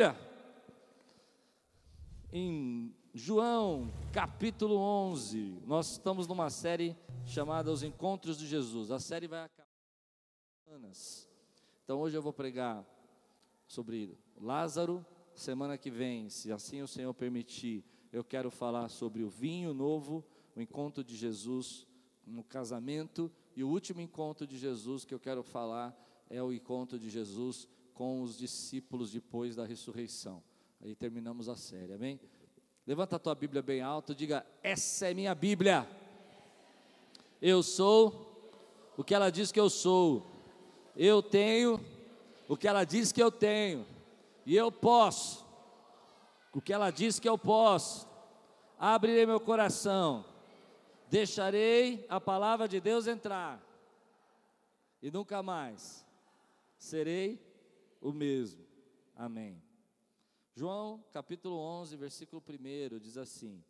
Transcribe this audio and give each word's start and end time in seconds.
Bíblia 0.00 0.16
em 2.32 2.96
João 3.12 3.92
capítulo 4.14 4.78
11. 4.78 5.60
Nós 5.66 5.92
estamos 5.92 6.26
numa 6.26 6.48
série 6.48 6.96
chamada 7.26 7.70
Os 7.70 7.82
Encontros 7.82 8.38
de 8.38 8.46
Jesus. 8.46 8.90
A 8.90 8.98
série 8.98 9.28
vai 9.28 9.44
acabar 9.44 9.68
Então 11.84 12.00
hoje 12.00 12.16
eu 12.16 12.22
vou 12.22 12.32
pregar 12.32 12.82
sobre 13.66 14.18
Lázaro. 14.40 15.04
Semana 15.34 15.76
que 15.76 15.90
vem, 15.90 16.30
se 16.30 16.50
assim 16.50 16.80
o 16.80 16.88
Senhor 16.88 17.12
permitir, 17.12 17.84
eu 18.10 18.24
quero 18.24 18.50
falar 18.50 18.88
sobre 18.88 19.22
o 19.22 19.28
vinho 19.28 19.74
novo, 19.74 20.24
o 20.56 20.62
encontro 20.62 21.04
de 21.04 21.14
Jesus 21.14 21.86
no 22.26 22.42
casamento 22.42 23.30
e 23.54 23.62
o 23.62 23.68
último 23.68 24.00
encontro 24.00 24.46
de 24.46 24.56
Jesus 24.56 25.04
que 25.04 25.12
eu 25.12 25.20
quero 25.20 25.42
falar 25.42 25.94
é 26.30 26.42
o 26.42 26.54
encontro 26.54 26.98
de 26.98 27.10
Jesus 27.10 27.68
com 28.00 28.22
os 28.22 28.38
discípulos 28.38 29.12
depois 29.12 29.54
da 29.54 29.66
ressurreição. 29.66 30.42
Aí 30.80 30.94
terminamos 30.94 31.50
a 31.50 31.54
série, 31.54 31.92
amém? 31.92 32.18
Levanta 32.86 33.16
a 33.16 33.18
tua 33.18 33.34
Bíblia 33.34 33.60
bem 33.60 33.82
alto, 33.82 34.14
diga: 34.14 34.42
Essa 34.62 35.10
é 35.10 35.12
minha 35.12 35.34
Bíblia. 35.34 35.86
Eu 37.42 37.62
sou 37.62 38.42
o 38.96 39.04
que 39.04 39.14
ela 39.14 39.28
diz 39.28 39.52
que 39.52 39.60
eu 39.60 39.68
sou. 39.68 40.26
Eu 40.96 41.22
tenho 41.22 41.78
o 42.48 42.56
que 42.56 42.66
ela 42.66 42.84
diz 42.84 43.12
que 43.12 43.22
eu 43.22 43.30
tenho. 43.30 43.86
E 44.46 44.56
eu 44.56 44.72
posso 44.72 45.46
o 46.54 46.60
que 46.62 46.72
ela 46.72 46.90
diz 46.90 47.18
que 47.18 47.28
eu 47.28 47.36
posso. 47.36 48.08
Abrirei 48.78 49.26
meu 49.26 49.40
coração. 49.40 50.24
Deixarei 51.10 52.06
a 52.08 52.18
palavra 52.18 52.66
de 52.66 52.80
Deus 52.80 53.06
entrar. 53.06 53.62
E 55.02 55.10
nunca 55.10 55.42
mais 55.42 56.02
serei 56.78 57.49
o 58.00 58.12
mesmo. 58.12 58.66
Amém. 59.14 59.62
João 60.54 61.04
capítulo 61.12 61.56
11, 61.56 61.96
versículo 61.96 62.42
1 62.42 62.98
diz 62.98 63.16
assim: 63.16 63.62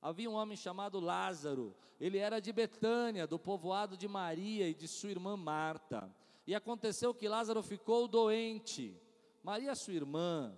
Havia 0.00 0.28
um 0.28 0.34
homem 0.34 0.56
chamado 0.56 0.98
Lázaro, 1.00 1.74
ele 2.00 2.18
era 2.18 2.40
de 2.40 2.52
Betânia, 2.52 3.26
do 3.26 3.38
povoado 3.38 3.96
de 3.96 4.08
Maria 4.08 4.68
e 4.68 4.74
de 4.74 4.88
sua 4.88 5.10
irmã 5.10 5.36
Marta. 5.36 6.14
E 6.46 6.54
aconteceu 6.54 7.14
que 7.14 7.28
Lázaro 7.28 7.62
ficou 7.62 8.06
doente. 8.06 9.00
Maria, 9.42 9.74
sua 9.74 9.94
irmã, 9.94 10.56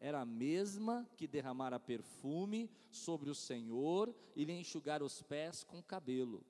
era 0.00 0.20
a 0.20 0.26
mesma 0.26 1.08
que 1.16 1.26
derramara 1.26 1.78
perfume 1.78 2.70
sobre 2.90 3.30
o 3.30 3.34
Senhor 3.34 4.14
e 4.34 4.44
lhe 4.44 4.52
enxugar 4.52 5.02
os 5.02 5.22
pés 5.22 5.64
com 5.64 5.82
cabelo, 5.82 6.44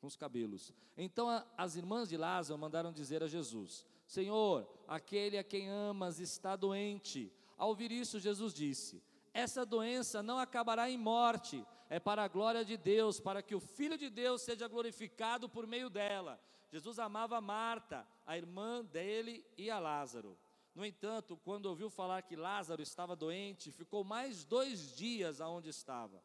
com 0.00 0.06
os 0.06 0.16
cabelos. 0.16 0.72
Então 0.96 1.28
as 1.56 1.76
irmãs 1.76 2.08
de 2.08 2.16
Lázaro 2.16 2.58
mandaram 2.58 2.92
dizer 2.92 3.22
a 3.22 3.28
Jesus: 3.28 3.86
Senhor, 4.06 4.68
aquele 4.86 5.38
a 5.38 5.44
quem 5.44 5.68
amas 5.68 6.18
está 6.18 6.56
doente. 6.56 7.32
Ao 7.56 7.68
ouvir 7.68 7.92
isso, 7.92 8.20
Jesus 8.20 8.52
disse: 8.52 9.02
Essa 9.32 9.64
doença 9.64 10.22
não 10.22 10.38
acabará 10.38 10.90
em 10.90 10.98
morte, 10.98 11.64
é 11.88 12.00
para 12.00 12.24
a 12.24 12.28
glória 12.28 12.64
de 12.64 12.76
Deus, 12.76 13.20
para 13.20 13.42
que 13.42 13.54
o 13.54 13.60
Filho 13.60 13.96
de 13.96 14.10
Deus 14.10 14.42
seja 14.42 14.68
glorificado 14.68 15.48
por 15.48 15.66
meio 15.66 15.88
dela. 15.88 16.40
Jesus 16.70 16.98
amava 16.98 17.40
Marta, 17.40 18.06
a 18.26 18.36
irmã 18.36 18.84
dele, 18.84 19.44
e 19.58 19.70
a 19.70 19.78
Lázaro. 19.78 20.38
No 20.74 20.86
entanto, 20.86 21.36
quando 21.36 21.66
ouviu 21.66 21.90
falar 21.90 22.22
que 22.22 22.34
Lázaro 22.34 22.80
estava 22.82 23.14
doente, 23.14 23.70
ficou 23.70 24.02
mais 24.02 24.44
dois 24.44 24.96
dias 24.96 25.40
aonde 25.40 25.68
estava. 25.68 26.22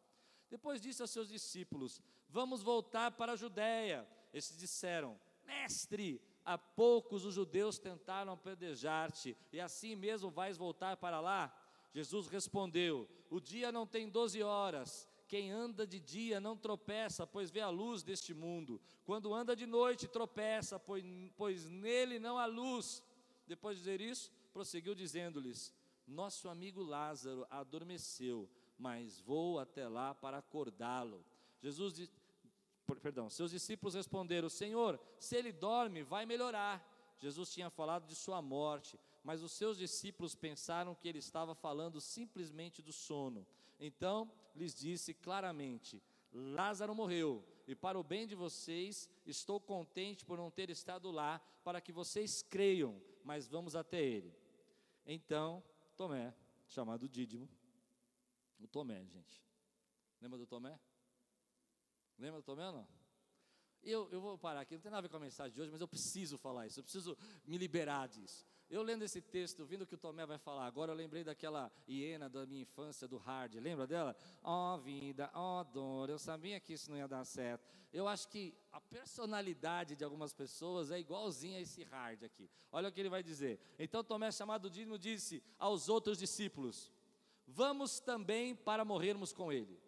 Depois 0.49 0.81
disse 0.81 1.01
aos 1.01 1.11
seus 1.11 1.27
discípulos: 1.27 2.01
Vamos 2.29 2.63
voltar 2.63 3.11
para 3.11 3.33
a 3.33 3.35
Judéia. 3.35 4.07
Esses 4.33 4.57
disseram: 4.57 5.19
Mestre, 5.45 6.21
há 6.47 6.57
poucos 6.57 7.25
os 7.25 7.33
judeus 7.33 7.77
tentaram 7.77 8.31
apedrejar-te, 8.31 9.35
e 9.51 9.59
assim 9.59 9.97
mesmo 9.97 10.31
vais 10.31 10.55
voltar 10.55 10.95
para 10.95 11.19
lá? 11.19 11.53
Jesus 11.93 12.27
respondeu: 12.27 13.07
O 13.29 13.41
dia 13.41 13.69
não 13.69 13.85
tem 13.85 14.09
doze 14.09 14.41
horas. 14.41 15.07
Quem 15.27 15.51
anda 15.51 15.85
de 15.85 15.99
dia 15.99 16.39
não 16.39 16.55
tropeça, 16.55 17.27
pois 17.27 17.51
vê 17.51 17.59
a 17.59 17.69
luz 17.69 18.01
deste 18.01 18.33
mundo. 18.33 18.79
Quando 19.03 19.33
anda 19.33 19.57
de 19.57 19.65
noite, 19.65 20.07
tropeça, 20.07 20.79
pois, 20.79 21.03
pois 21.35 21.69
nele 21.69 22.17
não 22.17 22.37
há 22.37 22.45
luz. 22.45 23.03
Depois 23.45 23.75
de 23.75 23.83
dizer 23.83 23.99
isso, 23.99 24.31
prosseguiu 24.53 24.95
dizendo-lhes: 24.95 25.73
Nosso 26.07 26.47
amigo 26.47 26.81
Lázaro 26.81 27.45
adormeceu, 27.49 28.49
mas 28.79 29.19
vou 29.19 29.59
até 29.59 29.85
lá 29.85 30.15
para 30.15 30.37
acordá-lo. 30.37 31.25
Jesus 31.59 32.09
perdão, 32.95 33.29
seus 33.29 33.51
discípulos 33.51 33.93
responderam: 33.93 34.49
Senhor, 34.49 34.99
se 35.19 35.35
ele 35.35 35.51
dorme, 35.51 36.03
vai 36.03 36.25
melhorar. 36.25 36.85
Jesus 37.19 37.51
tinha 37.51 37.69
falado 37.69 38.05
de 38.05 38.15
sua 38.15 38.41
morte, 38.41 38.99
mas 39.23 39.41
os 39.41 39.51
seus 39.51 39.77
discípulos 39.77 40.35
pensaram 40.35 40.95
que 40.95 41.07
ele 41.07 41.19
estava 41.19 41.53
falando 41.53 41.99
simplesmente 41.99 42.81
do 42.81 42.93
sono. 42.93 43.45
Então 43.79 44.31
lhes 44.55 44.73
disse 44.73 45.13
claramente: 45.13 46.01
Lázaro 46.31 46.95
morreu, 46.95 47.43
e 47.67 47.75
para 47.75 47.99
o 47.99 48.03
bem 48.03 48.25
de 48.25 48.35
vocês, 48.35 49.09
estou 49.25 49.59
contente 49.59 50.25
por 50.25 50.37
não 50.37 50.49
ter 50.49 50.69
estado 50.69 51.11
lá, 51.11 51.39
para 51.63 51.81
que 51.81 51.91
vocês 51.91 52.41
creiam, 52.41 53.01
mas 53.23 53.47
vamos 53.47 53.75
até 53.75 54.01
ele. 54.01 54.33
Então, 55.05 55.63
Tomé, 55.95 56.33
chamado 56.67 57.09
Dídimo, 57.09 57.49
o 58.59 58.67
Tomé, 58.67 59.05
gente. 59.05 59.43
Lembra 60.21 60.37
do 60.37 60.47
Tomé? 60.47 60.79
Lembra 62.17 62.41
do 62.41 62.43
Tomé 62.43 62.65
ou 62.67 62.73
não? 62.73 62.87
Eu, 63.83 64.09
eu 64.11 64.19
vou 64.19 64.37
parar 64.37 64.61
aqui, 64.61 64.75
não 64.75 64.81
tem 64.81 64.91
nada 64.91 64.99
a 64.99 65.01
ver 65.03 65.09
com 65.09 65.17
a 65.17 65.19
mensagem 65.19 65.53
de 65.53 65.61
hoje, 65.61 65.71
mas 65.71 65.79
eu 65.79 65.87
preciso 65.87 66.37
falar 66.37 66.67
isso, 66.67 66.79
eu 66.79 66.83
preciso 66.83 67.17
me 67.45 67.57
liberar 67.57 68.07
disso. 68.07 68.45
Eu 68.69 68.81
lendo 68.81 69.03
esse 69.03 69.21
texto, 69.21 69.61
ouvindo 69.61 69.83
o 69.83 69.87
que 69.87 69.95
o 69.95 69.97
Tomé 69.97 70.25
vai 70.25 70.37
falar 70.37 70.65
agora, 70.65 70.91
eu 70.91 70.95
lembrei 70.95 71.23
daquela 71.23 71.71
hiena 71.87 72.29
da 72.29 72.45
minha 72.45 72.63
infância, 72.63 73.07
do 73.07 73.17
Hard, 73.17 73.55
lembra 73.55 73.87
dela? 73.87 74.13
Ó 74.43 74.75
oh, 74.75 74.77
vida, 74.77 75.31
ó 75.33 75.61
oh, 75.61 75.63
dor, 75.63 76.09
eu 76.09 76.19
sabia 76.19 76.59
que 76.59 76.73
isso 76.73 76.91
não 76.91 76.97
ia 76.97 77.07
dar 77.07 77.23
certo. 77.23 77.65
Eu 77.93 78.09
acho 78.09 78.27
que 78.27 78.53
a 78.73 78.81
personalidade 78.81 79.95
de 79.95 80.03
algumas 80.03 80.33
pessoas 80.33 80.91
é 80.91 80.99
igualzinha 80.99 81.59
a 81.59 81.61
esse 81.61 81.81
Hard 81.83 82.23
aqui. 82.23 82.49
Olha 82.69 82.89
o 82.89 82.91
que 82.91 82.99
ele 82.99 83.09
vai 83.09 83.23
dizer. 83.23 83.57
Então 83.79 84.03
Tomé, 84.03 84.29
chamado 84.31 84.69
Dino, 84.69 84.99
disse 84.99 85.41
aos 85.57 85.87
outros 85.87 86.17
discípulos: 86.17 86.91
Vamos 87.47 88.01
também 88.01 88.53
para 88.53 88.83
morrermos 88.83 89.31
com 89.31 89.49
ele. 89.49 89.79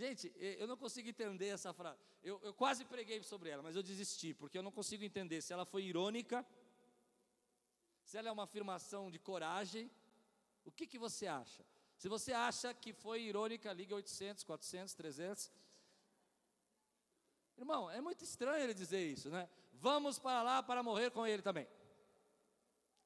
Gente, 0.00 0.32
eu 0.38 0.66
não 0.66 0.78
consigo 0.78 1.10
entender 1.10 1.48
essa 1.48 1.74
frase. 1.74 2.00
Eu, 2.22 2.40
eu, 2.42 2.54
quase 2.54 2.86
preguei 2.86 3.22
sobre 3.22 3.50
ela, 3.50 3.62
mas 3.62 3.76
eu 3.76 3.82
desisti, 3.82 4.32
porque 4.32 4.56
eu 4.56 4.62
não 4.62 4.72
consigo 4.72 5.04
entender 5.04 5.42
se 5.42 5.52
ela 5.52 5.66
foi 5.66 5.82
irônica, 5.84 6.38
se 8.02 8.16
ela 8.16 8.30
é 8.30 8.32
uma 8.32 8.44
afirmação 8.44 9.10
de 9.10 9.18
coragem. 9.18 9.90
O 10.64 10.70
que, 10.70 10.86
que 10.86 10.98
você 10.98 11.26
acha? 11.26 11.62
Se 11.98 12.08
você 12.08 12.32
acha 12.32 12.72
que 12.72 12.94
foi 12.94 13.24
irônica, 13.24 13.70
liga 13.74 13.94
800, 13.94 14.42
400, 14.42 14.94
300. 14.94 15.52
Irmão, 17.58 17.90
é 17.90 18.00
muito 18.00 18.24
estranho 18.24 18.64
ele 18.64 18.72
dizer 18.72 19.06
isso, 19.06 19.28
né? 19.28 19.50
Vamos 19.74 20.18
para 20.18 20.42
lá 20.42 20.62
para 20.62 20.82
morrer 20.82 21.10
com 21.10 21.26
ele 21.26 21.42
também. 21.42 21.68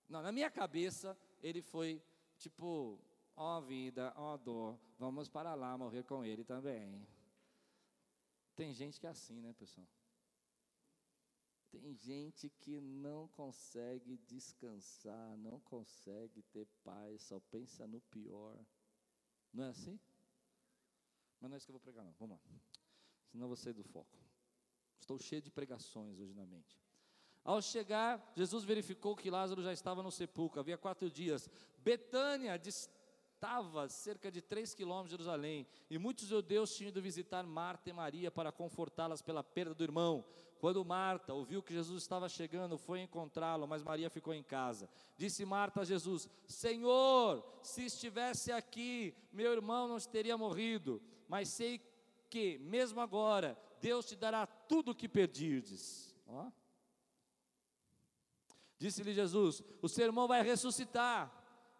Não, 0.09 0.23
na 0.23 0.31
minha 0.31 0.49
cabeça, 0.49 1.19
ele 1.43 1.61
foi 1.61 2.01
tipo, 2.39 3.01
ó 3.37 3.61
vida, 3.61 4.13
ó 4.17 4.37
dor, 4.37 4.79
vamos 4.99 5.29
para 5.29 5.55
lá 5.55 5.77
morrer 5.77 6.05
com 6.05 6.25
ele 6.25 6.45
também. 6.45 7.07
Tem 8.55 8.73
gente 8.73 9.01
que 9.01 9.07
é 9.07 9.11
assim, 9.11 9.41
né, 9.41 9.53
pessoal? 9.53 9.87
Tem 11.71 11.93
gente 11.95 12.49
que 12.49 12.81
não 12.81 13.27
consegue 13.29 14.17
descansar, 14.19 15.37
não 15.39 15.59
consegue 15.61 16.43
ter 16.43 16.67
paz, 16.85 17.23
só 17.23 17.41
pensa 17.51 17.85
no 17.87 18.01
pior. 18.01 18.57
Não 19.53 19.65
é 19.65 19.69
assim? 19.71 19.99
Mas 21.41 21.51
não 21.51 21.55
é 21.55 21.59
isso 21.59 21.67
que 21.67 21.71
eu 21.71 21.75
vou 21.75 21.81
pregar, 21.81 22.05
não. 22.05 22.13
Vamos 22.13 22.37
lá. 22.37 22.43
Senão 23.27 23.45
eu 23.45 23.49
vou 23.49 23.57
sair 23.57 23.73
do 23.73 23.83
foco. 23.83 24.17
Estou 25.01 25.19
cheio 25.19 25.43
de 25.43 25.51
pregações 25.51 26.21
hoje 26.21 26.33
na 26.33 26.47
mente. 26.47 26.81
Ao 27.45 27.61
chegar, 27.61 28.33
Jesus 28.35 28.65
verificou 28.65 29.15
que 29.15 29.29
Lázaro 29.29 29.63
já 29.63 29.73
estava 29.73 30.03
no 30.03 30.11
sepulcro, 30.11 30.61
havia 30.61 30.79
quatro 30.79 31.11
dias. 31.11 31.51
Betânia, 31.79 32.57
estava 33.45 33.89
cerca 33.91 34.33
de 34.33 34.41
três 34.41 34.75
quilômetros 34.75 35.11
de 35.11 35.23
Jerusalém, 35.23 35.67
e 35.91 35.99
muitos 35.99 36.27
judeus 36.27 36.75
tinham 36.75 36.89
ido 36.89 37.03
visitar 37.03 37.45
Marta 37.45 37.91
e 37.91 37.93
Maria 37.93 38.31
para 38.31 38.51
confortá-las 38.51 39.21
pela 39.21 39.45
perda 39.45 39.75
do 39.75 39.85
irmão. 39.85 40.25
Quando 40.59 40.83
Marta 40.83 41.35
ouviu 41.35 41.63
que 41.63 41.75
Jesus 41.75 42.03
estava 42.03 42.27
chegando, 42.27 42.79
foi 42.79 43.03
encontrá-lo, 43.03 43.69
mas 43.69 43.83
Maria 43.83 44.09
ficou 44.09 44.33
em 44.33 44.43
casa. 44.43 44.89
Disse 45.15 45.45
Marta 45.45 45.83
a 45.83 45.85
Jesus: 45.85 46.27
Senhor, 46.47 47.45
se 47.63 47.85
estivesse 47.85 48.51
aqui, 48.51 49.15
meu 49.31 49.53
irmão 49.53 49.87
não 49.87 49.99
teria 50.01 50.39
morrido, 50.39 51.03
mas 51.29 51.51
sei 51.51 51.83
que, 52.31 52.57
mesmo 52.59 52.99
agora, 52.99 53.59
Deus 53.79 54.07
te 54.07 54.17
dará 54.17 54.47
tudo 54.47 54.93
o 54.93 54.95
que 54.95 55.07
pedirdes. 55.07 56.17
Ó. 56.27 56.51
Disse-lhe 58.79 59.13
Jesus: 59.13 59.63
O 59.83 59.89
seu 59.89 60.07
irmão 60.07 60.27
vai 60.27 60.43
ressuscitar. 60.43 61.31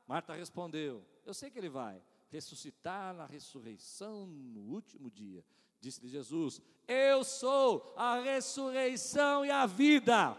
Marta 0.07 0.35
respondeu: 0.35 1.14
eu 1.25 1.35
sei 1.35 1.51
que 1.51 1.59
ele 1.59 1.69
vai 1.69 2.03
ressuscitar 2.31 3.15
na 3.15 3.27
ressurreição 3.27 4.27
no 4.27 4.61
último 4.61 5.11
dia. 5.11 5.45
Disse-lhe 5.81 6.09
Jesus: 6.09 6.61
Eu 6.87 7.25
sou 7.25 7.95
a 7.97 8.19
ressurreição 8.19 9.45
e 9.45 9.51
a 9.51 9.67
vida. 9.67 10.37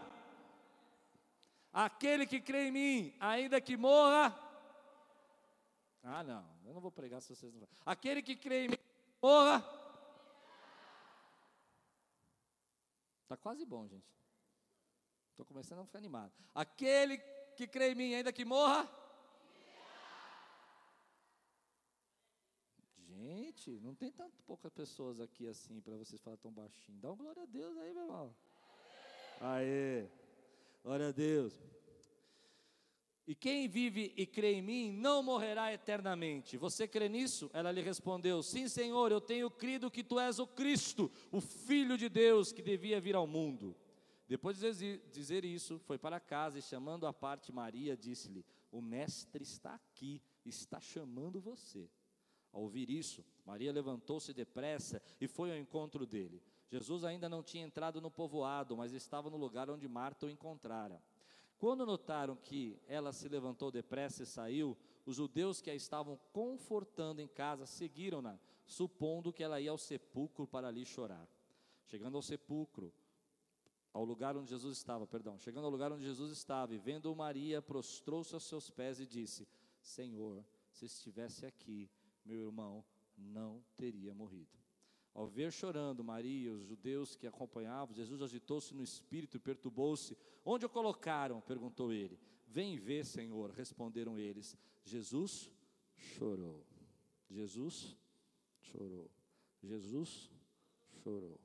Aquele 1.72 2.26
que 2.26 2.40
crê 2.40 2.68
em 2.68 2.72
mim, 2.72 3.16
ainda 3.20 3.60
que 3.60 3.76
morra. 3.76 4.34
Ah, 6.02 6.22
não, 6.22 6.44
eu 6.64 6.72
não 6.72 6.80
vou 6.80 6.90
pregar 6.90 7.20
se 7.20 7.34
vocês 7.34 7.52
não. 7.54 7.68
Aquele 7.84 8.22
que 8.22 8.36
crê 8.36 8.64
em 8.64 8.68
mim, 8.68 8.78
morra. 9.20 9.64
Está 13.22 13.36
quase 13.36 13.64
bom, 13.64 13.88
gente. 13.88 14.06
Estou 15.30 15.44
começando 15.44 15.80
a 15.80 15.84
ficar 15.84 15.98
animado. 15.98 16.32
Aquele 16.54 17.18
que 17.56 17.66
crê 17.66 17.90
em 17.90 17.94
mim, 17.94 18.14
ainda 18.14 18.32
que 18.32 18.44
morra. 18.44 18.88
Gente, 23.18 23.70
não 23.80 23.94
tem 23.94 24.12
tanto 24.12 24.42
poucas 24.42 24.70
pessoas 24.72 25.20
aqui 25.20 25.48
assim 25.48 25.80
para 25.80 25.96
vocês 25.96 26.20
falar 26.20 26.36
tão 26.36 26.52
baixinho. 26.52 26.98
Dá 27.00 27.08
uma 27.08 27.16
glória 27.16 27.42
a 27.44 27.46
Deus 27.46 27.76
aí, 27.78 27.94
meu 27.94 28.02
irmão. 28.02 28.36
Aê. 29.40 30.06
Glória 30.82 31.08
a 31.08 31.12
Deus. 31.12 31.58
E 33.26 33.34
quem 33.34 33.66
vive 33.68 34.12
e 34.16 34.26
crê 34.26 34.52
em 34.52 34.62
mim 34.62 34.92
não 34.92 35.22
morrerá 35.22 35.72
eternamente. 35.72 36.58
Você 36.58 36.86
crê 36.86 37.08
nisso? 37.08 37.50
Ela 37.54 37.72
lhe 37.72 37.80
respondeu: 37.80 38.42
Sim, 38.42 38.68
Senhor, 38.68 39.10
eu 39.10 39.20
tenho 39.20 39.50
crido 39.50 39.90
que 39.90 40.04
tu 40.04 40.20
és 40.20 40.38
o 40.38 40.46
Cristo, 40.46 41.10
o 41.32 41.40
Filho 41.40 41.96
de 41.96 42.08
Deus 42.08 42.52
que 42.52 42.62
devia 42.62 43.00
vir 43.00 43.16
ao 43.16 43.26
mundo. 43.26 43.74
Depois 44.28 44.58
de 44.58 44.98
dizer 45.10 45.44
isso, 45.44 45.78
foi 45.78 45.98
para 45.98 46.20
casa 46.20 46.58
e 46.58 46.62
chamando 46.62 47.06
à 47.06 47.12
parte 47.12 47.50
Maria, 47.50 47.96
disse-lhe: 47.96 48.44
O 48.70 48.82
Mestre 48.82 49.42
está 49.42 49.74
aqui, 49.74 50.22
está 50.44 50.80
chamando 50.80 51.40
você. 51.40 51.88
Ao 52.56 52.62
ouvir 52.62 52.88
isso, 52.88 53.22
Maria 53.44 53.70
levantou-se 53.70 54.32
depressa 54.32 55.02
e 55.20 55.28
foi 55.28 55.50
ao 55.50 55.58
encontro 55.58 56.06
dele. 56.06 56.42
Jesus 56.70 57.04
ainda 57.04 57.28
não 57.28 57.42
tinha 57.42 57.62
entrado 57.62 58.00
no 58.00 58.10
povoado, 58.10 58.74
mas 58.74 58.94
estava 58.94 59.28
no 59.28 59.36
lugar 59.36 59.68
onde 59.68 59.86
Marta 59.86 60.24
o 60.24 60.30
encontrara. 60.30 61.02
Quando 61.58 61.84
notaram 61.84 62.34
que 62.34 62.80
ela 62.88 63.12
se 63.12 63.28
levantou 63.28 63.70
depressa 63.70 64.22
e 64.22 64.26
saiu, 64.26 64.74
os 65.04 65.16
judeus 65.16 65.60
que 65.60 65.68
a 65.68 65.74
estavam 65.74 66.18
confortando 66.32 67.20
em 67.20 67.28
casa 67.28 67.66
seguiram-na, 67.66 68.38
supondo 68.64 69.34
que 69.34 69.42
ela 69.42 69.60
ia 69.60 69.70
ao 69.70 69.76
sepulcro 69.76 70.46
para 70.46 70.68
ali 70.68 70.86
chorar. 70.86 71.28
Chegando 71.84 72.16
ao 72.16 72.22
sepulcro, 72.22 72.90
ao 73.92 74.02
lugar 74.02 74.34
onde 74.34 74.48
Jesus 74.48 74.78
estava, 74.78 75.06
perdão, 75.06 75.38
chegando 75.38 75.66
ao 75.66 75.70
lugar 75.70 75.92
onde 75.92 76.04
Jesus 76.04 76.32
estava 76.32 76.74
e 76.74 76.78
vendo 76.78 77.14
Maria, 77.14 77.60
prostrou-se 77.60 78.32
aos 78.32 78.44
seus 78.44 78.70
pés 78.70 78.98
e 78.98 79.06
disse: 79.06 79.46
Senhor, 79.78 80.42
se 80.70 80.86
estivesse 80.86 81.44
aqui, 81.44 81.90
meu 82.26 82.46
irmão 82.46 82.84
não 83.16 83.62
teria 83.76 84.14
morrido. 84.14 84.56
Ao 85.14 85.26
ver 85.26 85.50
chorando 85.50 86.04
Maria 86.04 86.50
e 86.50 86.52
os 86.52 86.66
judeus 86.66 87.16
que 87.16 87.26
acompanhavam, 87.26 87.94
Jesus 87.94 88.20
agitou-se 88.20 88.74
no 88.74 88.82
espírito 88.82 89.38
e 89.38 89.40
perturbou-se. 89.40 90.16
Onde 90.44 90.66
o 90.66 90.68
colocaram? 90.68 91.40
perguntou 91.40 91.90
ele. 91.92 92.18
Vem 92.46 92.76
ver, 92.76 93.04
Senhor, 93.04 93.50
responderam 93.50 94.18
eles. 94.18 94.56
Jesus 94.84 95.50
chorou. 95.96 96.62
Jesus 97.30 97.96
chorou. 98.60 99.10
Jesus 99.62 100.30
chorou. 101.02 101.40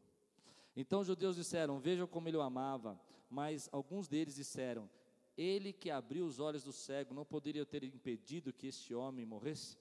Então 0.75 0.99
os 0.99 1.07
judeus 1.07 1.35
disseram: 1.35 1.79
Vejam 1.79 2.07
como 2.07 2.27
ele 2.27 2.37
o 2.37 2.41
amava. 2.41 2.99
Mas 3.29 3.69
alguns 3.71 4.07
deles 4.07 4.35
disseram: 4.35 4.89
Ele 5.37 5.71
que 5.71 5.89
abriu 5.89 6.25
os 6.25 6.39
olhos 6.39 6.63
do 6.63 6.73
cego 6.73 7.13
não 7.13 7.25
poderia 7.25 7.65
ter 7.65 7.83
impedido 7.83 8.51
que 8.51 8.67
este 8.67 8.93
homem 8.93 9.25
morresse? 9.25 9.77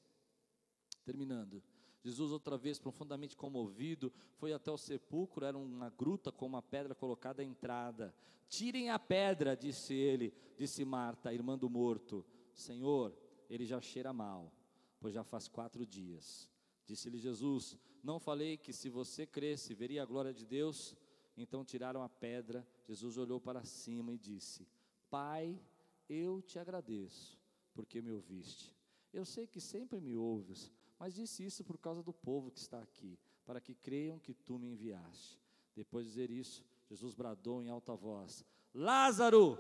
Terminando. 1.10 1.60
Jesus, 2.04 2.30
outra 2.30 2.56
vez 2.56 2.78
profundamente 2.78 3.36
comovido, 3.36 4.12
foi 4.36 4.52
até 4.52 4.70
o 4.70 4.78
sepulcro, 4.78 5.44
era 5.44 5.58
uma 5.58 5.90
gruta 5.90 6.30
com 6.30 6.46
uma 6.46 6.62
pedra 6.62 6.94
colocada 6.94 7.42
à 7.42 7.44
entrada. 7.44 8.14
Tirem 8.48 8.90
a 8.90 8.98
pedra, 8.98 9.56
disse 9.56 9.92
ele, 9.92 10.32
disse 10.56 10.84
Marta, 10.84 11.34
irmã 11.34 11.58
do 11.58 11.68
morto. 11.68 12.24
Senhor, 12.54 13.12
ele 13.48 13.66
já 13.66 13.80
cheira 13.80 14.12
mal, 14.12 14.52
pois 15.00 15.12
já 15.12 15.24
faz 15.24 15.48
quatro 15.48 15.84
dias. 15.84 16.48
Disse-lhe 16.86 17.18
Jesus: 17.18 17.76
Não 18.04 18.20
falei 18.20 18.56
que 18.56 18.72
se 18.72 18.88
você 18.88 19.26
cresce, 19.26 19.74
veria 19.74 20.04
a 20.04 20.06
glória 20.06 20.32
de 20.32 20.46
Deus? 20.46 20.94
Então 21.36 21.64
tiraram 21.64 22.04
a 22.04 22.08
pedra. 22.08 22.64
Jesus 22.86 23.18
olhou 23.18 23.40
para 23.40 23.64
cima 23.64 24.12
e 24.12 24.18
disse: 24.18 24.64
Pai, 25.10 25.60
eu 26.08 26.40
te 26.40 26.56
agradeço, 26.56 27.36
porque 27.74 28.00
me 28.00 28.12
ouviste. 28.12 28.72
Eu 29.12 29.24
sei 29.24 29.48
que 29.48 29.60
sempre 29.60 30.00
me 30.00 30.16
ouves 30.16 30.70
mas 31.00 31.14
disse 31.14 31.43
isso 31.43 31.64
por 31.64 31.79
causa 31.79 32.02
do 32.02 32.12
povo 32.12 32.50
que 32.50 32.58
está 32.58 32.79
aqui, 32.79 33.19
para 33.47 33.58
que 33.58 33.75
creiam 33.75 34.19
que 34.19 34.35
tu 34.35 34.58
me 34.58 34.69
enviaste. 34.69 35.41
Depois 35.75 36.05
de 36.05 36.11
dizer 36.11 36.31
isso, 36.31 36.62
Jesus 36.91 37.14
bradou 37.14 37.62
em 37.62 37.70
alta 37.70 37.97
voz: 37.97 38.44
Lázaro, 38.75 39.58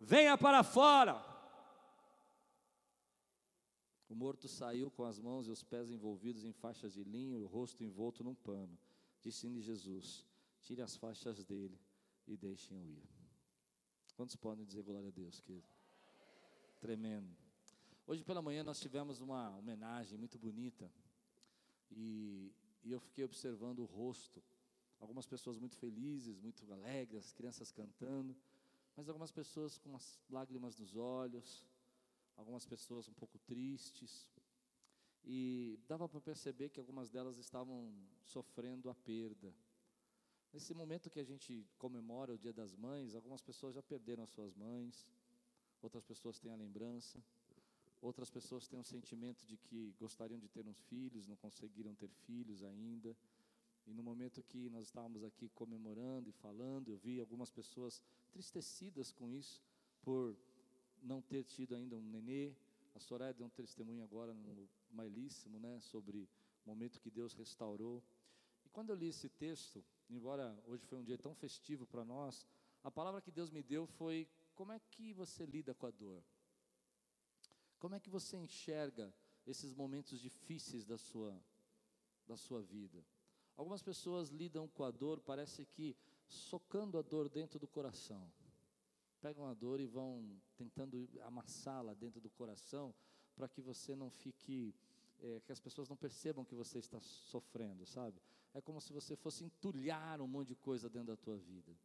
venha 0.00 0.38
para 0.38 0.64
fora. 0.64 1.22
O 4.08 4.14
morto 4.14 4.48
saiu 4.48 4.90
com 4.90 5.04
as 5.04 5.18
mãos 5.18 5.46
e 5.46 5.50
os 5.50 5.62
pés 5.62 5.90
envolvidos 5.90 6.42
em 6.42 6.52
faixas 6.52 6.94
de 6.94 7.04
linho 7.04 7.38
e 7.38 7.42
o 7.42 7.46
rosto 7.46 7.84
envolto 7.84 8.24
num 8.24 8.34
pano. 8.34 8.78
Disse-lhe 9.20 9.60
Jesus: 9.60 10.24
Tire 10.62 10.80
as 10.80 10.96
faixas 10.96 11.44
dele 11.44 11.78
e 12.26 12.38
deixem-o 12.38 12.88
ir. 12.88 13.06
Quantos 14.14 14.34
podem 14.34 14.64
dizer 14.64 14.82
glória 14.82 15.08
a 15.08 15.12
Deus, 15.12 15.40
querido? 15.40 15.68
Tremendo. 16.80 17.47
Hoje 18.10 18.24
pela 18.24 18.40
manhã 18.40 18.64
nós 18.64 18.80
tivemos 18.80 19.20
uma 19.20 19.54
homenagem 19.58 20.16
muito 20.16 20.38
bonita 20.38 20.90
e, 21.90 22.50
e, 22.82 22.90
eu 22.90 22.98
fiquei 22.98 23.22
observando 23.22 23.80
o 23.80 23.84
rosto. 23.84 24.42
Algumas 24.98 25.26
pessoas 25.26 25.58
muito 25.58 25.76
felizes, 25.76 26.38
muito 26.38 26.64
alegres, 26.72 27.26
as 27.26 27.32
crianças 27.34 27.70
cantando, 27.70 28.34
mas 28.96 29.10
algumas 29.10 29.30
pessoas 29.30 29.76
com 29.76 29.94
as 29.94 30.18
lágrimas 30.30 30.78
nos 30.78 30.96
olhos, 30.96 31.66
algumas 32.34 32.64
pessoas 32.64 33.06
um 33.10 33.12
pouco 33.12 33.38
tristes. 33.40 34.26
E 35.22 35.78
dava 35.86 36.08
para 36.08 36.22
perceber 36.22 36.70
que 36.70 36.80
algumas 36.80 37.10
delas 37.10 37.36
estavam 37.36 37.92
sofrendo 38.24 38.88
a 38.88 38.94
perda. 38.94 39.54
Nesse 40.50 40.72
momento 40.72 41.10
que 41.10 41.20
a 41.20 41.24
gente 41.24 41.68
comemora 41.76 42.32
o 42.32 42.38
Dia 42.38 42.54
das 42.54 42.74
Mães, 42.74 43.14
algumas 43.14 43.42
pessoas 43.42 43.74
já 43.74 43.82
perderam 43.82 44.22
as 44.24 44.30
suas 44.30 44.54
mães, 44.54 45.06
outras 45.82 46.06
pessoas 46.06 46.38
têm 46.38 46.50
a 46.50 46.56
lembrança. 46.56 47.22
Outras 48.00 48.30
pessoas 48.30 48.68
têm 48.68 48.78
um 48.78 48.84
sentimento 48.84 49.44
de 49.44 49.56
que 49.56 49.94
gostariam 49.98 50.38
de 50.38 50.48
ter 50.48 50.66
uns 50.66 50.80
filhos, 50.82 51.26
não 51.26 51.36
conseguiram 51.36 51.94
ter 51.94 52.08
filhos 52.26 52.62
ainda. 52.62 53.16
E 53.86 53.92
no 53.92 54.02
momento 54.02 54.42
que 54.42 54.68
nós 54.70 54.86
estávamos 54.86 55.24
aqui 55.24 55.48
comemorando 55.48 56.28
e 56.28 56.32
falando, 56.32 56.90
eu 56.90 56.98
vi 56.98 57.18
algumas 57.18 57.50
pessoas 57.50 58.02
tristecidas 58.30 59.10
com 59.10 59.28
isso, 59.28 59.62
por 60.02 60.36
não 61.02 61.20
ter 61.20 61.42
tido 61.44 61.74
ainda 61.74 61.96
um 61.96 62.02
nenê. 62.02 62.52
A 62.94 63.00
Soraya 63.00 63.32
deu 63.32 63.46
um 63.46 63.50
testemunho 63.50 64.02
agora 64.04 64.32
no 64.32 64.68
Mailíssimo, 64.90 65.58
né, 65.58 65.80
sobre 65.80 66.28
o 66.64 66.68
momento 66.68 67.00
que 67.00 67.10
Deus 67.10 67.34
restaurou. 67.34 68.02
E 68.64 68.68
quando 68.68 68.90
eu 68.90 68.96
li 68.96 69.08
esse 69.08 69.28
texto, 69.28 69.84
embora 70.08 70.56
hoje 70.66 70.84
foi 70.86 70.98
um 70.98 71.04
dia 71.04 71.18
tão 71.18 71.34
festivo 71.34 71.86
para 71.86 72.04
nós, 72.04 72.46
a 72.84 72.90
palavra 72.90 73.20
que 73.20 73.30
Deus 73.30 73.50
me 73.50 73.62
deu 73.62 73.86
foi: 73.86 74.28
como 74.54 74.72
é 74.72 74.78
que 74.90 75.12
você 75.12 75.44
lida 75.46 75.74
com 75.74 75.86
a 75.86 75.90
dor? 75.90 76.22
Como 77.78 77.94
é 77.94 78.00
que 78.00 78.10
você 78.10 78.36
enxerga 78.36 79.12
esses 79.46 79.72
momentos 79.72 80.20
difíceis 80.20 80.84
da 80.84 80.98
sua, 80.98 81.40
da 82.26 82.36
sua 82.36 82.60
vida? 82.60 83.04
Algumas 83.56 83.82
pessoas 83.82 84.28
lidam 84.28 84.68
com 84.68 84.84
a 84.84 84.90
dor, 84.90 85.20
parece 85.20 85.64
que 85.66 85.96
socando 86.26 86.98
a 86.98 87.02
dor 87.02 87.28
dentro 87.28 87.58
do 87.58 87.66
coração. 87.66 88.30
Pegam 89.20 89.46
a 89.48 89.54
dor 89.54 89.80
e 89.80 89.86
vão 89.86 90.40
tentando 90.56 91.08
amassá-la 91.22 91.94
dentro 91.94 92.20
do 92.20 92.30
coração, 92.30 92.94
para 93.34 93.48
que 93.48 93.60
você 93.60 93.96
não 93.96 94.10
fique, 94.10 94.74
é, 95.20 95.40
que 95.40 95.52
as 95.52 95.60
pessoas 95.60 95.88
não 95.88 95.96
percebam 95.96 96.44
que 96.44 96.54
você 96.54 96.78
está 96.78 97.00
sofrendo, 97.00 97.86
sabe? 97.86 98.20
É 98.54 98.60
como 98.60 98.80
se 98.80 98.92
você 98.92 99.16
fosse 99.16 99.44
entulhar 99.44 100.20
um 100.20 100.26
monte 100.26 100.48
de 100.48 100.56
coisa 100.56 100.88
dentro 100.88 101.08
da 101.08 101.16
tua 101.16 101.36
vida. 101.36 101.76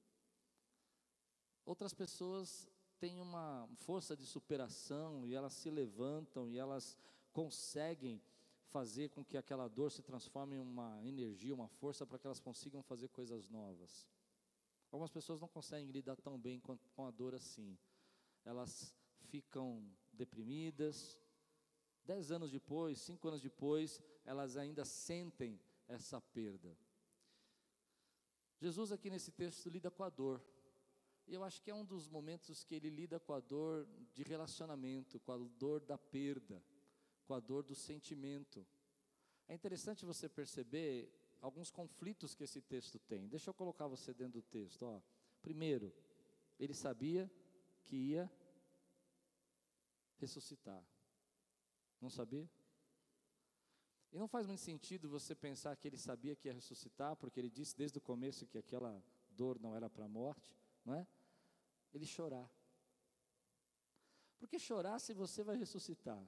Outras 1.65 1.93
pessoas 1.93 2.69
têm 3.03 3.19
uma 3.19 3.67
força 3.75 4.15
de 4.15 4.25
superação 4.25 5.27
e 5.27 5.35
elas 5.35 5.51
se 5.51 5.69
levantam 5.69 6.49
e 6.49 6.57
elas 6.57 6.97
conseguem 7.33 8.23
fazer 8.69 9.09
com 9.09 9.25
que 9.25 9.35
aquela 9.35 9.67
dor 9.67 9.91
se 9.91 10.01
transforme 10.01 10.55
em 10.55 10.59
uma 10.59 11.05
energia, 11.05 11.53
uma 11.53 11.67
força 11.67 12.05
para 12.07 12.17
que 12.17 12.25
elas 12.25 12.39
consigam 12.39 12.81
fazer 12.81 13.09
coisas 13.09 13.49
novas. 13.49 14.07
Algumas 14.89 15.11
pessoas 15.11 15.41
não 15.41 15.49
conseguem 15.49 15.91
lidar 15.91 16.15
tão 16.15 16.39
bem 16.39 16.61
com, 16.61 17.05
a 17.05 17.11
dor 17.11 17.35
assim. 17.35 17.77
Elas 18.45 18.95
ficam 19.25 19.85
deprimidas. 20.13 21.19
Dez 22.05 22.31
anos 22.31 22.51
depois, 22.51 23.01
cinco 23.01 23.27
anos 23.27 23.41
depois, 23.41 24.01
elas 24.23 24.55
ainda 24.55 24.85
sentem 24.85 25.59
essa 25.89 26.21
perda. 26.21 26.73
Jesus 28.61 28.93
aqui 28.93 29.09
nesse 29.09 29.33
texto 29.33 29.69
lida 29.69 29.91
com 29.91 30.05
a 30.05 30.09
dor. 30.09 30.41
E 31.27 31.33
eu 31.33 31.43
acho 31.43 31.61
que 31.61 31.71
é 31.71 31.75
um 31.75 31.85
dos 31.85 32.07
momentos 32.07 32.63
que 32.63 32.75
ele 32.75 32.89
lida 32.89 33.19
com 33.19 33.33
a 33.33 33.39
dor 33.39 33.87
de 34.13 34.23
relacionamento, 34.23 35.19
com 35.19 35.31
a 35.31 35.37
dor 35.37 35.81
da 35.81 35.97
perda, 35.97 36.63
com 37.25 37.33
a 37.33 37.39
dor 37.39 37.63
do 37.63 37.75
sentimento. 37.75 38.65
É 39.47 39.53
interessante 39.53 40.05
você 40.05 40.27
perceber 40.27 41.11
alguns 41.41 41.69
conflitos 41.71 42.35
que 42.35 42.43
esse 42.43 42.61
texto 42.61 42.99
tem. 42.99 43.27
Deixa 43.27 43.49
eu 43.49 43.53
colocar 43.53 43.87
você 43.87 44.13
dentro 44.13 44.41
do 44.41 44.41
texto. 44.41 44.83
Ó. 44.83 45.01
Primeiro, 45.41 45.93
ele 46.59 46.73
sabia 46.73 47.31
que 47.83 47.95
ia 47.95 48.31
ressuscitar. 50.17 50.83
Não 51.99 52.09
sabia? 52.09 52.49
E 54.11 54.17
não 54.17 54.27
faz 54.27 54.45
muito 54.45 54.61
sentido 54.61 55.09
você 55.09 55.33
pensar 55.33 55.75
que 55.75 55.87
ele 55.87 55.97
sabia 55.97 56.35
que 56.35 56.47
ia 56.47 56.53
ressuscitar, 56.53 57.15
porque 57.15 57.39
ele 57.39 57.49
disse 57.49 57.75
desde 57.75 57.97
o 57.97 58.01
começo 58.01 58.45
que 58.45 58.57
aquela 58.57 59.03
dor 59.31 59.59
não 59.59 59.75
era 59.75 59.89
para 59.89 60.05
a 60.05 60.07
morte, 60.07 60.55
não 60.85 60.95
é? 60.95 61.07
Ele 61.93 62.05
chorar. 62.05 62.49
Por 64.39 64.49
que 64.49 64.59
chorar 64.59 64.99
se 64.99 65.13
você 65.13 65.43
vai 65.43 65.55
ressuscitar? 65.55 66.21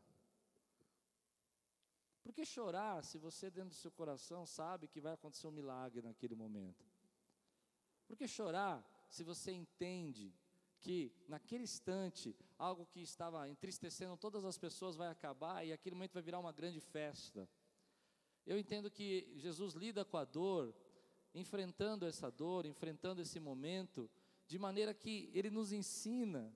Por 2.23 2.33
que 2.33 2.45
chorar 2.45 3.03
se 3.03 3.17
você, 3.17 3.51
dentro 3.51 3.69
do 3.69 3.75
seu 3.75 3.91
coração, 3.91 4.45
sabe 4.45 4.87
que 4.87 5.01
vai 5.01 5.13
acontecer 5.13 5.47
um 5.47 5.51
milagre 5.51 6.01
naquele 6.01 6.33
momento? 6.33 6.83
Por 8.07 8.17
que 8.17 8.27
chorar 8.27 8.83
se 9.09 9.23
você 9.23 9.51
entende 9.51 10.33
que 10.79 11.11
naquele 11.27 11.63
instante 11.63 12.35
algo 12.57 12.85
que 12.85 13.01
estava 13.01 13.47
entristecendo 13.49 14.17
todas 14.17 14.45
as 14.45 14.57
pessoas 14.57 14.95
vai 14.95 15.09
acabar 15.09 15.65
e 15.65 15.73
aquele 15.73 15.95
momento 15.95 16.13
vai 16.13 16.23
virar 16.23 16.39
uma 16.39 16.51
grande 16.51 16.79
festa? 16.79 17.47
Eu 18.45 18.57
entendo 18.57 18.89
que 18.89 19.31
Jesus 19.35 19.73
lida 19.73 20.05
com 20.05 20.17
a 20.17 20.23
dor, 20.23 20.73
enfrentando 21.33 22.05
essa 22.05 22.31
dor, 22.31 22.65
enfrentando 22.65 23.21
esse 23.21 23.39
momento, 23.39 24.09
de 24.47 24.59
maneira 24.59 24.93
que 24.93 25.29
ele 25.33 25.49
nos 25.49 25.71
ensina 25.71 26.53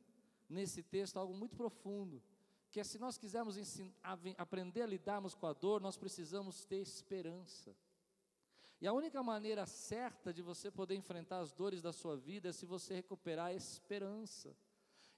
nesse 0.47 0.81
texto 0.81 1.17
algo 1.17 1.33
muito 1.33 1.55
profundo, 1.55 2.21
que 2.69 2.79
é 2.79 2.83
se 2.83 2.99
nós 2.99 3.17
quisermos 3.17 3.57
aprender 4.37 4.83
a 4.83 4.87
lidarmos 4.87 5.33
com 5.33 5.47
a 5.47 5.53
dor, 5.53 5.81
nós 5.81 5.97
precisamos 5.97 6.65
ter 6.65 6.77
esperança. 6.77 7.75
E 8.81 8.87
a 8.87 8.93
única 8.93 9.21
maneira 9.21 9.65
certa 9.65 10.33
de 10.33 10.41
você 10.41 10.71
poder 10.71 10.95
enfrentar 10.95 11.39
as 11.39 11.51
dores 11.51 11.81
da 11.81 11.91
sua 11.91 12.15
vida 12.15 12.49
é 12.49 12.53
se 12.53 12.65
você 12.65 12.93
recuperar 12.93 13.47
a 13.47 13.53
esperança. 13.53 14.55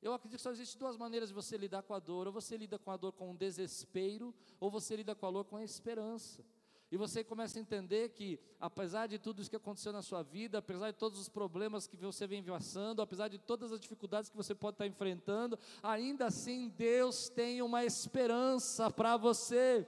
Eu 0.02 0.14
acredito 0.14 0.38
que 0.38 0.44
só 0.44 0.52
existem 0.52 0.80
duas 0.80 0.98
maneiras 0.98 1.30
de 1.30 1.36
você 1.36 1.58
lidar 1.58 1.84
com 1.84 1.94
a 1.94 2.00
dor: 2.00 2.26
ou 2.26 2.34
você 2.34 2.58
lida 2.58 2.80
com 2.80 2.90
a 2.90 2.98
dor 2.98 3.12
com 3.12 3.36
desespero, 3.36 4.34
ou 4.60 4.72
você 4.72 4.96
lida 4.96 5.14
com 5.14 5.28
a 5.28 5.32
dor 5.32 5.46
com 5.46 5.58
a 5.58 5.64
esperança. 5.64 6.44
E 6.92 6.98
você 6.98 7.24
começa 7.24 7.58
a 7.58 7.62
entender 7.62 8.10
que, 8.10 8.38
apesar 8.60 9.08
de 9.08 9.18
tudo 9.18 9.42
isso 9.42 9.50
que 9.50 9.56
aconteceu 9.56 9.94
na 9.94 10.02
sua 10.02 10.22
vida, 10.24 10.58
apesar 10.58 10.92
de 10.92 10.98
todos 10.98 11.18
os 11.18 11.30
problemas 11.30 11.88
que 11.88 11.96
você 11.96 12.28
vem 12.28 12.44
passando, 12.44 13.02
apesar 13.02 13.30
de 13.30 13.40
todas 13.40 13.72
as 13.72 13.80
dificuldades 13.80 14.30
que 14.30 14.36
você 14.36 14.54
pode 14.54 14.76
estar 14.76 14.86
enfrentando, 14.86 15.58
ainda 15.82 16.26
assim 16.26 16.68
Deus 16.68 17.30
tem 17.30 17.62
uma 17.62 17.86
esperança 17.86 18.92
para 18.92 19.16
você. 19.16 19.88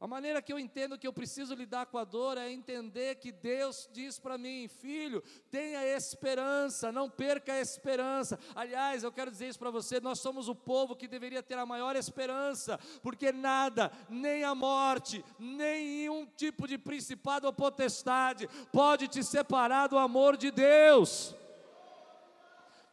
A 0.00 0.06
maneira 0.06 0.40
que 0.40 0.52
eu 0.52 0.60
entendo 0.60 0.96
que 0.96 1.08
eu 1.08 1.12
preciso 1.12 1.54
lidar 1.54 1.86
com 1.86 1.98
a 1.98 2.04
dor 2.04 2.38
é 2.38 2.52
entender 2.52 3.16
que 3.16 3.32
Deus 3.32 3.88
diz 3.92 4.16
para 4.16 4.38
mim, 4.38 4.68
filho, 4.68 5.20
tenha 5.50 5.84
esperança, 5.84 6.92
não 6.92 7.10
perca 7.10 7.54
a 7.54 7.60
esperança. 7.60 8.38
Aliás, 8.54 9.02
eu 9.02 9.10
quero 9.10 9.28
dizer 9.28 9.48
isso 9.48 9.58
para 9.58 9.72
você: 9.72 9.98
nós 9.98 10.20
somos 10.20 10.48
o 10.48 10.54
povo 10.54 10.94
que 10.94 11.08
deveria 11.08 11.42
ter 11.42 11.58
a 11.58 11.66
maior 11.66 11.96
esperança, 11.96 12.78
porque 13.02 13.32
nada, 13.32 13.90
nem 14.08 14.44
a 14.44 14.54
morte, 14.54 15.24
nenhum 15.36 16.24
tipo 16.26 16.68
de 16.68 16.78
principado 16.78 17.48
ou 17.48 17.52
potestade 17.52 18.48
pode 18.72 19.08
te 19.08 19.24
separar 19.24 19.88
do 19.88 19.98
amor 19.98 20.36
de 20.36 20.52
Deus. 20.52 21.34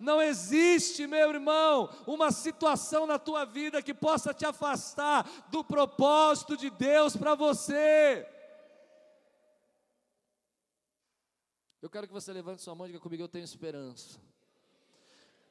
Não 0.06 0.22
existe, 0.22 1.08
meu 1.08 1.32
irmão, 1.32 1.90
uma 2.06 2.32
situação 2.32 3.08
na 3.08 3.18
tua 3.18 3.44
vida 3.44 3.82
que 3.82 3.92
possa 3.92 4.36
te 4.36 4.46
afastar 4.46 5.28
do 5.50 5.64
propósito 5.64 6.56
de 6.56 6.70
Deus 6.70 7.18
para 7.18 7.34
você. 7.34 8.24
Eu 11.82 11.90
quero 11.90 12.06
que 12.06 12.14
você 12.14 12.32
levante 12.32 12.62
sua 12.62 12.76
mão 12.76 12.86
e 12.86 12.90
diga 12.90 13.00
comigo: 13.00 13.24
eu 13.24 13.28
tenho 13.28 13.44
esperança. 13.44 14.22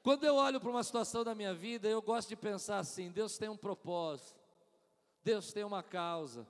Quando 0.05 0.23
eu 0.23 0.37
olho 0.37 0.61
para 0.61 0.71
uma 0.71 0.85
situação 0.85 1.25
da 1.25 1.35
minha 1.35 1.53
vida, 1.53 1.89
eu 1.89 2.01
gosto 2.01 2.29
de 2.29 2.37
pensar 2.37 2.79
assim: 2.79 3.11
Deus 3.11 3.37
tem 3.37 3.49
um 3.49 3.57
propósito, 3.57 4.41
Deus 5.25 5.53
tem 5.53 5.65
uma 5.65 5.83
causa, 5.83 6.47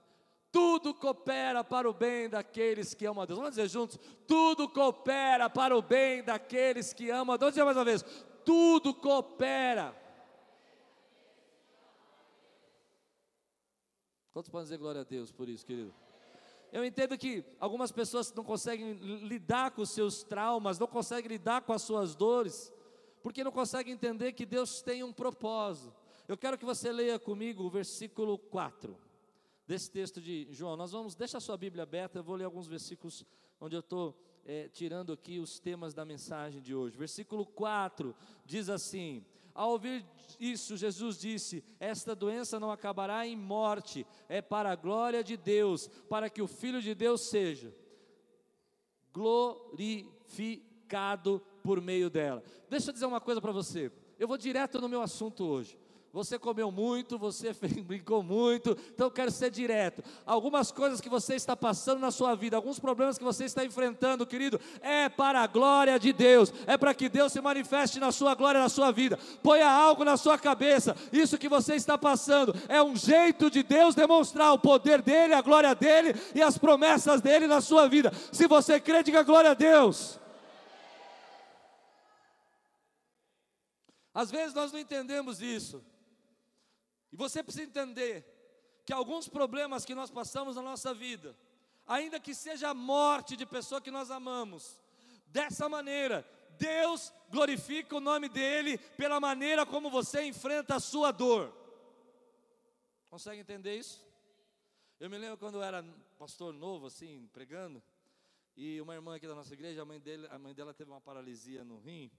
tudo 0.54 0.94
coopera 0.94 1.64
para 1.64 1.90
o 1.90 1.92
bem 1.92 2.28
daqueles 2.28 2.94
que 2.94 3.04
amam 3.04 3.24
a 3.24 3.26
Deus. 3.26 3.40
Vamos 3.40 3.56
dizer 3.56 3.68
juntos: 3.68 3.98
tudo 4.24 4.68
coopera 4.68 5.50
para 5.50 5.76
o 5.76 5.82
bem 5.82 6.22
daqueles 6.22 6.92
que 6.92 7.10
amam 7.10 7.34
a 7.34 7.36
Deus. 7.36 7.52
Vamos 7.52 7.54
dizer 7.54 7.64
mais 7.64 7.76
uma 7.76 7.84
vez: 7.84 8.04
tudo 8.44 8.94
coopera. 8.94 9.92
Quantos 14.32 14.48
podem 14.48 14.62
dizer 14.66 14.78
glória 14.78 15.00
a 15.00 15.04
Deus 15.04 15.32
por 15.32 15.48
isso, 15.48 15.66
querido? 15.66 15.92
Eu 16.70 16.84
entendo 16.84 17.18
que 17.18 17.44
algumas 17.58 17.90
pessoas 17.90 18.32
não 18.32 18.44
conseguem 18.44 18.92
lidar 19.26 19.72
com 19.72 19.82
os 19.82 19.90
seus 19.90 20.22
traumas, 20.22 20.78
não 20.78 20.86
conseguem 20.86 21.30
lidar 21.30 21.62
com 21.62 21.72
as 21.72 21.82
suas 21.82 22.14
dores, 22.14 22.72
porque 23.24 23.42
não 23.42 23.50
conseguem 23.50 23.92
entender 23.92 24.32
que 24.32 24.46
Deus 24.46 24.80
tem 24.82 25.02
um 25.02 25.12
propósito. 25.12 25.92
Eu 26.28 26.36
quero 26.36 26.56
que 26.56 26.64
você 26.64 26.92
leia 26.92 27.18
comigo 27.18 27.64
o 27.64 27.70
versículo 27.70 28.38
4 28.38 28.96
desse 29.66 29.90
texto 29.90 30.20
de 30.20 30.46
João. 30.50 30.76
Nós 30.76 30.92
vamos, 30.92 31.14
deixa 31.14 31.38
a 31.38 31.40
sua 31.40 31.56
Bíblia 31.56 31.84
aberta, 31.84 32.18
eu 32.18 32.24
vou 32.24 32.36
ler 32.36 32.44
alguns 32.44 32.66
versículos 32.66 33.24
onde 33.60 33.74
eu 33.74 33.80
estou 33.80 34.16
é, 34.44 34.68
tirando 34.68 35.12
aqui 35.12 35.38
os 35.38 35.58
temas 35.58 35.94
da 35.94 36.04
mensagem 36.04 36.60
de 36.60 36.74
hoje. 36.74 36.96
Versículo 36.96 37.46
4 37.46 38.14
diz 38.44 38.68
assim: 38.68 39.24
Ao 39.54 39.70
ouvir 39.70 40.04
isso, 40.38 40.76
Jesus 40.76 41.18
disse: 41.18 41.64
Esta 41.80 42.14
doença 42.14 42.60
não 42.60 42.70
acabará 42.70 43.26
em 43.26 43.36
morte, 43.36 44.06
é 44.28 44.42
para 44.42 44.70
a 44.70 44.76
glória 44.76 45.24
de 45.24 45.36
Deus, 45.36 45.88
para 46.08 46.28
que 46.28 46.42
o 46.42 46.46
Filho 46.46 46.82
de 46.82 46.94
Deus 46.94 47.22
seja 47.22 47.74
glorificado 49.12 51.40
por 51.62 51.80
meio 51.80 52.10
dela. 52.10 52.42
Deixa 52.68 52.90
eu 52.90 52.92
dizer 52.92 53.06
uma 53.06 53.20
coisa 53.20 53.40
para 53.40 53.52
você. 53.52 53.90
Eu 54.18 54.28
vou 54.28 54.36
direto 54.36 54.80
no 54.80 54.88
meu 54.88 55.00
assunto 55.00 55.44
hoje 55.44 55.78
você 56.14 56.38
comeu 56.38 56.70
muito, 56.70 57.18
você 57.18 57.52
brincou 57.82 58.22
muito, 58.22 58.78
então 58.94 59.08
eu 59.08 59.10
quero 59.10 59.32
ser 59.32 59.50
direto. 59.50 60.00
Algumas 60.24 60.70
coisas 60.70 61.00
que 61.00 61.08
você 61.08 61.34
está 61.34 61.56
passando 61.56 61.98
na 61.98 62.12
sua 62.12 62.36
vida, 62.36 62.54
alguns 62.54 62.78
problemas 62.78 63.18
que 63.18 63.24
você 63.24 63.46
está 63.46 63.64
enfrentando, 63.64 64.24
querido, 64.24 64.60
é 64.80 65.08
para 65.08 65.40
a 65.40 65.48
glória 65.48 65.98
de 65.98 66.12
Deus, 66.12 66.54
é 66.68 66.78
para 66.78 66.94
que 66.94 67.08
Deus 67.08 67.32
se 67.32 67.40
manifeste 67.40 67.98
na 67.98 68.12
sua 68.12 68.32
glória, 68.36 68.60
na 68.60 68.68
sua 68.68 68.92
vida. 68.92 69.18
Ponha 69.42 69.68
algo 69.68 70.04
na 70.04 70.16
sua 70.16 70.38
cabeça, 70.38 70.96
isso 71.12 71.36
que 71.36 71.48
você 71.48 71.74
está 71.74 71.98
passando 71.98 72.54
é 72.68 72.80
um 72.80 72.94
jeito 72.94 73.50
de 73.50 73.64
Deus 73.64 73.96
demonstrar 73.96 74.52
o 74.52 74.58
poder 74.58 75.02
dEle, 75.02 75.34
a 75.34 75.42
glória 75.42 75.74
dEle 75.74 76.14
e 76.32 76.40
as 76.40 76.56
promessas 76.56 77.20
dEle 77.20 77.48
na 77.48 77.60
sua 77.60 77.88
vida. 77.88 78.12
Se 78.30 78.46
você 78.46 78.78
crê, 78.78 79.02
diga 79.02 79.24
glória 79.24 79.50
a 79.50 79.54
Deus. 79.54 80.20
Às 84.14 84.30
vezes 84.30 84.54
nós 84.54 84.70
não 84.70 84.78
entendemos 84.78 85.42
isso. 85.42 85.84
E 87.14 87.16
você 87.16 87.44
precisa 87.44 87.64
entender 87.64 88.26
que 88.84 88.92
alguns 88.92 89.28
problemas 89.28 89.84
que 89.84 89.94
nós 89.94 90.10
passamos 90.10 90.56
na 90.56 90.62
nossa 90.62 90.92
vida, 90.92 91.36
ainda 91.86 92.18
que 92.18 92.34
seja 92.34 92.70
a 92.70 92.74
morte 92.74 93.36
de 93.36 93.46
pessoa 93.46 93.80
que 93.80 93.88
nós 93.88 94.10
amamos, 94.10 94.82
dessa 95.26 95.68
maneira, 95.68 96.28
Deus 96.58 97.12
glorifica 97.30 97.94
o 97.94 98.00
nome 98.00 98.28
dEle 98.28 98.78
pela 98.96 99.20
maneira 99.20 99.64
como 99.64 99.88
você 99.90 100.24
enfrenta 100.24 100.74
a 100.74 100.80
sua 100.80 101.12
dor. 101.12 101.54
Consegue 103.08 103.42
entender 103.42 103.76
isso? 103.76 104.04
Eu 104.98 105.08
me 105.08 105.16
lembro 105.16 105.38
quando 105.38 105.54
eu 105.54 105.62
era 105.62 105.84
pastor 106.18 106.52
novo, 106.52 106.86
assim, 106.86 107.30
pregando, 107.32 107.80
e 108.56 108.80
uma 108.80 108.92
irmã 108.92 109.14
aqui 109.14 109.28
da 109.28 109.36
nossa 109.36 109.54
igreja, 109.54 109.82
a 109.82 109.84
mãe, 109.84 110.00
dele, 110.00 110.26
a 110.32 110.38
mãe 110.38 110.52
dela 110.52 110.74
teve 110.74 110.90
uma 110.90 111.00
paralisia 111.00 111.62
no 111.62 111.78
rim, 111.78 112.10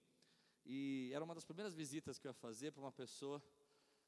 e 0.65 1.11
era 1.13 1.21
uma 1.21 1.35
das 1.35 1.43
primeiras 1.43 1.73
visitas 1.73 2.17
que 2.17 2.27
eu 2.27 2.29
ia 2.29 2.33
fazer 2.33 2.71
para 2.71 2.81
uma 2.81 2.93
pessoa 2.93 3.43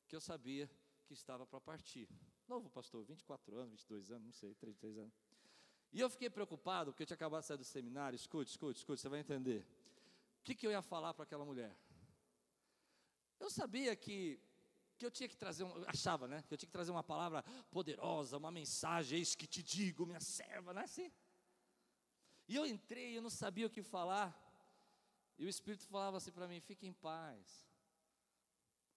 que 0.07 0.15
eu 0.15 0.21
sabia 0.21 0.69
que 1.05 1.13
estava 1.13 1.45
para 1.45 1.59
partir. 1.59 2.09
Novo 2.47 2.69
pastor, 2.69 3.03
24 3.03 3.55
anos, 3.57 3.71
22 3.71 4.11
anos, 4.11 4.25
não 4.25 4.33
sei, 4.33 4.55
33 4.55 4.97
anos. 4.97 5.13
E 5.91 5.99
eu 5.99 6.09
fiquei 6.09 6.29
preocupado, 6.29 6.91
porque 6.91 7.03
eu 7.03 7.07
tinha 7.07 7.15
acabado 7.15 7.41
de 7.41 7.47
sair 7.47 7.57
do 7.57 7.63
seminário. 7.63 8.15
Escute, 8.15 8.51
escute, 8.51 8.79
escute, 8.79 9.01
você 9.01 9.09
vai 9.09 9.19
entender. 9.19 9.65
O 10.39 10.43
que, 10.43 10.55
que 10.55 10.65
eu 10.65 10.71
ia 10.71 10.81
falar 10.81 11.13
para 11.13 11.23
aquela 11.23 11.45
mulher? 11.45 11.75
Eu 13.39 13.49
sabia 13.49 13.95
que, 13.95 14.39
que 14.97 15.05
eu 15.05 15.11
tinha 15.11 15.29
que 15.29 15.37
trazer, 15.37 15.63
um, 15.63 15.83
achava, 15.87 16.27
né? 16.27 16.43
Que 16.47 16.53
eu 16.53 16.57
tinha 16.57 16.67
que 16.67 16.73
trazer 16.73 16.91
uma 16.91 17.03
palavra 17.03 17.43
poderosa, 17.71 18.37
uma 18.37 18.51
mensagem, 18.51 19.19
eis 19.19 19.35
que 19.35 19.47
te 19.47 19.61
digo, 19.61 20.05
minha 20.05 20.19
serva, 20.19 20.73
não 20.73 20.81
é 20.81 20.85
assim? 20.85 21.11
E 22.47 22.55
eu 22.55 22.65
entrei, 22.65 23.17
eu 23.17 23.21
não 23.21 23.29
sabia 23.29 23.67
o 23.67 23.69
que 23.69 23.83
falar. 23.83 24.35
E 25.37 25.45
o 25.45 25.49
Espírito 25.49 25.85
falava 25.85 26.17
assim 26.17 26.31
para 26.31 26.47
mim: 26.47 26.59
fique 26.59 26.87
em 26.87 26.93
paz. 26.93 27.67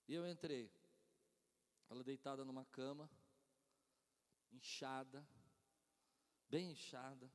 E 0.08 0.14
eu 0.14 0.28
entrei. 0.28 0.70
Ela 1.90 2.04
deitada 2.04 2.44
numa 2.44 2.64
cama, 2.66 3.10
inchada, 4.52 5.26
bem 6.48 6.70
inchada, 6.70 7.28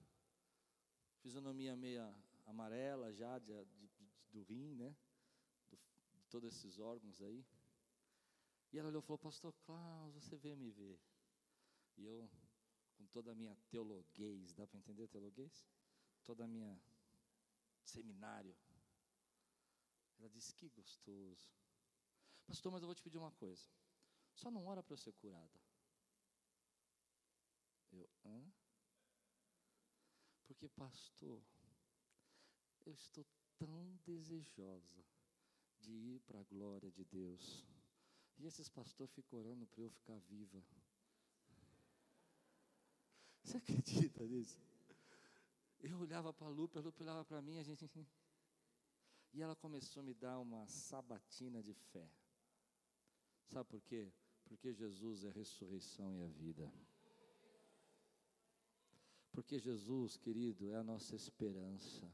fisionomia 1.20 1.76
meia 1.76 2.16
amarela 2.46 3.12
já 3.12 3.38
de, 3.38 3.66
de, 3.66 3.88
de, 3.90 4.10
do 4.32 4.44
rim, 4.44 4.74
né? 4.76 4.96
Do, 5.70 5.78
de 6.14 6.26
todos 6.30 6.56
esses 6.56 6.80
órgãos 6.80 7.22
aí. 7.22 7.46
E 8.72 8.80
ela 8.80 8.88
olhou 8.88 9.02
e 9.02 9.06
falou: 9.06 9.18
Pastor 9.18 9.54
Klaus, 9.66 10.14
você 10.14 10.38
veio 10.38 10.56
me 10.56 10.72
ver. 10.72 11.00
E 11.98 12.06
eu, 12.06 12.30
com 12.98 13.06
toda 13.08 13.32
a 13.32 13.36
minha 13.36 13.56
teologuês, 13.70 14.54
dá 14.54 14.66
para 14.66 14.78
entender 14.80 15.10
teologuês? 15.10 15.68
Toda 16.24 16.46
a 16.46 16.48
minha 16.48 16.82
seminário. 17.84 18.56
Ela 20.18 20.30
disse: 20.30 20.54
Que 20.54 20.70
gostoso. 20.70 21.50
Pastor, 22.48 22.72
mas 22.72 22.82
eu 22.82 22.88
vou 22.88 22.96
te 22.96 23.02
pedir 23.02 23.18
uma 23.18 23.32
coisa. 23.32 23.68
Só 24.36 24.52
não 24.52 24.66
ora 24.66 24.84
para 24.84 24.94
eu 24.94 24.98
ser 24.98 25.14
curada. 25.14 25.60
Eu, 27.92 28.10
hã? 28.26 28.54
Porque, 30.46 30.68
pastor, 30.70 31.42
eu 32.86 32.94
estou 32.94 33.26
tão 33.58 33.98
desejosa 34.06 35.04
de 35.80 35.92
ir 35.92 36.20
para 36.22 36.40
a 36.40 36.44
glória 36.44 36.92
de 36.92 37.04
Deus. 37.06 37.66
E 38.38 38.46
esses 38.46 38.68
pastores 38.68 39.14
ficam 39.14 39.40
orando 39.40 39.66
para 39.68 39.82
eu 39.82 39.90
ficar 39.90 40.20
viva. 40.20 40.62
Você 43.44 43.58
acredita 43.58 44.26
nisso? 44.26 44.60
Eu 45.80 46.00
olhava 46.00 46.34
para 46.34 46.48
a 46.48 46.50
Lupe, 46.50 46.78
a 46.78 46.82
Lupe 46.82 47.04
olhava 47.04 47.24
para 47.24 47.42
mim, 47.42 47.58
a 47.58 47.64
gente. 47.64 47.90
E 49.34 49.42
ela 49.42 49.54
começou 49.54 50.00
a 50.00 50.04
me 50.04 50.14
dar 50.14 50.40
uma 50.40 50.66
sabatina 50.66 51.62
de 51.62 51.74
fé. 51.74 52.10
Sabe 53.48 53.70
por 53.70 53.82
quê? 53.82 54.10
Porque 54.46 54.72
Jesus 54.72 55.24
é 55.24 55.30
a 55.30 55.34
ressurreição 55.34 56.16
e 56.16 56.22
a 56.24 56.28
vida. 56.28 56.72
Porque 59.32 59.60
Jesus, 59.60 60.16
querido, 60.16 60.70
é 60.70 60.76
a 60.76 60.84
nossa 60.84 61.16
esperança. 61.16 62.06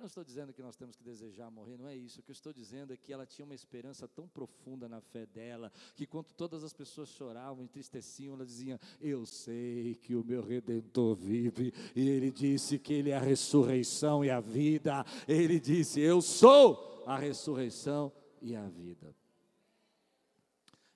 Eu 0.00 0.04
não 0.04 0.06
estou 0.06 0.24
dizendo 0.24 0.50
que 0.50 0.62
nós 0.62 0.76
temos 0.76 0.96
que 0.96 1.04
desejar 1.04 1.50
morrer, 1.50 1.76
não 1.76 1.86
é 1.86 1.94
isso. 1.94 2.20
O 2.20 2.22
que 2.22 2.30
eu 2.30 2.32
estou 2.32 2.54
dizendo 2.54 2.90
é 2.90 2.96
que 2.96 3.12
ela 3.12 3.26
tinha 3.26 3.44
uma 3.44 3.54
esperança 3.54 4.08
tão 4.08 4.26
profunda 4.26 4.88
na 4.88 4.98
fé 4.98 5.26
dela, 5.26 5.70
que 5.94 6.06
quando 6.06 6.32
todas 6.32 6.64
as 6.64 6.72
pessoas 6.72 7.10
choravam, 7.10 7.62
entristeciam, 7.62 8.32
ela 8.34 8.46
dizia: 8.46 8.80
Eu 8.98 9.26
sei 9.26 9.94
que 9.96 10.14
o 10.14 10.24
meu 10.24 10.42
redentor 10.42 11.14
vive, 11.14 11.70
e 11.94 12.08
ele 12.08 12.30
disse 12.30 12.78
que 12.78 12.94
ele 12.94 13.10
é 13.10 13.16
a 13.16 13.20
ressurreição 13.20 14.24
e 14.24 14.30
a 14.30 14.40
vida. 14.40 15.04
Ele 15.28 15.60
disse: 15.60 16.00
Eu 16.00 16.22
sou 16.22 17.04
a 17.06 17.18
ressurreição 17.18 18.10
e 18.40 18.56
a 18.56 18.66
vida. 18.68 19.14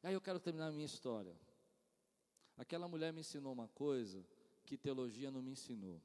Aí 0.04 0.14
eu 0.14 0.20
quero 0.20 0.38
terminar 0.38 0.68
a 0.68 0.72
minha 0.72 0.86
história. 0.86 1.36
Aquela 2.56 2.86
mulher 2.86 3.12
me 3.12 3.20
ensinou 3.20 3.52
uma 3.52 3.66
coisa 3.66 4.24
que 4.64 4.76
teologia 4.76 5.30
não 5.30 5.42
me 5.42 5.50
ensinou. 5.50 6.00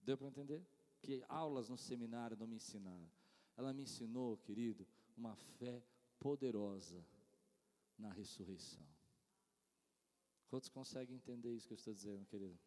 Deu 0.00 0.16
para 0.16 0.28
entender? 0.28 0.64
que 1.02 1.24
aulas 1.28 1.68
no 1.68 1.76
seminário 1.76 2.36
não 2.36 2.46
me 2.46 2.56
ensinaram. 2.56 3.10
Ela 3.56 3.72
me 3.72 3.82
ensinou, 3.82 4.38
querido, 4.38 4.86
uma 5.16 5.34
fé 5.34 5.82
poderosa 6.18 7.04
na 7.98 8.10
ressurreição. 8.12 8.86
Quantos 10.48 10.68
conseguem 10.68 11.16
entender 11.16 11.54
isso 11.54 11.66
que 11.66 11.72
eu 11.72 11.76
estou 11.76 11.92
dizendo, 11.92 12.24
querido? 12.26 12.58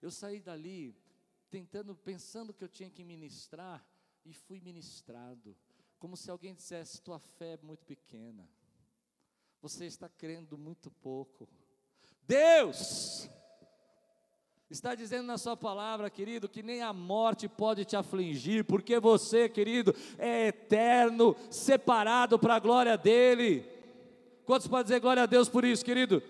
Eu 0.00 0.10
saí 0.10 0.40
dali 0.40 0.96
tentando, 1.50 1.94
pensando 1.94 2.54
que 2.54 2.64
eu 2.64 2.68
tinha 2.68 2.90
que 2.90 3.04
ministrar 3.04 3.86
e 4.24 4.32
fui 4.32 4.60
ministrado, 4.60 5.56
como 5.98 6.16
se 6.16 6.30
alguém 6.30 6.54
dissesse: 6.54 7.02
tua 7.02 7.18
fé 7.18 7.52
é 7.52 7.62
muito 7.62 7.84
pequena, 7.84 8.48
você 9.62 9.86
está 9.86 10.08
crendo 10.08 10.58
muito 10.58 10.90
pouco. 10.90 11.48
Deus 12.26 13.30
Está 14.72 14.94
dizendo 14.94 15.26
na 15.26 15.36
sua 15.36 15.54
palavra, 15.54 16.08
querido, 16.08 16.48
que 16.48 16.62
nem 16.62 16.80
a 16.80 16.94
morte 16.94 17.46
pode 17.46 17.84
te 17.84 17.94
afligir, 17.94 18.64
porque 18.64 18.98
você, 18.98 19.46
querido, 19.46 19.94
é 20.16 20.46
eterno, 20.46 21.36
separado 21.50 22.38
para 22.38 22.54
a 22.54 22.58
glória 22.58 22.96
dEle. 22.96 23.66
Quantos 24.46 24.66
podem 24.66 24.84
dizer 24.84 25.00
glória 25.00 25.24
a 25.24 25.26
Deus 25.26 25.46
por 25.46 25.62
isso, 25.62 25.84
querido? 25.84 26.22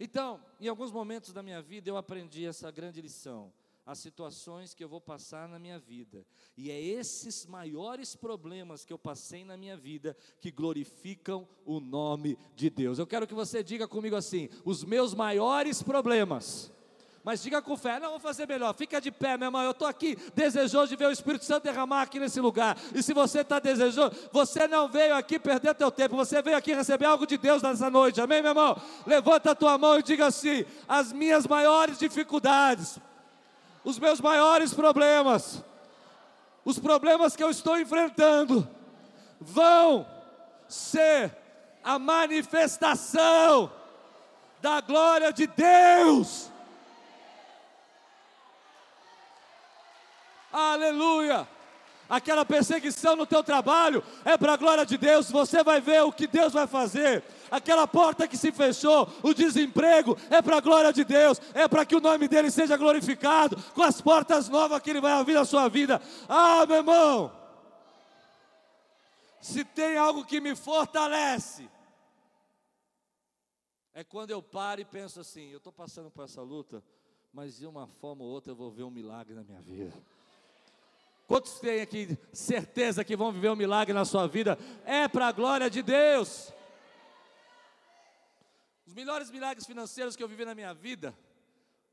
Então, 0.00 0.40
em 0.58 0.68
alguns 0.68 0.90
momentos 0.90 1.34
da 1.34 1.42
minha 1.42 1.60
vida 1.60 1.90
eu 1.90 1.98
aprendi 1.98 2.46
essa 2.46 2.70
grande 2.70 3.02
lição. 3.02 3.52
As 3.84 3.98
situações 3.98 4.74
que 4.74 4.84
eu 4.84 4.88
vou 4.88 5.00
passar 5.00 5.48
na 5.48 5.58
minha 5.58 5.76
vida, 5.76 6.24
e 6.56 6.70
é 6.70 6.80
esses 6.80 7.46
maiores 7.46 8.14
problemas 8.14 8.84
que 8.84 8.92
eu 8.92 8.98
passei 8.98 9.44
na 9.44 9.56
minha 9.56 9.76
vida 9.76 10.16
que 10.40 10.52
glorificam 10.52 11.48
o 11.64 11.80
nome 11.80 12.38
de 12.54 12.70
Deus. 12.70 13.00
Eu 13.00 13.06
quero 13.08 13.26
que 13.26 13.34
você 13.34 13.60
diga 13.60 13.88
comigo 13.88 14.14
assim: 14.14 14.48
os 14.64 14.84
meus 14.84 15.14
maiores 15.14 15.82
problemas. 15.82 16.70
Mas 17.24 17.40
diga 17.40 17.62
com 17.62 17.76
fé, 17.76 18.00
não, 18.00 18.10
vou 18.10 18.20
fazer 18.20 18.48
melhor, 18.48 18.74
fica 18.74 19.00
de 19.00 19.12
pé, 19.12 19.36
meu 19.36 19.46
irmão, 19.46 19.62
eu 19.62 19.70
estou 19.70 19.86
aqui 19.86 20.16
desejoso 20.34 20.88
de 20.88 20.96
ver 20.96 21.06
o 21.06 21.12
Espírito 21.12 21.44
Santo 21.44 21.62
derramar 21.62 22.02
aqui 22.02 22.18
nesse 22.18 22.40
lugar, 22.40 22.76
e 22.92 23.00
se 23.00 23.14
você 23.14 23.42
está 23.42 23.60
desejoso, 23.60 24.10
você 24.32 24.66
não 24.66 24.88
veio 24.88 25.14
aqui 25.14 25.38
perder 25.38 25.72
teu 25.76 25.88
tempo, 25.88 26.16
você 26.16 26.42
veio 26.42 26.56
aqui 26.56 26.74
receber 26.74 27.04
algo 27.04 27.24
de 27.24 27.38
Deus 27.38 27.62
nessa 27.62 27.88
noite, 27.88 28.20
amém 28.20 28.42
meu 28.42 28.50
irmão? 28.50 28.76
Levanta 29.06 29.52
a 29.52 29.54
tua 29.54 29.78
mão 29.78 30.00
e 30.00 30.02
diga 30.02 30.26
assim, 30.26 30.64
as 30.88 31.12
minhas 31.12 31.46
maiores 31.46 31.96
dificuldades, 31.96 32.98
os 33.84 33.98
meus 33.98 34.20
maiores 34.20 34.72
problemas, 34.72 35.62
os 36.64 36.78
problemas 36.78 37.34
que 37.34 37.42
eu 37.42 37.50
estou 37.50 37.78
enfrentando, 37.78 38.68
vão 39.40 40.06
ser 40.68 41.36
a 41.82 41.98
manifestação 41.98 43.72
da 44.60 44.80
glória 44.80 45.32
de 45.32 45.46
Deus 45.46 46.52
Aleluia! 50.52 51.48
Aquela 52.10 52.44
perseguição 52.44 53.16
no 53.16 53.24
teu 53.24 53.42
trabalho 53.42 54.04
é 54.22 54.36
para 54.36 54.52
a 54.52 54.56
glória 54.56 54.84
de 54.84 54.98
Deus, 54.98 55.30
você 55.30 55.64
vai 55.64 55.80
ver 55.80 56.02
o 56.02 56.12
que 56.12 56.26
Deus 56.26 56.52
vai 56.52 56.66
fazer. 56.66 57.24
Aquela 57.52 57.86
porta 57.86 58.26
que 58.26 58.34
se 58.34 58.50
fechou, 58.50 59.06
o 59.22 59.34
desemprego, 59.34 60.16
é 60.30 60.40
para 60.40 60.56
a 60.56 60.60
glória 60.60 60.90
de 60.90 61.04
Deus, 61.04 61.38
é 61.52 61.68
para 61.68 61.84
que 61.84 61.94
o 61.94 62.00
nome 62.00 62.26
dele 62.26 62.50
seja 62.50 62.78
glorificado, 62.78 63.62
com 63.74 63.82
as 63.82 64.00
portas 64.00 64.48
novas 64.48 64.80
que 64.80 64.88
ele 64.88 65.02
vai 65.02 65.12
abrir 65.12 65.34
na 65.34 65.44
sua 65.44 65.68
vida. 65.68 66.00
Ah, 66.26 66.64
meu 66.64 66.76
irmão! 66.78 67.30
Se 69.38 69.66
tem 69.66 69.98
algo 69.98 70.24
que 70.24 70.40
me 70.40 70.56
fortalece, 70.56 71.68
é 73.92 74.02
quando 74.02 74.30
eu 74.30 74.42
paro 74.42 74.80
e 74.80 74.84
penso 74.86 75.20
assim: 75.20 75.50
eu 75.50 75.58
estou 75.58 75.74
passando 75.74 76.10
por 76.10 76.24
essa 76.24 76.40
luta, 76.40 76.82
mas 77.34 77.58
de 77.58 77.66
uma 77.66 77.86
forma 77.86 78.24
ou 78.24 78.30
outra 78.30 78.50
eu 78.50 78.56
vou 78.56 78.70
ver 78.70 78.84
um 78.84 78.90
milagre 78.90 79.34
na 79.34 79.44
minha 79.44 79.60
vida. 79.60 79.92
Quantos 81.26 81.60
têm 81.60 81.82
aqui 81.82 82.16
certeza 82.32 83.04
que 83.04 83.14
vão 83.14 83.30
viver 83.30 83.50
um 83.50 83.56
milagre 83.56 83.92
na 83.92 84.06
sua 84.06 84.26
vida? 84.26 84.58
É 84.86 85.06
para 85.06 85.28
a 85.28 85.32
glória 85.32 85.68
de 85.68 85.82
Deus. 85.82 86.50
Os 88.92 88.94
melhores 88.94 89.30
milagres 89.30 89.66
financeiros 89.66 90.14
que 90.14 90.22
eu 90.22 90.28
vivi 90.28 90.44
na 90.44 90.54
minha 90.54 90.74
vida 90.74 91.16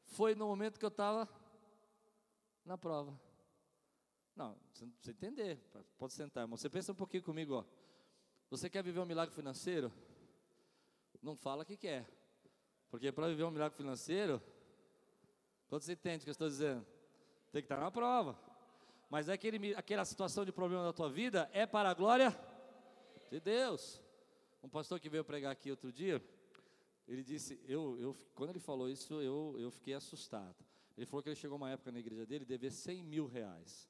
foi 0.04 0.36
no 0.36 0.46
momento 0.48 0.78
que 0.78 0.84
eu 0.84 0.90
estava 0.90 1.30
na 2.66 2.78
prova. 2.78 3.18
Não, 4.36 4.54
você 4.74 4.84
não 4.84 4.92
precisa 4.92 5.12
entender, 5.12 5.58
pode 5.98 6.12
sentar, 6.12 6.44
irmão. 6.44 6.58
Você 6.58 6.70
pensa 6.70 6.92
um 6.92 6.96
pouquinho 6.96 7.24
comigo, 7.24 7.54
ó. 7.54 7.64
Você 8.50 8.70
quer 8.70 8.84
viver 8.84 9.00
um 9.00 9.06
milagre 9.06 9.34
financeiro? 9.34 9.94
Não 11.22 11.38
fala 11.38 11.64
que 11.64 11.78
quer. 11.78 12.06
Porque 12.90 13.14
para 13.14 13.30
viver 13.30 13.46
um 13.46 13.52
milagre 13.52 13.78
financeiro, 13.78 14.44
quando 15.70 15.84
você 15.84 15.94
entende 15.94 16.18
o 16.18 16.24
que 16.26 16.32
eu 16.32 16.34
estou 16.34 16.50
dizendo? 16.50 16.86
Tem 17.54 17.62
que 17.62 17.66
estar 17.66 17.80
na 17.80 17.90
prova. 17.90 18.38
Mas 19.10 19.30
é 19.30 19.32
aquele, 19.32 19.74
aquela 19.74 20.04
situação 20.04 20.44
de 20.44 20.52
problema 20.52 20.84
da 20.84 20.92
tua 20.92 21.10
vida 21.10 21.50
é 21.54 21.66
para 21.66 21.92
a 21.92 21.94
glória 21.94 22.38
de 23.32 23.40
Deus. 23.40 24.02
Um 24.62 24.68
pastor 24.68 25.00
que 25.00 25.08
veio 25.08 25.24
pregar 25.24 25.54
aqui 25.54 25.72
outro 25.72 25.94
dia, 25.94 26.22
ele 27.10 27.24
disse, 27.24 27.60
eu, 27.66 28.00
eu, 28.00 28.16
quando 28.36 28.52
ele 28.52 28.60
falou 28.60 28.88
isso, 28.88 29.16
eu, 29.20 29.56
eu 29.58 29.72
fiquei 29.72 29.96
assustado. 29.96 30.56
Ele 30.96 31.08
falou 31.08 31.24
que 31.24 31.30
ele 31.30 31.36
chegou 31.36 31.58
uma 31.58 31.72
época 31.72 31.92
na 31.92 32.00
igreja 32.00 32.24
dele 32.24 32.46
dever 32.46 32.72
100 32.72 33.04
mil 33.04 33.26
reais. 33.26 33.90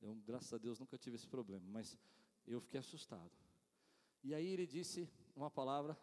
Eu, 0.00 0.14
graças 0.26 0.50
a 0.52 0.56
Deus, 0.56 0.78
nunca 0.78 0.96
tive 0.96 1.16
esse 1.16 1.28
problema, 1.28 1.64
mas 1.68 1.98
eu 2.46 2.62
fiquei 2.62 2.80
assustado. 2.80 3.30
E 4.22 4.34
aí 4.34 4.46
ele 4.46 4.66
disse 4.66 5.06
uma 5.36 5.50
palavra 5.50 5.94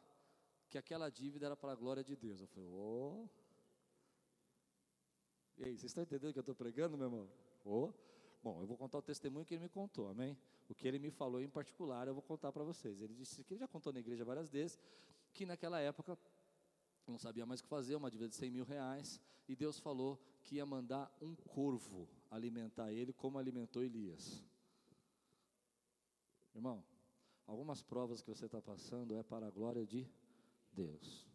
que 0.70 0.78
aquela 0.78 1.10
dívida 1.10 1.48
era 1.48 1.56
para 1.56 1.72
a 1.72 1.76
glória 1.76 2.04
de 2.04 2.16
Deus. 2.16 2.40
Eu 2.42 2.48
falei, 2.48 2.70
oh. 2.70 3.28
E 5.58 5.64
aí, 5.64 5.72
vocês 5.72 5.86
estão 5.86 6.04
entendendo 6.04 6.30
o 6.30 6.34
que 6.34 6.40
eu 6.40 6.42
estou 6.42 6.56
pregando, 6.56 6.96
meu 6.96 7.08
irmão? 7.08 7.30
Oh. 7.66 7.92
Bom, 8.44 8.62
eu 8.62 8.68
vou 8.68 8.78
contar 8.78 9.00
o 9.00 9.02
testemunho 9.02 9.46
que 9.46 9.56
ele 9.56 9.64
me 9.64 9.70
contou, 9.70 10.10
amém? 10.10 10.38
O 10.70 10.76
que 10.76 10.88
ele 10.88 11.00
me 11.00 11.10
falou 11.10 11.42
em 11.42 11.50
particular, 11.50 12.08
eu 12.08 12.14
vou 12.14 12.22
contar 12.24 12.52
para 12.52 12.64
vocês. 12.64 13.02
Ele 13.02 13.16
disse 13.16 13.44
que 13.44 13.56
ele 13.56 13.60
já 13.60 13.68
contou 13.68 13.92
na 13.92 14.00
igreja 14.00 14.24
várias 14.24 14.50
vezes, 14.50 14.80
que 15.34 15.46
naquela 15.46 15.80
época 15.80 16.18
não 17.12 17.20
sabia 17.20 17.46
mais 17.46 17.60
o 17.60 17.64
que 17.64 17.70
fazer, 17.70 17.96
uma 17.96 18.10
dívida 18.10 18.30
de 18.30 18.36
100 18.36 18.52
mil 18.52 18.66
reais, 18.66 19.20
e 19.48 19.56
Deus 19.56 19.80
falou 19.80 20.20
que 20.44 20.56
ia 20.56 20.66
mandar 20.66 21.16
um 21.22 21.36
corvo 21.36 22.08
alimentar 22.30 22.92
ele, 22.92 23.14
como 23.14 23.38
alimentou 23.38 23.84
Elias. 23.84 24.44
Irmão, 26.56 26.84
algumas 27.46 27.82
provas 27.82 28.22
que 28.22 28.30
você 28.30 28.46
está 28.46 28.62
passando 28.62 29.16
é 29.16 29.24
para 29.24 29.48
a 29.48 29.52
glória 29.52 29.86
de 29.86 30.08
Deus. 30.72 31.28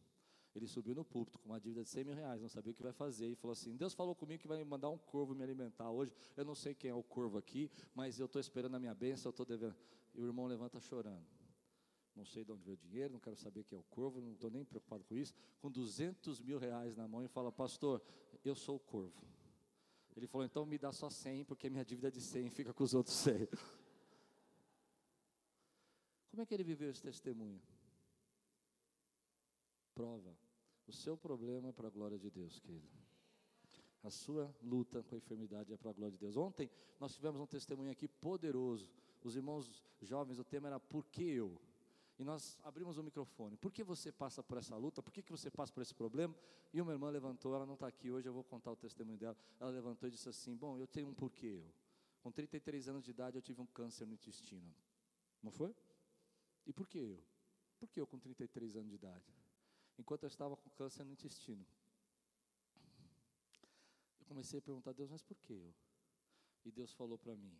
Ele 0.54 0.66
subiu 0.66 0.94
no 0.94 1.04
púlpito 1.04 1.38
com 1.38 1.50
uma 1.50 1.60
dívida 1.60 1.84
de 1.84 1.90
100 1.90 2.04
mil 2.04 2.14
reais, 2.14 2.40
não 2.40 2.48
sabia 2.48 2.72
o 2.72 2.74
que 2.74 2.82
vai 2.82 2.92
fazer, 2.92 3.28
e 3.28 3.34
falou 3.34 3.52
assim: 3.52 3.76
Deus 3.76 3.92
falou 3.92 4.14
comigo 4.14 4.40
que 4.40 4.48
vai 4.48 4.64
mandar 4.64 4.88
um 4.88 4.96
corvo 4.96 5.34
me 5.34 5.44
alimentar 5.44 5.90
hoje. 5.90 6.10
Eu 6.34 6.46
não 6.46 6.54
sei 6.54 6.74
quem 6.74 6.90
é 6.90 6.94
o 6.94 7.02
corvo 7.02 7.36
aqui, 7.36 7.70
mas 7.94 8.18
eu 8.18 8.24
estou 8.24 8.40
esperando 8.40 8.74
a 8.74 8.78
minha 8.78 8.94
bênção, 8.94 9.28
eu 9.28 9.30
estou 9.30 9.44
devendo. 9.44 9.76
E 10.14 10.20
o 10.22 10.24
irmão 10.24 10.46
levanta 10.46 10.80
chorando. 10.80 11.35
Não 12.16 12.24
sei 12.24 12.44
de 12.44 12.50
onde 12.50 12.64
veio 12.64 12.76
o 12.76 12.80
dinheiro, 12.80 13.12
não 13.12 13.20
quero 13.20 13.36
saber 13.36 13.62
quem 13.64 13.76
é 13.76 13.80
o 13.80 13.84
corvo, 13.84 14.20
não 14.20 14.32
estou 14.32 14.50
nem 14.50 14.64
preocupado 14.64 15.04
com 15.04 15.14
isso. 15.14 15.34
Com 15.60 15.70
200 15.70 16.40
mil 16.40 16.58
reais 16.58 16.96
na 16.96 17.06
mão 17.06 17.22
e 17.22 17.28
fala: 17.28 17.52
Pastor, 17.52 18.02
eu 18.42 18.54
sou 18.54 18.76
o 18.76 18.80
corvo. 18.80 19.22
Ele 20.16 20.26
falou: 20.26 20.46
então 20.46 20.64
me 20.64 20.78
dá 20.78 20.92
só 20.92 21.10
100, 21.10 21.44
porque 21.44 21.68
minha 21.68 21.84
dívida 21.84 22.10
de 22.10 22.20
100 22.20 22.48
fica 22.50 22.72
com 22.72 22.82
os 22.82 22.94
outros 22.94 23.14
100. 23.16 23.46
Como 26.30 26.42
é 26.42 26.46
que 26.46 26.54
ele 26.54 26.64
viveu 26.64 26.90
esse 26.90 27.02
testemunho? 27.02 27.60
Prova. 29.94 30.36
O 30.86 30.92
seu 30.92 31.16
problema 31.16 31.68
é 31.68 31.72
para 31.72 31.88
a 31.88 31.90
glória 31.90 32.18
de 32.18 32.30
Deus, 32.30 32.58
querido. 32.60 32.88
A 34.02 34.10
sua 34.10 34.54
luta 34.62 35.02
com 35.02 35.14
a 35.16 35.18
enfermidade 35.18 35.72
é 35.72 35.76
para 35.76 35.90
a 35.90 35.92
glória 35.92 36.12
de 36.12 36.18
Deus. 36.18 36.36
Ontem 36.36 36.70
nós 36.98 37.14
tivemos 37.14 37.40
um 37.40 37.46
testemunho 37.46 37.90
aqui 37.90 38.06
poderoso. 38.06 38.90
Os 39.24 39.34
irmãos 39.34 39.82
jovens, 40.00 40.38
o 40.38 40.44
tema 40.44 40.68
era 40.68 40.78
Por 40.78 41.04
que 41.06 41.24
eu? 41.24 41.60
E 42.18 42.24
nós 42.24 42.58
abrimos 42.62 42.96
o 42.96 43.02
microfone. 43.02 43.56
Por 43.56 43.70
que 43.70 43.84
você 43.84 44.10
passa 44.10 44.42
por 44.42 44.56
essa 44.56 44.74
luta? 44.76 45.02
Por 45.02 45.12
que, 45.12 45.22
que 45.22 45.30
você 45.30 45.50
passa 45.50 45.72
por 45.72 45.82
esse 45.82 45.94
problema? 45.94 46.34
E 46.72 46.80
uma 46.80 46.92
irmã 46.92 47.10
levantou, 47.10 47.54
ela 47.54 47.66
não 47.66 47.74
está 47.74 47.86
aqui 47.86 48.10
hoje, 48.10 48.26
eu 48.26 48.32
vou 48.32 48.42
contar 48.42 48.72
o 48.72 48.76
testemunho 48.76 49.18
dela. 49.18 49.36
Ela 49.60 49.70
levantou 49.70 50.08
e 50.08 50.12
disse 50.12 50.28
assim: 50.28 50.56
Bom, 50.56 50.78
eu 50.78 50.86
tenho 50.86 51.08
um 51.08 51.14
porquê. 51.14 51.62
Com 52.22 52.32
33 52.32 52.88
anos 52.88 53.04
de 53.04 53.10
idade 53.10 53.36
eu 53.36 53.42
tive 53.42 53.60
um 53.60 53.66
câncer 53.66 54.06
no 54.06 54.14
intestino. 54.14 54.74
Não 55.42 55.50
foi? 55.50 55.74
E 56.66 56.72
por 56.72 56.88
que 56.88 56.98
eu? 56.98 57.22
Por 57.78 57.88
que 57.88 58.00
eu 58.00 58.06
com 58.06 58.18
33 58.18 58.76
anos 58.76 58.88
de 58.88 58.94
idade? 58.94 59.32
Enquanto 59.98 60.22
eu 60.22 60.28
estava 60.28 60.56
com 60.56 60.70
câncer 60.70 61.04
no 61.04 61.12
intestino. 61.12 61.64
Eu 64.18 64.26
comecei 64.26 64.58
a 64.58 64.62
perguntar 64.62 64.90
a 64.90 64.94
Deus, 64.94 65.10
mas 65.10 65.22
por 65.22 65.36
que 65.36 65.52
eu? 65.52 65.74
E 66.64 66.72
Deus 66.72 66.92
falou 66.94 67.18
para 67.18 67.36
mim: 67.36 67.54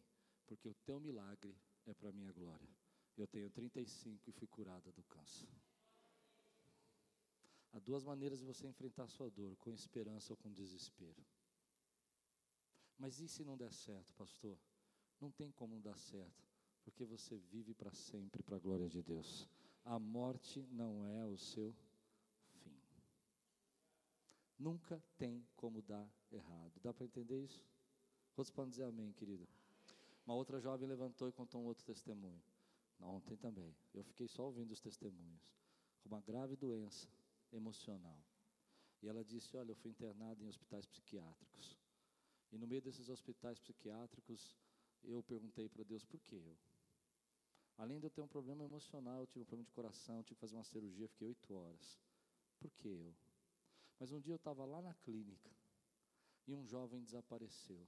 Porque 0.46 0.66
o 0.66 0.74
teu 0.74 0.98
milagre 0.98 1.54
é 1.86 1.92
para 1.92 2.08
a 2.08 2.12
minha 2.12 2.32
glória. 2.32 2.85
Eu 3.16 3.26
tenho 3.26 3.50
35 3.50 4.28
e 4.28 4.32
fui 4.32 4.46
curada 4.46 4.92
do 4.92 5.02
câncer. 5.04 5.48
Há 7.72 7.78
duas 7.78 8.04
maneiras 8.04 8.38
de 8.38 8.44
você 8.44 8.66
enfrentar 8.66 9.04
a 9.04 9.08
sua 9.08 9.30
dor, 9.30 9.56
com 9.56 9.70
esperança 9.70 10.32
ou 10.32 10.36
com 10.36 10.52
desespero. 10.52 11.24
Mas 12.98 13.20
e 13.20 13.28
se 13.28 13.44
não 13.44 13.56
der 13.56 13.72
certo, 13.72 14.14
pastor? 14.14 14.58
Não 15.20 15.30
tem 15.30 15.50
como 15.50 15.80
dar 15.80 15.96
certo, 15.96 16.44
porque 16.82 17.04
você 17.04 17.36
vive 17.36 17.74
para 17.74 17.92
sempre 17.92 18.42
para 18.42 18.56
a 18.56 18.58
glória 18.58 18.88
de 18.88 19.02
Deus. 19.02 19.48
A 19.84 19.98
morte 19.98 20.66
não 20.70 21.06
é 21.06 21.24
o 21.24 21.36
seu 21.36 21.74
fim. 22.62 22.76
Nunca 24.58 25.02
tem 25.16 25.46
como 25.54 25.82
dar 25.82 26.10
errado. 26.32 26.80
Dá 26.82 26.92
para 26.92 27.04
entender 27.04 27.44
isso? 27.44 27.64
Quantos 28.34 28.50
podem 28.50 28.70
dizer 28.70 28.84
amém, 28.84 29.12
querido? 29.12 29.46
Uma 30.26 30.34
outra 30.34 30.60
jovem 30.60 30.88
levantou 30.88 31.28
e 31.28 31.32
contou 31.32 31.60
um 31.60 31.66
outro 31.66 31.84
testemunho. 31.84 32.42
Ontem 33.00 33.36
também. 33.36 33.74
Eu 33.92 34.02
fiquei 34.04 34.28
só 34.28 34.44
ouvindo 34.44 34.72
os 34.72 34.80
testemunhos. 34.80 35.42
Com 36.02 36.08
uma 36.08 36.20
grave 36.20 36.56
doença 36.56 37.08
emocional. 37.52 38.20
E 39.02 39.08
ela 39.08 39.24
disse: 39.24 39.56
Olha, 39.56 39.70
eu 39.70 39.76
fui 39.76 39.90
internada 39.90 40.42
em 40.42 40.48
hospitais 40.48 40.86
psiquiátricos. 40.86 41.76
E 42.52 42.58
no 42.58 42.66
meio 42.66 42.82
desses 42.82 43.08
hospitais 43.08 43.58
psiquiátricos, 43.58 44.56
eu 45.04 45.22
perguntei 45.22 45.68
para 45.68 45.84
Deus: 45.84 46.04
por 46.04 46.20
que 46.20 46.36
eu? 46.36 46.56
Além 47.76 47.98
de 47.98 48.06
eu 48.06 48.10
ter 48.10 48.22
um 48.22 48.28
problema 48.28 48.64
emocional, 48.64 49.20
eu 49.20 49.26
tive 49.26 49.42
um 49.42 49.46
problema 49.46 49.66
de 49.66 49.72
coração, 49.72 50.22
tive 50.22 50.36
que 50.36 50.40
fazer 50.40 50.56
uma 50.56 50.64
cirurgia, 50.64 51.08
fiquei 51.08 51.28
oito 51.28 51.54
horas. 51.54 52.00
Por 52.58 52.70
que 52.70 52.88
eu? 52.88 53.14
Mas 53.98 54.12
um 54.12 54.20
dia 54.20 54.32
eu 54.32 54.36
estava 54.36 54.64
lá 54.64 54.80
na 54.80 54.94
clínica 54.94 55.50
e 56.46 56.54
um 56.54 56.64
jovem 56.64 57.02
desapareceu. 57.02 57.86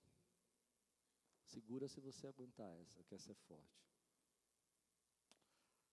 Segura 1.44 1.88
se 1.88 2.00
você 2.00 2.26
aguentar 2.26 2.70
essa, 2.80 3.02
que 3.04 3.14
essa 3.14 3.32
é 3.32 3.34
forte. 3.34 3.87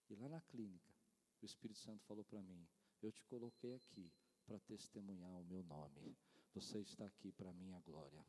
E 0.09 0.15
lá 0.15 0.29
na 0.29 0.41
clínica, 0.41 0.93
o 1.41 1.45
Espírito 1.45 1.79
Santo 1.79 2.03
falou 2.05 2.23
para 2.23 2.41
mim: 2.41 2.67
Eu 3.01 3.11
te 3.11 3.23
coloquei 3.23 3.73
aqui 3.75 4.11
para 4.45 4.59
testemunhar 4.59 5.39
o 5.39 5.45
meu 5.45 5.63
nome. 5.63 6.15
Você 6.53 6.79
está 6.79 7.05
aqui 7.05 7.31
para 7.31 7.49
a 7.49 7.53
minha 7.53 7.79
glória. 7.81 8.25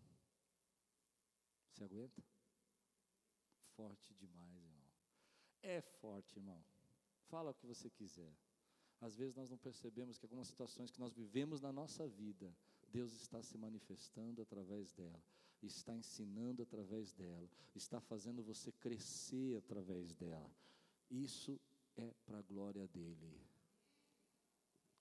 Você 1.71 1.85
aguenta? 1.85 2.23
Forte 3.77 4.15
demais, 4.15 4.65
irmão. 4.65 4.91
É 5.63 5.81
forte, 5.81 6.37
irmão. 6.37 6.65
Fala 7.29 7.51
o 7.51 7.55
que 7.55 7.67
você 7.67 7.91
quiser. 7.91 8.35
Às 9.01 9.15
vezes 9.15 9.35
nós 9.37 9.51
não 9.51 9.59
percebemos 9.59 10.17
que 10.17 10.25
algumas 10.25 10.49
situações 10.49 10.91
que 10.91 10.99
nós 10.99 11.13
vivemos 11.13 11.61
na 11.61 11.73
nossa 11.73 12.09
vida, 12.09 12.57
Deus 12.89 13.13
está 13.13 13.43
se 13.43 13.59
manifestando 13.59 14.41
através 14.41 14.93
dela, 14.93 15.23
está 15.63 15.95
ensinando 15.95 16.63
através 16.63 17.13
dela, 17.13 17.49
está 17.75 18.01
fazendo 18.01 18.43
você 18.43 18.73
crescer 18.73 19.59
através 19.59 20.15
dela. 20.15 20.51
Isso 21.11 21.61
é 21.97 22.13
para 22.25 22.39
a 22.39 22.43
glória 22.43 22.87
dele. 22.89 23.47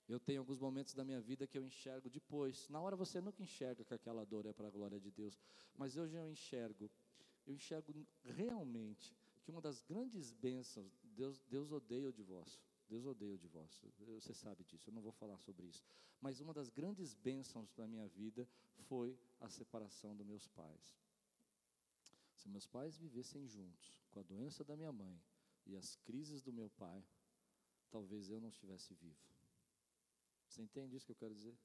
Eu 0.08 0.20
tenho 0.20 0.40
alguns 0.40 0.60
momentos 0.60 0.94
da 0.94 1.04
minha 1.04 1.20
vida 1.20 1.46
que 1.46 1.58
eu 1.58 1.64
enxergo 1.64 2.08
depois. 2.08 2.68
Na 2.68 2.80
hora 2.80 2.94
você 2.94 3.20
nunca 3.20 3.42
enxerga 3.42 3.84
que 3.84 3.92
aquela 3.92 4.24
dor 4.24 4.46
é 4.46 4.52
para 4.52 4.68
a 4.68 4.70
glória 4.70 5.00
de 5.00 5.10
Deus, 5.10 5.38
mas 5.74 5.96
hoje 5.96 6.14
eu 6.14 6.30
enxergo. 6.30 6.88
Eu 7.44 7.54
enxergo 7.54 7.92
realmente 8.22 9.16
que 9.42 9.50
uma 9.50 9.60
das 9.60 9.82
grandes 9.82 10.32
bênçãos, 10.32 10.92
Deus, 11.02 11.40
Deus 11.42 11.72
odeia 11.72 12.08
o 12.08 12.12
divórcio. 12.12 12.60
Deus 12.88 13.04
odeia 13.04 13.34
o 13.34 13.38
divórcio. 13.38 13.92
Você 14.20 14.32
sabe 14.32 14.62
disso, 14.64 14.88
eu 14.90 14.94
não 14.94 15.02
vou 15.02 15.12
falar 15.12 15.38
sobre 15.38 15.66
isso. 15.66 15.84
Mas 16.20 16.40
uma 16.40 16.54
das 16.54 16.70
grandes 16.70 17.14
bênçãos 17.14 17.72
da 17.72 17.86
minha 17.86 18.06
vida 18.08 18.48
foi 18.88 19.18
a 19.40 19.48
separação 19.48 20.14
dos 20.16 20.26
meus 20.26 20.46
pais. 20.48 20.96
Se 22.34 22.48
meus 22.48 22.66
pais 22.66 22.96
vivessem 22.96 23.46
juntos, 23.48 24.00
com 24.10 24.20
a 24.20 24.22
doença 24.22 24.62
da 24.62 24.76
minha 24.76 24.92
mãe, 24.92 25.20
e 25.66 25.76
as 25.76 25.96
crises 25.96 26.40
do 26.42 26.52
meu 26.52 26.70
pai, 26.70 27.04
talvez 27.90 28.30
eu 28.30 28.40
não 28.40 28.48
estivesse 28.48 28.94
vivo. 28.94 29.20
Você 30.48 30.62
entende 30.62 30.96
isso 30.96 31.04
que 31.04 31.12
eu 31.12 31.16
quero 31.16 31.34
dizer? 31.34 31.58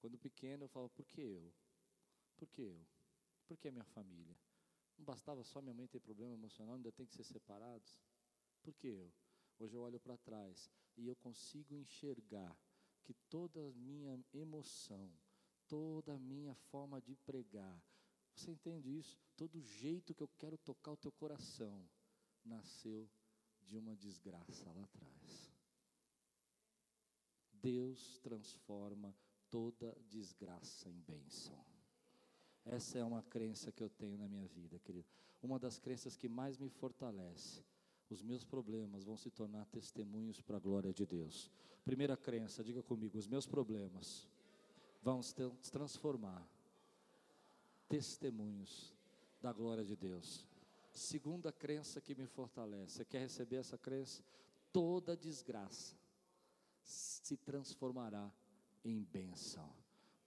Quando 0.00 0.18
pequeno 0.18 0.64
eu 0.64 0.68
falo, 0.68 0.90
por 0.90 1.06
que 1.06 1.20
eu? 1.20 1.52
Por 2.36 2.48
que 2.48 2.62
eu? 2.62 2.86
Por 3.46 3.56
que 3.56 3.70
minha 3.70 3.84
família? 3.84 4.36
Não 4.98 5.04
bastava 5.04 5.42
só 5.44 5.60
minha 5.60 5.74
mãe 5.74 5.86
ter 5.86 6.00
problema 6.00 6.34
emocional, 6.34 6.74
ainda 6.74 6.92
tem 6.92 7.06
que 7.06 7.14
ser 7.14 7.24
separados? 7.24 7.98
Por 8.62 8.74
que 8.74 8.88
eu? 8.88 9.12
Hoje 9.58 9.74
eu 9.74 9.82
olho 9.82 10.00
para 10.00 10.16
trás 10.18 10.70
e 10.96 11.06
eu 11.06 11.16
consigo 11.16 11.74
enxergar 11.74 12.56
que 13.02 13.14
toda 13.28 13.68
a 13.68 13.72
minha 13.72 14.18
emoção, 14.32 15.10
toda 15.68 16.14
a 16.14 16.18
minha 16.18 16.54
forma 16.54 17.00
de 17.00 17.14
pregar, 17.16 17.82
você 18.34 18.50
entende 18.50 18.98
isso? 18.98 19.16
Todo 19.36 19.60
jeito 19.60 20.14
que 20.14 20.22
eu 20.22 20.28
quero 20.38 20.58
tocar 20.58 20.92
o 20.92 20.96
teu 20.96 21.12
coração, 21.12 21.88
nasceu 22.44 23.08
de 23.62 23.76
uma 23.76 23.94
desgraça 23.96 24.70
lá 24.72 24.82
atrás. 24.84 25.52
Deus 27.52 28.18
transforma 28.18 29.14
toda 29.50 29.96
desgraça 30.10 30.88
em 30.88 31.00
bênção. 31.00 31.64
Essa 32.64 32.98
é 32.98 33.04
uma 33.04 33.22
crença 33.22 33.70
que 33.72 33.82
eu 33.82 33.90
tenho 33.90 34.18
na 34.18 34.28
minha 34.28 34.46
vida, 34.46 34.78
querido. 34.78 35.06
Uma 35.42 35.58
das 35.58 35.78
crenças 35.78 36.16
que 36.16 36.28
mais 36.28 36.58
me 36.58 36.68
fortalece. 36.68 37.64
Os 38.10 38.22
meus 38.22 38.44
problemas 38.44 39.04
vão 39.04 39.16
se 39.16 39.30
tornar 39.30 39.66
testemunhos 39.66 40.40
para 40.40 40.56
a 40.56 40.60
glória 40.60 40.92
de 40.92 41.06
Deus. 41.06 41.50
Primeira 41.84 42.16
crença, 42.16 42.62
diga 42.62 42.82
comigo: 42.82 43.18
os 43.18 43.26
meus 43.26 43.46
problemas 43.46 44.28
vão 45.02 45.22
se 45.22 45.34
transformar 45.70 46.46
testemunhos 47.88 48.94
da 49.40 49.52
glória 49.52 49.84
de 49.84 49.94
Deus. 49.94 50.46
Segunda 50.94 51.50
crença 51.50 52.00
que 52.00 52.14
me 52.14 52.24
fortalece. 52.24 52.98
Você 52.98 53.04
quer 53.04 53.18
receber 53.18 53.56
essa 53.56 53.76
crença? 53.76 54.22
Toda 54.72 55.16
desgraça 55.16 55.96
se 56.82 57.36
transformará 57.36 58.30
em 58.84 59.02
bênção. 59.02 59.68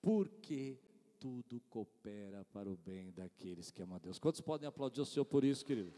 Porque 0.02 0.78
tudo 1.20 1.62
coopera 1.70 2.46
para 2.52 2.70
o 2.70 2.76
bem 2.76 3.12
daqueles 3.12 3.72
que 3.72 3.82
amam 3.82 3.96
a 3.96 4.00
Deus. 4.00 4.20
Quantos 4.20 4.42
podem 4.42 4.68
aplaudir 4.68 5.00
o 5.00 5.06
Senhor 5.06 5.26
por 5.26 5.44
isso, 5.46 5.66
querido? 5.66 5.94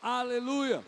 Aleluia! 0.00 0.84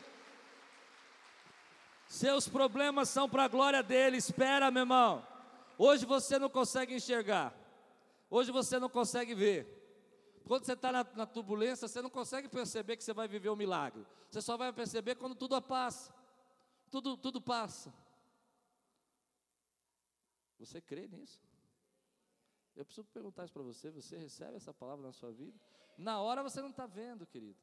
Seus 2.07 2.49
problemas 2.49 3.09
são 3.09 3.29
para 3.29 3.45
a 3.45 3.49
glória 3.49 3.83
dele. 3.83 4.19
Espera, 4.19 4.71
meu 4.71 4.83
irmão. 4.83 5.27
Hoje 5.77 6.07
você 6.07 6.39
não 6.39 6.49
consegue 6.49 6.95
enxergar. 6.95 7.53
Hoje 8.31 8.53
você 8.53 8.79
não 8.79 8.89
consegue 8.89 9.35
ver. 9.35 9.74
Quando 10.47 10.65
você 10.65 10.75
está 10.75 10.93
na, 10.93 11.05
na, 11.15 11.27
turbulência, 11.27 11.89
você 11.89 12.03
não 12.03 12.11
consegue 12.11 12.49
perceber 12.49 12.97
que 12.97 13.05
você 13.05 13.15
vai 13.15 13.27
viver 13.27 13.49
um 13.49 13.57
milagre. 13.57 14.07
Você 14.31 14.43
só 14.43 14.57
vai 14.57 14.73
perceber 14.73 15.15
quando 15.15 15.35
tudo 15.35 15.61
passa. 15.63 16.15
Tudo, 16.91 17.17
tudo 17.17 17.41
passa. 17.41 17.93
Você 20.59 20.81
crê 20.81 21.09
nisso? 21.09 21.41
Eu 22.77 22.85
preciso 22.85 23.07
perguntar 23.09 23.45
isso 23.45 23.55
para 23.55 23.63
você. 23.63 23.91
Você 23.91 24.19
recebe 24.19 24.57
essa 24.57 24.75
palavra 24.75 25.07
na 25.07 25.13
sua 25.13 25.33
vida? 25.33 25.59
Na 25.97 26.21
hora 26.21 26.43
você 26.43 26.61
não 26.61 26.71
está 26.71 26.87
vendo, 26.87 27.27
querido. 27.27 27.59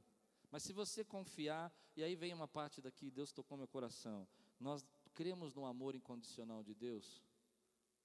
Mas 0.49 0.63
se 0.63 0.73
você 0.73 1.03
confiar, 1.03 1.71
e 1.95 2.03
aí 2.03 2.15
vem 2.15 2.33
uma 2.33 2.47
parte 2.47 2.81
daqui, 2.81 3.11
Deus 3.11 3.31
tocou 3.31 3.57
meu 3.57 3.67
coração. 3.67 4.27
Nós 4.59 4.85
cremos 5.13 5.53
no 5.53 5.65
amor 5.65 5.95
incondicional 5.95 6.63
de 6.63 6.73
Deus. 6.73 7.23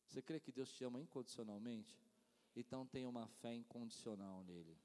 Você 0.07 0.21
crê 0.21 0.39
que 0.39 0.53
Deus 0.53 0.71
te 0.73 0.85
ama 0.85 1.01
incondicionalmente? 1.01 1.99
Então 2.57 2.87
tenha 2.87 3.09
uma 3.09 3.29
fé 3.29 3.55
incondicional 3.55 4.43
nele. 4.45 4.77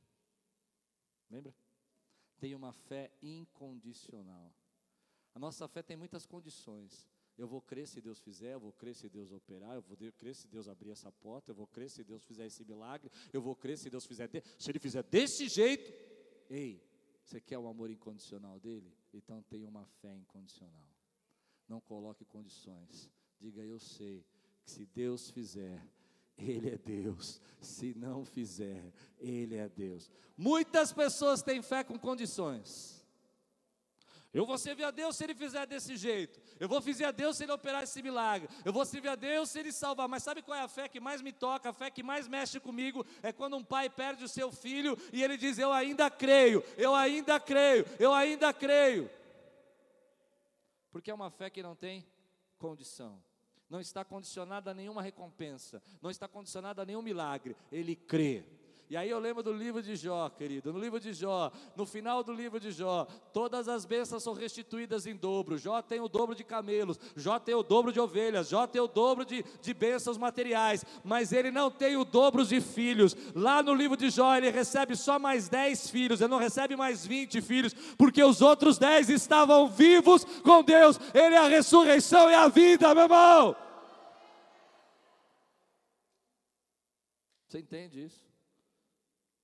Lembra? 1.30 1.56
Tenha 2.38 2.58
uma 2.58 2.74
fé 2.74 3.10
incondicional. 3.22 4.54
A 5.34 5.40
nossa 5.40 5.68
fé 5.68 5.82
tem 5.82 5.96
muitas 5.96 6.26
condições. 6.26 7.08
Eu 7.38 7.48
vou 7.48 7.62
crer 7.62 7.88
se 7.88 8.02
Deus 8.02 8.20
fizer, 8.20 8.54
eu 8.54 8.60
vou 8.60 8.74
crer 8.74 8.94
se 8.94 9.10
Deus 9.10 9.32
operar, 9.32 9.76
eu 9.76 9.82
vou 9.82 9.98
crer 10.12 10.36
se 10.36 10.48
Deus 10.48 10.68
abrir 10.68 10.92
essa 10.92 11.12
porta, 11.12 11.52
eu 11.52 11.56
vou 11.56 11.66
crer 11.66 11.90
se 11.90 12.04
Deus 12.04 12.26
fizer 12.26 12.46
esse 12.46 12.64
milagre, 12.66 13.10
eu 13.32 13.42
vou 13.42 13.56
crer 13.56 13.78
se 13.78 13.90
Deus 13.90 14.06
fizer, 14.06 14.28
de... 14.28 14.44
se 14.60 14.70
Ele 14.70 14.80
fizer 14.80 15.02
desse 15.04 15.48
jeito. 15.48 15.92
Ei, 16.50 16.84
você 17.24 17.40
quer 17.40 17.58
o 17.58 17.68
amor 17.68 17.90
incondicional 17.90 18.60
dele? 18.60 18.94
Então 19.14 19.42
tenha 19.44 19.68
uma 19.70 19.86
fé 19.86 20.14
incondicional. 20.14 20.88
Não 21.68 21.80
coloque 21.80 22.26
condições. 22.26 23.10
Diga, 23.40 23.64
eu 23.64 23.80
sei 23.80 24.26
que 24.66 24.72
se 24.72 24.86
Deus 24.86 25.32
fizer, 25.32 25.82
Ele 26.42 26.72
é 26.72 26.78
Deus. 26.78 27.40
Se 27.60 27.94
não 27.96 28.26
fizer, 28.26 28.92
Ele 29.20 29.56
é 29.56 29.70
Deus. 29.70 30.10
Muitas 30.36 30.92
pessoas 30.92 31.44
têm 31.44 31.62
fé 31.62 31.84
com 31.84 31.98
condições. 31.98 33.00
Eu 34.34 34.46
vou 34.46 34.58
servir 34.58 34.86
a 34.86 34.92
Deus 34.92 35.18
se 35.18 35.26
Ele 35.26 35.36
fizer 35.36 35.68
desse 35.68 35.98
jeito. 35.98 36.40
Eu 36.58 36.70
vou 36.70 36.82
servir 36.82 37.04
a 37.04 37.12
Deus 37.12 37.36
se 37.36 37.44
Ele 37.44 37.52
operar 37.52 37.84
esse 37.84 38.02
milagre. 38.02 38.48
Eu 38.64 38.72
vou 38.72 38.86
servir 38.86 39.10
a 39.10 39.16
Deus 39.16 39.50
se 39.50 39.60
Ele 39.60 39.74
salvar. 39.74 40.08
Mas 40.08 40.24
sabe 40.24 40.42
qual 40.42 40.58
é 40.58 40.62
a 40.62 40.70
fé 40.70 40.88
que 40.88 41.02
mais 41.02 41.22
me 41.22 41.34
toca? 41.34 41.70
A 41.70 41.74
fé 41.74 41.92
que 41.92 42.02
mais 42.02 42.30
mexe 42.30 42.60
comigo 42.60 43.06
é 43.22 43.34
quando 43.34 43.58
um 43.58 43.64
pai 43.64 43.90
perde 43.90 44.24
o 44.24 44.30
seu 44.30 44.52
filho 44.52 44.98
e 45.12 45.22
ele 45.22 45.36
diz: 45.38 45.58
Eu 45.58 45.74
ainda 45.74 46.10
creio, 46.10 46.64
eu 46.78 46.96
ainda 46.96 47.40
creio, 47.40 47.86
eu 48.00 48.14
ainda 48.14 48.54
creio. 48.54 49.10
Porque 50.92 51.12
é 51.12 51.14
uma 51.14 51.30
fé 51.30 51.50
que 51.50 51.62
não 51.62 51.76
tem 51.76 52.08
condição. 52.58 53.22
Não 53.72 53.80
está 53.80 54.04
condicionada 54.04 54.72
a 54.72 54.74
nenhuma 54.74 55.02
recompensa, 55.02 55.82
não 56.02 56.12
está 56.12 56.28
condicionada 56.28 56.82
a 56.82 56.86
nenhum 56.86 57.02
milagre. 57.02 57.56
Ele 57.72 57.96
crê. 57.96 58.44
E 58.92 58.98
aí 58.98 59.10
eu 59.10 59.20
lembro 59.20 59.42
do 59.42 59.54
livro 59.54 59.82
de 59.82 59.96
Jó, 59.96 60.28
querido, 60.28 60.74
no 60.74 60.78
livro 60.78 61.00
de 61.00 61.14
Jó, 61.14 61.50
no 61.78 61.86
final 61.86 62.22
do 62.26 62.34
livro 62.34 62.60
de 62.60 62.72
Jó, 62.72 63.08
todas 63.32 63.70
as 63.70 63.86
bênçãos 63.86 64.22
são 64.22 64.34
restituídas 64.34 65.06
em 65.06 65.16
dobro. 65.16 65.58
Jó 65.58 65.82
tem 65.82 66.02
o 66.02 66.10
dobro 66.10 66.36
de 66.36 66.44
camelos, 66.44 67.00
Jó 67.16 67.40
tem 67.40 67.56
o 67.56 67.64
dobro 67.64 67.94
de 67.94 68.02
ovelhas, 68.02 68.50
Jó 68.50 68.68
tem 68.68 68.82
o 68.82 68.90
dobro 68.90 69.24
de, 69.24 69.46
de 69.62 69.74
bênçãos 69.74 70.18
materiais, 70.18 70.84
mas 71.06 71.32
ele 71.32 71.52
não 71.52 71.72
tem 71.72 71.96
o 71.96 72.04
dobro 72.04 72.46
de 72.46 72.60
filhos. 72.60 73.16
Lá 73.34 73.64
no 73.64 73.74
livro 73.74 73.96
de 73.96 74.10
Jó, 74.10 74.36
ele 74.36 74.50
recebe 74.50 74.94
só 74.98 75.18
mais 75.18 75.48
10 75.48 75.90
filhos, 75.90 76.20
ele 76.20 76.30
não 76.30 76.38
recebe 76.38 76.76
mais 76.76 77.06
20 77.06 77.42
filhos, 77.42 77.74
porque 77.98 78.22
os 78.22 78.42
outros 78.42 78.78
10 78.78 79.10
estavam 79.10 79.70
vivos 79.70 80.26
com 80.44 80.62
Deus. 80.62 81.00
Ele 81.14 81.36
é 81.36 81.38
a 81.38 81.48
ressurreição 81.48 82.30
e 82.30 82.34
a 82.34 82.50
vida, 82.50 82.94
meu 82.94 83.04
irmão. 83.06 83.56
Você 87.48 87.60
entende 87.60 88.04
isso? 88.04 88.31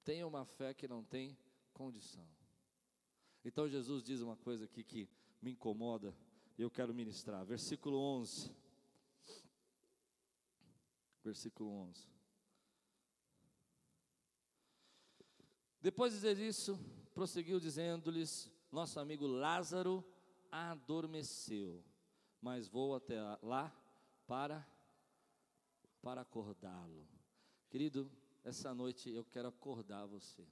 Tenha 0.07 0.25
uma 0.25 0.45
fé 0.45 0.73
que 0.73 0.87
não 0.87 1.03
tem 1.03 1.37
condição. 1.73 2.25
Então 3.43 3.67
Jesus 3.67 4.01
diz 4.01 4.21
uma 4.21 4.37
coisa 4.37 4.63
aqui 4.63 4.81
que 4.81 5.09
me 5.41 5.51
incomoda 5.51 6.15
e 6.57 6.61
eu 6.61 6.71
quero 6.71 6.93
ministrar. 6.93 7.45
Versículo 7.45 7.97
11. 7.99 8.49
Versículo 11.21 11.69
11. 11.69 12.07
Depois 15.81 16.13
de 16.13 16.19
dizer 16.19 16.37
isso, 16.39 16.79
prosseguiu 17.13 17.59
dizendo-lhes: 17.59 18.49
Nosso 18.71 19.01
amigo 19.01 19.27
Lázaro 19.27 20.01
adormeceu, 20.49 21.83
mas 22.41 22.69
vou 22.69 22.95
até 22.95 23.19
lá 23.41 23.75
para 24.25 24.65
para 26.01 26.21
acordá-lo. 26.21 27.05
Querido, 27.69 28.09
essa 28.47 28.73
noite 28.73 29.09
eu 29.09 29.25
quero 29.25 29.49
acordar 29.49 30.05
você. 30.05 30.47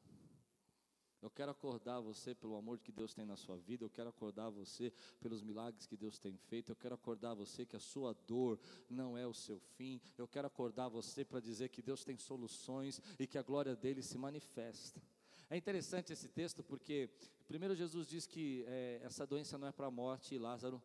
Eu 1.22 1.30
quero 1.30 1.50
acordar 1.50 2.02
você 2.02 2.36
pelo 2.36 2.56
amor 2.56 2.78
que 2.78 2.92
Deus 2.92 3.14
tem 3.14 3.26
na 3.26 3.38
sua 3.38 3.58
vida, 3.58 3.84
eu 3.84 3.90
quero 3.90 4.10
acordar 4.10 4.50
você 4.50 4.94
pelos 5.20 5.42
milagres 5.42 5.88
que 5.88 5.96
Deus 5.96 6.20
tem 6.20 6.36
feito, 6.38 6.72
eu 6.72 6.76
quero 6.76 6.94
acordar 6.94 7.34
você 7.34 7.66
que 7.66 7.76
a 7.76 7.80
sua 7.80 8.14
dor 8.28 8.60
não 8.90 9.18
é 9.18 9.26
o 9.26 9.34
seu 9.34 9.60
fim, 9.60 10.00
eu 10.18 10.28
quero 10.28 10.46
acordar 10.46 10.90
você 10.90 11.24
para 11.24 11.40
dizer 11.40 11.70
que 11.70 11.82
Deus 11.82 12.04
tem 12.04 12.18
soluções 12.18 13.02
e 13.18 13.26
que 13.26 13.38
a 13.38 13.42
glória 13.42 13.76
dele 13.76 14.04
se 14.04 14.18
manifesta. 14.18 15.02
É 15.50 15.56
interessante 15.56 16.12
esse 16.12 16.28
texto 16.28 16.64
porque, 16.64 17.10
primeiro, 17.48 17.76
Jesus 17.76 18.08
diz 18.08 18.28
que 18.28 18.66
é, 18.68 19.00
essa 19.04 19.26
doença 19.26 19.58
não 19.58 19.68
é 19.68 19.72
para 19.72 19.88
a 19.88 19.92
morte 19.92 20.36
e 20.36 20.38
Lázaro 20.38 20.84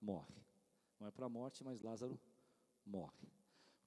morre. 0.00 0.34
Não 0.98 1.06
é 1.06 1.10
para 1.10 1.26
a 1.26 1.28
morte, 1.28 1.62
mas 1.62 1.82
Lázaro 1.82 2.18
morre. 2.86 3.37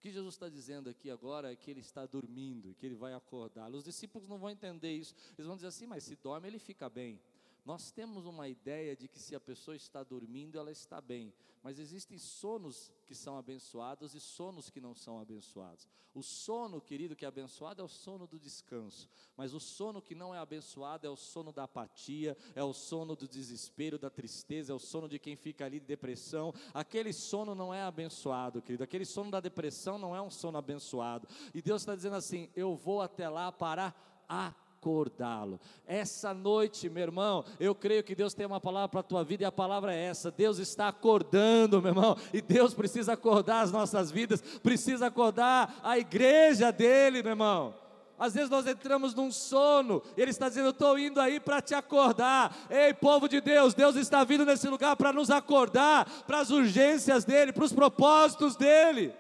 O 0.01 0.03
que 0.03 0.09
Jesus 0.09 0.33
está 0.33 0.49
dizendo 0.49 0.89
aqui 0.89 1.11
agora 1.11 1.53
é 1.53 1.55
que 1.55 1.69
ele 1.69 1.79
está 1.79 2.07
dormindo 2.07 2.67
e 2.67 2.73
que 2.73 2.87
ele 2.87 2.95
vai 2.95 3.13
acordar. 3.13 3.69
Os 3.69 3.83
discípulos 3.83 4.27
não 4.27 4.39
vão 4.39 4.49
entender 4.49 4.91
isso. 4.91 5.13
Eles 5.37 5.45
vão 5.45 5.55
dizer 5.55 5.67
assim: 5.67 5.85
mas 5.85 6.03
se 6.03 6.15
dorme, 6.15 6.47
ele 6.47 6.57
fica 6.57 6.89
bem. 6.89 7.21
Nós 7.63 7.91
temos 7.91 8.25
uma 8.25 8.47
ideia 8.47 8.95
de 8.95 9.07
que 9.07 9.19
se 9.19 9.35
a 9.35 9.39
pessoa 9.39 9.75
está 9.75 10.03
dormindo, 10.03 10.57
ela 10.57 10.71
está 10.71 10.99
bem, 10.99 11.31
mas 11.61 11.77
existem 11.77 12.17
sonos 12.17 12.91
que 13.05 13.13
são 13.13 13.37
abençoados 13.37 14.15
e 14.15 14.19
sonos 14.19 14.69
que 14.71 14.81
não 14.81 14.95
são 14.95 15.19
abençoados. 15.19 15.87
O 16.13 16.23
sono, 16.23 16.81
querido, 16.81 17.15
que 17.15 17.23
é 17.23 17.27
abençoado 17.27 17.81
é 17.81 17.85
o 17.85 17.87
sono 17.87 18.25
do 18.25 18.39
descanso, 18.39 19.07
mas 19.37 19.53
o 19.53 19.59
sono 19.59 20.01
que 20.01 20.15
não 20.15 20.33
é 20.33 20.39
abençoado 20.39 21.05
é 21.05 21.09
o 21.09 21.15
sono 21.15 21.53
da 21.53 21.63
apatia, 21.63 22.35
é 22.55 22.63
o 22.63 22.73
sono 22.73 23.15
do 23.15 23.27
desespero, 23.27 23.99
da 23.99 24.09
tristeza, 24.09 24.73
é 24.73 24.75
o 24.75 24.79
sono 24.79 25.07
de 25.07 25.19
quem 25.19 25.35
fica 25.35 25.63
ali 25.63 25.79
de 25.79 25.85
depressão. 25.85 26.53
Aquele 26.73 27.13
sono 27.13 27.53
não 27.53 27.71
é 27.71 27.83
abençoado, 27.83 28.61
querido, 28.61 28.83
aquele 28.83 29.05
sono 29.05 29.29
da 29.29 29.39
depressão 29.39 29.99
não 29.99 30.15
é 30.15 30.21
um 30.21 30.31
sono 30.31 30.57
abençoado. 30.57 31.27
E 31.53 31.61
Deus 31.61 31.83
está 31.83 31.95
dizendo 31.95 32.15
assim: 32.15 32.49
eu 32.55 32.75
vou 32.75 33.01
até 33.01 33.29
lá 33.29 33.51
para 33.51 33.93
a 34.27 34.53
acordá-lo. 34.81 35.59
Essa 35.85 36.33
noite, 36.33 36.89
meu 36.89 37.03
irmão, 37.03 37.45
eu 37.59 37.75
creio 37.75 38.03
que 38.03 38.15
Deus 38.15 38.33
tem 38.33 38.47
uma 38.47 38.59
palavra 38.59 38.89
para 38.89 38.99
a 39.01 39.03
tua 39.03 39.23
vida 39.23 39.43
e 39.43 39.45
a 39.45 39.51
palavra 39.51 39.93
é 39.93 40.05
essa: 40.05 40.31
Deus 40.31 40.57
está 40.57 40.87
acordando, 40.87 41.79
meu 41.79 41.91
irmão, 41.91 42.17
e 42.33 42.41
Deus 42.41 42.73
precisa 42.73 43.13
acordar 43.13 43.61
as 43.61 43.71
nossas 43.71 44.09
vidas, 44.09 44.41
precisa 44.41 45.05
acordar 45.05 45.79
a 45.83 45.99
igreja 45.99 46.71
dele, 46.71 47.21
meu 47.21 47.33
irmão. 47.33 47.75
Às 48.17 48.33
vezes 48.33 48.49
nós 48.49 48.65
entramos 48.65 49.13
num 49.13 49.31
sono, 49.31 50.01
e 50.17 50.21
Ele 50.21 50.31
está 50.31 50.49
dizendo: 50.49 50.67
Eu 50.67 50.71
estou 50.71 50.97
indo 50.97 51.21
aí 51.21 51.39
para 51.39 51.61
te 51.61 51.75
acordar. 51.75 52.55
Ei, 52.67 52.91
povo 52.91 53.29
de 53.29 53.39
Deus, 53.39 53.75
Deus 53.75 53.95
está 53.95 54.23
vindo 54.23 54.45
nesse 54.45 54.67
lugar 54.67 54.95
para 54.95 55.13
nos 55.13 55.29
acordar, 55.29 56.09
para 56.25 56.39
as 56.39 56.49
urgências 56.49 57.23
dEle, 57.23 57.53
para 57.53 57.65
os 57.65 57.73
propósitos 57.73 58.55
dEle. 58.55 59.13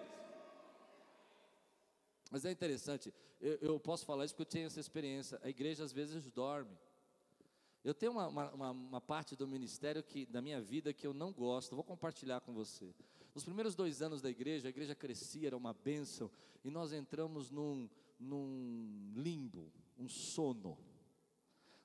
Mas 2.31 2.45
é 2.45 2.51
interessante, 2.51 3.13
eu, 3.41 3.57
eu, 3.57 3.79
posso 3.79 4.05
falar 4.05 4.23
isso 4.23 4.33
porque 4.33 4.43
eu 4.43 4.53
tenho 4.53 4.67
essa 4.67 4.79
experiência. 4.79 5.37
A 5.43 5.49
igreja 5.49 5.83
às 5.83 5.91
vezes 5.91 6.31
dorme. 6.31 6.79
Eu 7.83 7.93
tenho 7.93 8.13
uma, 8.13 8.27
uma, 8.27 8.71
uma, 8.71 9.01
parte 9.01 9.35
do 9.35 9.45
ministério 9.45 10.01
que, 10.01 10.25
da 10.25 10.41
minha 10.41 10.61
vida 10.61 10.93
que 10.93 11.05
eu 11.05 11.13
não 11.13 11.33
gosto, 11.33 11.75
vou 11.75 11.83
compartilhar 11.83 12.39
com 12.39 12.53
você. 12.53 12.95
Nos 13.35 13.43
primeiros 13.43 13.75
dois 13.75 14.01
anos 14.01 14.21
da 14.21 14.29
igreja, 14.29 14.67
a 14.67 14.69
igreja 14.69 14.95
crescia, 14.95 15.47
era 15.47 15.57
uma 15.57 15.73
bênção, 15.73 16.31
e 16.63 16.69
nós 16.69 16.93
entramos 16.93 17.51
num, 17.51 17.89
num 18.17 19.11
limbo, 19.15 19.69
um 19.97 20.07
sono. 20.07 20.77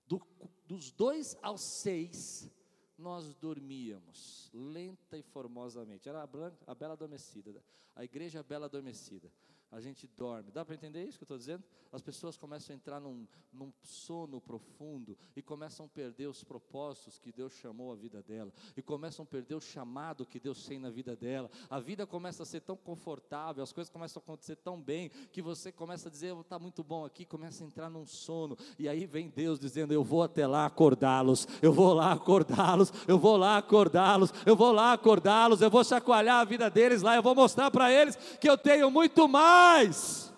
Do, 0.06 0.20
dos 0.66 0.92
dois 0.92 1.36
aos 1.42 1.62
seis, 1.82 2.48
nós 2.96 3.34
dormíamos, 3.34 4.48
lenta 4.52 5.18
e 5.18 5.22
formosamente. 5.22 6.08
Era 6.08 6.22
a, 6.22 6.26
branca, 6.26 6.58
a 6.66 6.74
bela 6.74 6.92
adormecida, 6.92 7.64
a 7.96 8.04
igreja 8.04 8.42
bela 8.44 8.66
adormecida 8.66 9.32
a 9.70 9.80
gente 9.80 10.08
dorme. 10.16 10.50
Dá 10.52 10.64
para 10.64 10.74
entender 10.74 11.04
isso 11.04 11.18
que 11.18 11.24
eu 11.24 11.26
estou 11.26 11.38
dizendo? 11.38 11.62
As 11.92 12.02
pessoas 12.02 12.36
começam 12.36 12.74
a 12.74 12.76
entrar 12.76 13.00
num, 13.00 13.26
num, 13.52 13.72
sono 13.82 14.40
profundo 14.40 15.16
e 15.34 15.42
começam 15.42 15.86
a 15.86 15.88
perder 15.88 16.26
os 16.26 16.44
propósitos 16.44 17.18
que 17.18 17.32
Deus 17.32 17.52
chamou 17.54 17.92
a 17.92 17.96
vida 17.96 18.22
dela, 18.22 18.52
e 18.76 18.82
começam 18.82 19.22
a 19.22 19.26
perder 19.26 19.54
o 19.54 19.60
chamado 19.60 20.26
que 20.26 20.38
Deus 20.38 20.66
tem 20.66 20.78
na 20.78 20.90
vida 20.90 21.16
dela. 21.16 21.50
A 21.68 21.80
vida 21.80 22.06
começa 22.06 22.42
a 22.42 22.46
ser 22.46 22.60
tão 22.60 22.76
confortável, 22.76 23.62
as 23.62 23.72
coisas 23.72 23.90
começam 23.90 24.20
a 24.20 24.22
acontecer 24.22 24.56
tão 24.56 24.80
bem, 24.80 25.10
que 25.32 25.42
você 25.42 25.72
começa 25.72 26.08
a 26.08 26.12
dizer, 26.12 26.34
está 26.36 26.58
muito 26.58 26.84
bom 26.84 27.04
aqui, 27.04 27.24
começa 27.24 27.64
a 27.64 27.66
entrar 27.66 27.90
num 27.90 28.06
sono, 28.06 28.56
e 28.78 28.88
aí 28.88 29.06
vem 29.06 29.28
Deus 29.28 29.58
dizendo: 29.58 29.92
Eu 29.92 30.04
vou 30.04 30.22
até 30.22 30.46
lá 30.46 30.66
acordá-los, 30.66 31.46
eu 31.60 31.72
vou 31.72 31.92
lá 31.92 32.12
acordá-los, 32.12 32.92
eu 33.08 33.18
vou 33.18 33.36
lá 33.36 33.56
acordá-los, 33.56 34.32
eu 34.44 34.56
vou 34.56 34.72
lá 34.72 34.92
acordá-los, 34.92 35.60
eu 35.60 35.70
vou 35.70 35.84
chacoalhar 35.84 36.40
a 36.40 36.44
vida 36.44 36.70
deles 36.70 37.02
lá, 37.02 37.16
eu 37.16 37.22
vou 37.22 37.34
mostrar 37.34 37.70
para 37.70 37.90
eles 37.92 38.16
que 38.40 38.48
eu 38.48 38.56
tenho 38.58 38.90
muito 38.90 39.26
mais 39.26 39.55
mais. 39.56 40.32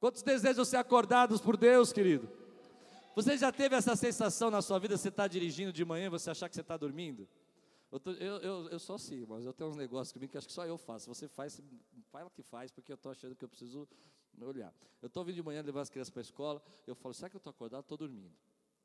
Quantos 0.00 0.22
desejam 0.22 0.64
ser 0.64 0.78
acordados 0.78 1.40
por 1.40 1.56
Deus, 1.56 1.92
querido? 1.92 2.28
Você 3.14 3.36
já 3.36 3.52
teve 3.52 3.76
essa 3.76 3.94
sensação 3.94 4.50
na 4.50 4.62
sua 4.62 4.78
vida, 4.78 4.96
você 4.96 5.08
está 5.08 5.28
dirigindo 5.28 5.72
de 5.72 5.84
manhã 5.84 6.06
e 6.06 6.08
você 6.08 6.30
achar 6.30 6.48
que 6.48 6.54
você 6.54 6.62
está 6.62 6.76
dormindo? 6.76 7.28
Eu, 7.90 8.00
tô, 8.00 8.10
eu, 8.12 8.36
eu, 8.38 8.68
eu, 8.70 8.78
sou 8.78 8.96
assim, 8.96 9.26
mas 9.28 9.44
eu 9.44 9.52
tenho 9.52 9.68
uns 9.68 9.76
negócios 9.76 10.12
comigo 10.12 10.32
que 10.32 10.38
acho 10.38 10.46
que 10.46 10.52
só 10.52 10.64
eu 10.64 10.78
faço. 10.78 11.06
Você 11.14 11.28
faz, 11.28 11.60
fala 12.10 12.30
que 12.30 12.42
faz, 12.42 12.70
porque 12.70 12.90
eu 12.90 12.94
estou 12.94 13.12
achando 13.12 13.36
que 13.36 13.44
eu 13.44 13.48
preciso 13.48 13.86
olhar. 14.40 14.72
Eu 15.02 15.08
estou 15.08 15.22
vindo 15.24 15.34
de 15.34 15.42
manhã 15.42 15.62
levar 15.62 15.82
as 15.82 15.90
crianças 15.90 16.10
para 16.10 16.20
a 16.20 16.22
escola, 16.22 16.62
eu 16.86 16.94
falo, 16.94 17.12
será 17.12 17.28
que 17.28 17.36
eu 17.36 17.38
estou 17.38 17.50
acordado? 17.50 17.82
Estou 17.82 17.98
dormindo. 17.98 18.32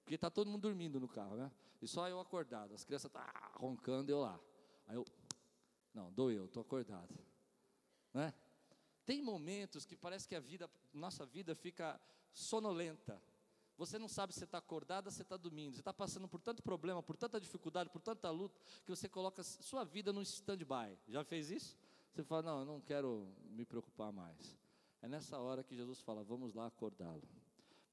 Porque 0.03 0.15
está 0.15 0.29
todo 0.29 0.49
mundo 0.49 0.61
dormindo 0.61 0.99
no 0.99 1.07
carro, 1.07 1.37
né? 1.37 1.49
E 1.81 1.87
só 1.87 2.07
eu 2.09 2.19
acordado, 2.19 2.73
as 2.73 2.83
crianças 2.83 3.09
tá 3.09 3.25
roncando, 3.55 4.11
eu 4.11 4.19
lá. 4.19 4.37
Aí 4.87 4.95
eu, 4.97 5.05
não, 5.93 6.11
dou 6.11 6.29
eu, 6.29 6.45
estou 6.45 6.61
acordado. 6.61 7.07
Né? 8.13 8.33
Tem 9.05 9.21
momentos 9.21 9.85
que 9.85 9.95
parece 9.95 10.27
que 10.27 10.35
a 10.35 10.39
vida, 10.39 10.69
nossa 10.93 11.25
vida 11.25 11.55
fica 11.55 11.99
sonolenta. 12.33 13.21
Você 13.77 13.99
não 13.99 14.07
sabe 14.07 14.33
se 14.33 14.43
está 14.43 14.57
acordada, 14.57 15.11
se 15.11 15.21
está 15.21 15.37
dormindo. 15.37 15.75
Você 15.75 15.81
está 15.81 15.93
passando 15.93 16.27
por 16.27 16.41
tanto 16.41 16.63
problema, 16.63 17.01
por 17.03 17.15
tanta 17.15 17.39
dificuldade, 17.39 17.89
por 17.89 18.01
tanta 18.01 18.29
luta, 18.29 18.59
que 18.83 18.89
você 18.89 19.07
coloca 19.07 19.43
sua 19.43 19.83
vida 19.83 20.11
num 20.11 20.21
stand-by. 20.23 20.97
Já 21.07 21.23
fez 21.23 21.51
isso? 21.51 21.77
Você 22.11 22.23
fala, 22.23 22.41
não, 22.41 22.59
eu 22.59 22.65
não 22.65 22.81
quero 22.81 23.27
me 23.51 23.63
preocupar 23.63 24.11
mais. 24.11 24.57
É 25.01 25.07
nessa 25.07 25.37
hora 25.37 25.63
que 25.63 25.75
Jesus 25.75 26.01
fala, 26.01 26.23
vamos 26.23 26.55
lá 26.55 26.65
acordá-lo. 26.65 27.21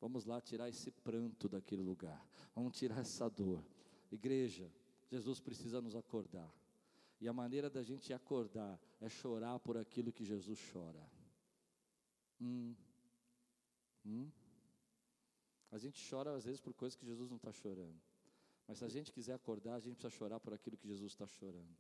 Vamos 0.01 0.25
lá 0.25 0.41
tirar 0.41 0.69
esse 0.69 0.91
pranto 0.91 1.49
daquele 1.49 1.83
lugar. 1.83 2.27
Vamos 2.55 2.77
tirar 2.77 3.01
essa 3.01 3.29
dor. 3.29 3.63
Igreja, 4.11 4.71
Jesus 5.11 5.41
precisa 5.41 5.81
nos 5.81 5.95
acordar. 5.95 6.51
E 7.25 7.29
a 7.29 7.33
maneira 7.33 7.71
da 7.71 7.83
gente 7.83 8.13
acordar 8.13 8.79
é 9.01 9.09
chorar 9.09 9.59
por 9.59 9.79
aquilo 9.79 10.13
que 10.13 10.23
Jesus 10.23 10.61
chora. 10.71 11.11
Hum. 12.39 12.77
Hum. 14.05 14.31
A 15.71 15.79
gente 15.79 16.07
chora 16.07 16.37
às 16.37 16.45
vezes 16.45 16.61
por 16.61 16.75
coisas 16.75 16.95
que 16.95 17.07
Jesus 17.07 17.31
não 17.31 17.39
está 17.39 17.51
chorando. 17.51 17.99
Mas 18.69 18.77
se 18.77 18.85
a 18.85 18.89
gente 18.91 19.11
quiser 19.11 19.33
acordar, 19.33 19.77
a 19.77 19.81
gente 19.81 19.95
precisa 19.95 20.11
chorar 20.11 20.39
por 20.39 20.53
aquilo 20.53 20.77
que 20.77 20.87
Jesus 20.87 21.13
está 21.13 21.27
chorando. 21.27 21.75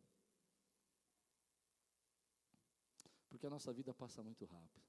Porque 3.28 3.46
a 3.46 3.50
nossa 3.50 3.70
vida 3.70 3.92
passa 3.92 4.22
muito 4.22 4.46
rápido. 4.46 4.82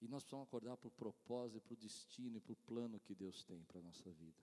E 0.00 0.08
nós 0.08 0.24
precisamos 0.24 0.48
acordar 0.48 0.76
para 0.76 0.88
o 0.88 0.90
propósito, 0.90 1.60
para 1.60 1.74
o 1.74 1.76
destino 1.76 2.38
e 2.38 2.40
para 2.40 2.54
o 2.54 2.56
plano 2.56 2.98
que 2.98 3.14
Deus 3.14 3.44
tem 3.44 3.62
para 3.62 3.78
a 3.78 3.82
nossa 3.84 4.10
vida. 4.10 4.42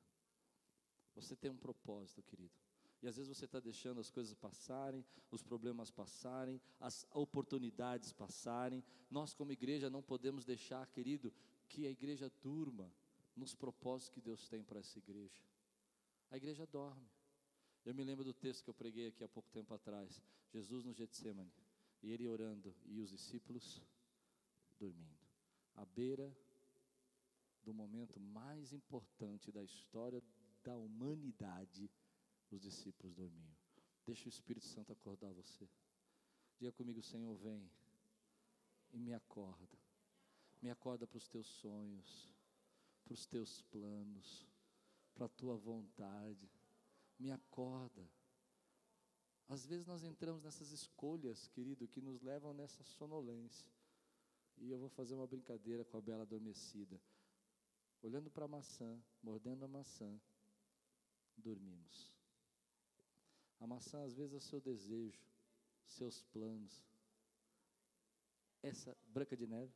Você 1.15 1.35
tem 1.35 1.51
um 1.51 1.57
propósito, 1.57 2.23
querido. 2.23 2.66
E 3.01 3.07
às 3.07 3.15
vezes 3.15 3.29
você 3.35 3.45
está 3.45 3.59
deixando 3.59 3.99
as 3.99 4.09
coisas 4.09 4.33
passarem, 4.33 5.05
os 5.29 5.43
problemas 5.43 5.91
passarem, 5.91 6.59
as 6.79 7.05
oportunidades 7.13 8.11
passarem. 8.11 8.83
Nós, 9.09 9.33
como 9.33 9.51
igreja, 9.51 9.89
não 9.89 10.01
podemos 10.01 10.45
deixar, 10.45 10.85
querido, 10.87 11.31
que 11.67 11.85
a 11.85 11.91
igreja 11.91 12.31
durma 12.41 12.91
nos 13.35 13.53
propósitos 13.53 14.09
que 14.09 14.21
Deus 14.21 14.47
tem 14.47 14.63
para 14.63 14.79
essa 14.79 14.97
igreja. 14.97 15.43
A 16.31 16.37
igreja 16.37 16.65
dorme. 16.65 17.07
Eu 17.85 17.93
me 17.93 18.03
lembro 18.03 18.23
do 18.23 18.33
texto 18.33 18.63
que 18.63 18.69
eu 18.69 18.73
preguei 18.73 19.07
aqui 19.07 19.23
há 19.23 19.29
pouco 19.29 19.49
tempo 19.51 19.73
atrás. 19.73 20.21
Jesus 20.49 20.83
no 20.83 20.93
Getsemane, 20.93 21.53
e 22.01 22.11
ele 22.11 22.27
orando, 22.27 22.75
e 22.85 22.99
os 22.99 23.09
discípulos 23.09 23.81
dormindo. 24.79 25.25
À 25.75 25.85
beira 25.85 26.35
do 27.63 27.73
momento 27.73 28.19
mais 28.19 28.73
importante 28.73 29.51
da 29.51 29.63
história 29.63 30.23
da 30.63 30.75
humanidade, 30.75 31.89
os 32.55 32.61
discípulos 32.61 33.13
dormiam. 33.13 33.55
Deixa 34.05 34.25
o 34.25 34.29
Espírito 34.29 34.65
Santo 34.65 34.91
acordar 34.91 35.31
você. 35.33 35.67
Diga 36.57 36.71
comigo, 36.71 37.01
Senhor, 37.01 37.35
vem 37.35 37.69
e 38.93 38.99
me 38.99 39.13
acorda. 39.13 39.77
Me 40.61 40.69
acorda 40.69 41.05
para 41.05 41.17
os 41.17 41.27
teus 41.27 41.45
sonhos, 41.45 42.33
para 43.03 43.13
os 43.13 43.25
teus 43.25 43.61
planos, 43.63 44.47
para 45.13 45.25
a 45.25 45.29
tua 45.29 45.55
vontade. 45.55 46.49
Me 47.19 47.31
acorda. 47.31 48.09
Às 49.49 49.65
vezes 49.65 49.85
nós 49.85 50.03
entramos 50.03 50.43
nessas 50.43 50.71
escolhas, 50.71 51.47
querido, 51.47 51.87
que 51.87 52.01
nos 52.01 52.21
levam 52.21 52.53
nessa 52.53 52.83
sonolência. 52.83 53.69
E 54.57 54.71
eu 54.71 54.79
vou 54.79 54.89
fazer 54.89 55.13
uma 55.13 55.27
brincadeira 55.27 55.85
com 55.85 55.97
a 55.97 56.01
bela 56.01 56.23
adormecida. 56.23 56.99
Olhando 58.01 58.29
para 58.29 58.45
a 58.45 58.47
maçã, 58.47 58.99
mordendo 59.21 59.63
a 59.63 59.67
maçã, 59.67 60.19
dormimos. 61.37 62.16
A 63.59 63.67
maçã, 63.67 64.03
às 64.03 64.13
vezes, 64.13 64.33
é 64.33 64.37
o 64.37 64.41
seu 64.41 64.61
desejo, 64.61 65.19
seus 65.85 66.23
planos. 66.23 66.85
Essa 68.61 68.95
branca 69.07 69.35
de 69.35 69.47
neve, 69.47 69.73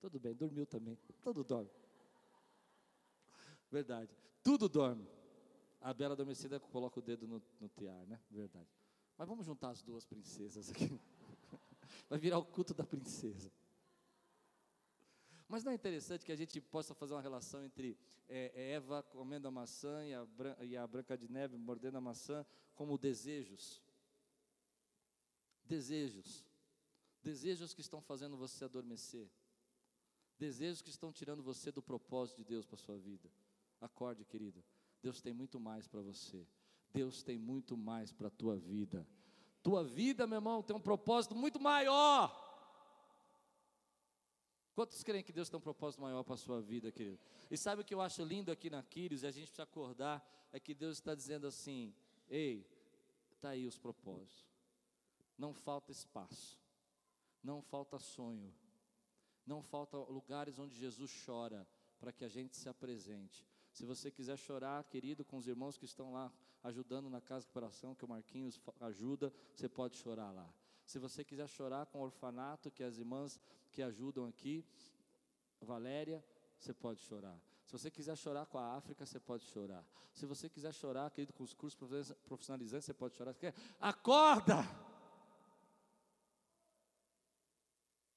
tudo 0.00 0.18
bem, 0.18 0.34
dormiu 0.34 0.66
também, 0.66 0.98
tudo 1.22 1.42
dorme. 1.42 1.70
Verdade, 3.70 4.14
tudo 4.42 4.68
dorme. 4.68 5.08
A 5.80 5.92
bela 5.92 6.14
adormecida 6.14 6.60
coloca 6.60 7.00
o 7.00 7.02
dedo 7.02 7.26
no, 7.26 7.42
no 7.60 7.70
né? 8.06 8.20
Verdade. 8.30 8.68
Mas 9.16 9.28
vamos 9.28 9.44
juntar 9.44 9.70
as 9.70 9.82
duas 9.82 10.04
princesas 10.04 10.70
aqui. 10.70 11.00
Vai 12.08 12.18
virar 12.18 12.38
o 12.38 12.44
culto 12.44 12.72
da 12.74 12.84
princesa. 12.84 13.50
Mas 15.52 15.64
não 15.64 15.70
é 15.70 15.74
interessante 15.74 16.24
que 16.24 16.32
a 16.32 16.36
gente 16.36 16.58
possa 16.62 16.94
fazer 16.94 17.12
uma 17.12 17.20
relação 17.20 17.62
entre 17.62 17.94
é, 18.26 18.52
é 18.54 18.70
Eva 18.70 19.02
comendo 19.02 19.46
a 19.46 19.50
maçã 19.50 20.02
e 20.02 20.14
a, 20.14 20.26
e 20.62 20.74
a 20.78 20.86
Branca 20.86 21.14
de 21.14 21.30
Neve 21.30 21.58
mordendo 21.58 21.98
a 21.98 22.00
maçã 22.00 22.42
como 22.74 22.96
desejos? 22.96 23.82
Desejos. 25.62 26.42
Desejos 27.22 27.74
que 27.74 27.82
estão 27.82 28.00
fazendo 28.00 28.34
você 28.34 28.64
adormecer. 28.64 29.30
Desejos 30.38 30.80
que 30.80 30.88
estão 30.88 31.12
tirando 31.12 31.42
você 31.42 31.70
do 31.70 31.82
propósito 31.82 32.38
de 32.38 32.44
Deus 32.44 32.64
para 32.64 32.76
a 32.76 32.78
sua 32.78 32.96
vida. 32.96 33.30
Acorde, 33.78 34.24
querido. 34.24 34.64
Deus 35.02 35.20
tem 35.20 35.34
muito 35.34 35.60
mais 35.60 35.86
para 35.86 36.00
você. 36.00 36.46
Deus 36.94 37.22
tem 37.22 37.36
muito 37.36 37.76
mais 37.76 38.10
para 38.10 38.28
a 38.28 38.30
tua 38.30 38.56
vida. 38.56 39.06
Tua 39.62 39.84
vida, 39.84 40.26
meu 40.26 40.38
irmão, 40.38 40.62
tem 40.62 40.74
um 40.74 40.80
propósito 40.80 41.34
muito 41.34 41.60
maior. 41.60 42.41
Quantos 44.74 45.02
creem 45.02 45.22
que 45.22 45.32
Deus 45.32 45.50
tem 45.50 45.58
um 45.58 45.60
propósito 45.60 46.00
maior 46.00 46.22
para 46.22 46.34
a 46.34 46.38
sua 46.38 46.60
vida, 46.60 46.90
querido? 46.90 47.18
E 47.50 47.56
sabe 47.56 47.82
o 47.82 47.84
que 47.84 47.94
eu 47.94 48.00
acho 48.00 48.24
lindo 48.24 48.50
aqui 48.50 48.70
na 48.70 48.82
Quírios, 48.82 49.22
e 49.22 49.26
a 49.26 49.30
gente 49.30 49.46
precisa 49.46 49.64
acordar, 49.64 50.26
é 50.50 50.58
que 50.58 50.74
Deus 50.74 50.96
está 50.96 51.14
dizendo 51.14 51.46
assim: 51.46 51.94
ei, 52.28 52.66
está 53.32 53.50
aí 53.50 53.66
os 53.66 53.78
propósitos. 53.78 54.50
Não 55.36 55.52
falta 55.52 55.90
espaço, 55.90 56.58
não 57.42 57.60
falta 57.60 57.98
sonho, 57.98 58.54
não 59.46 59.62
falta 59.62 59.96
lugares 59.96 60.58
onde 60.58 60.74
Jesus 60.74 61.10
chora 61.24 61.66
para 61.98 62.12
que 62.12 62.24
a 62.24 62.28
gente 62.28 62.56
se 62.56 62.68
apresente. 62.68 63.44
Se 63.72 63.84
você 63.84 64.10
quiser 64.10 64.36
chorar, 64.36 64.84
querido, 64.84 65.24
com 65.24 65.36
os 65.36 65.46
irmãos 65.46 65.76
que 65.76 65.84
estão 65.84 66.12
lá 66.12 66.32
ajudando 66.62 67.10
na 67.10 67.20
casa 67.20 67.46
de 67.46 67.52
coração, 67.52 67.94
que 67.94 68.04
o 68.04 68.08
Marquinhos 68.08 68.60
ajuda, 68.80 69.32
você 69.54 69.68
pode 69.68 69.96
chorar 69.96 70.30
lá. 70.30 70.52
Se 70.92 70.98
você 70.98 71.24
quiser 71.24 71.48
chorar 71.48 71.86
com 71.86 72.00
o 72.00 72.02
orfanato, 72.02 72.70
que 72.70 72.82
as 72.84 72.98
irmãs 72.98 73.40
que 73.70 73.80
ajudam 73.80 74.26
aqui, 74.26 74.62
Valéria, 75.58 76.22
você 76.58 76.74
pode 76.74 77.00
chorar. 77.00 77.40
Se 77.64 77.72
você 77.72 77.90
quiser 77.90 78.14
chorar 78.14 78.44
com 78.44 78.58
a 78.58 78.76
África, 78.76 79.06
você 79.06 79.18
pode 79.18 79.42
chorar. 79.46 79.82
Se 80.12 80.26
você 80.26 80.50
quiser 80.50 80.74
chorar, 80.74 81.10
querido, 81.10 81.32
com 81.32 81.44
os 81.44 81.54
cursos 81.54 82.12
profissionalizantes, 82.26 82.84
você 82.84 82.92
pode 82.92 83.16
chorar. 83.16 83.34
Acorda! 83.80 84.58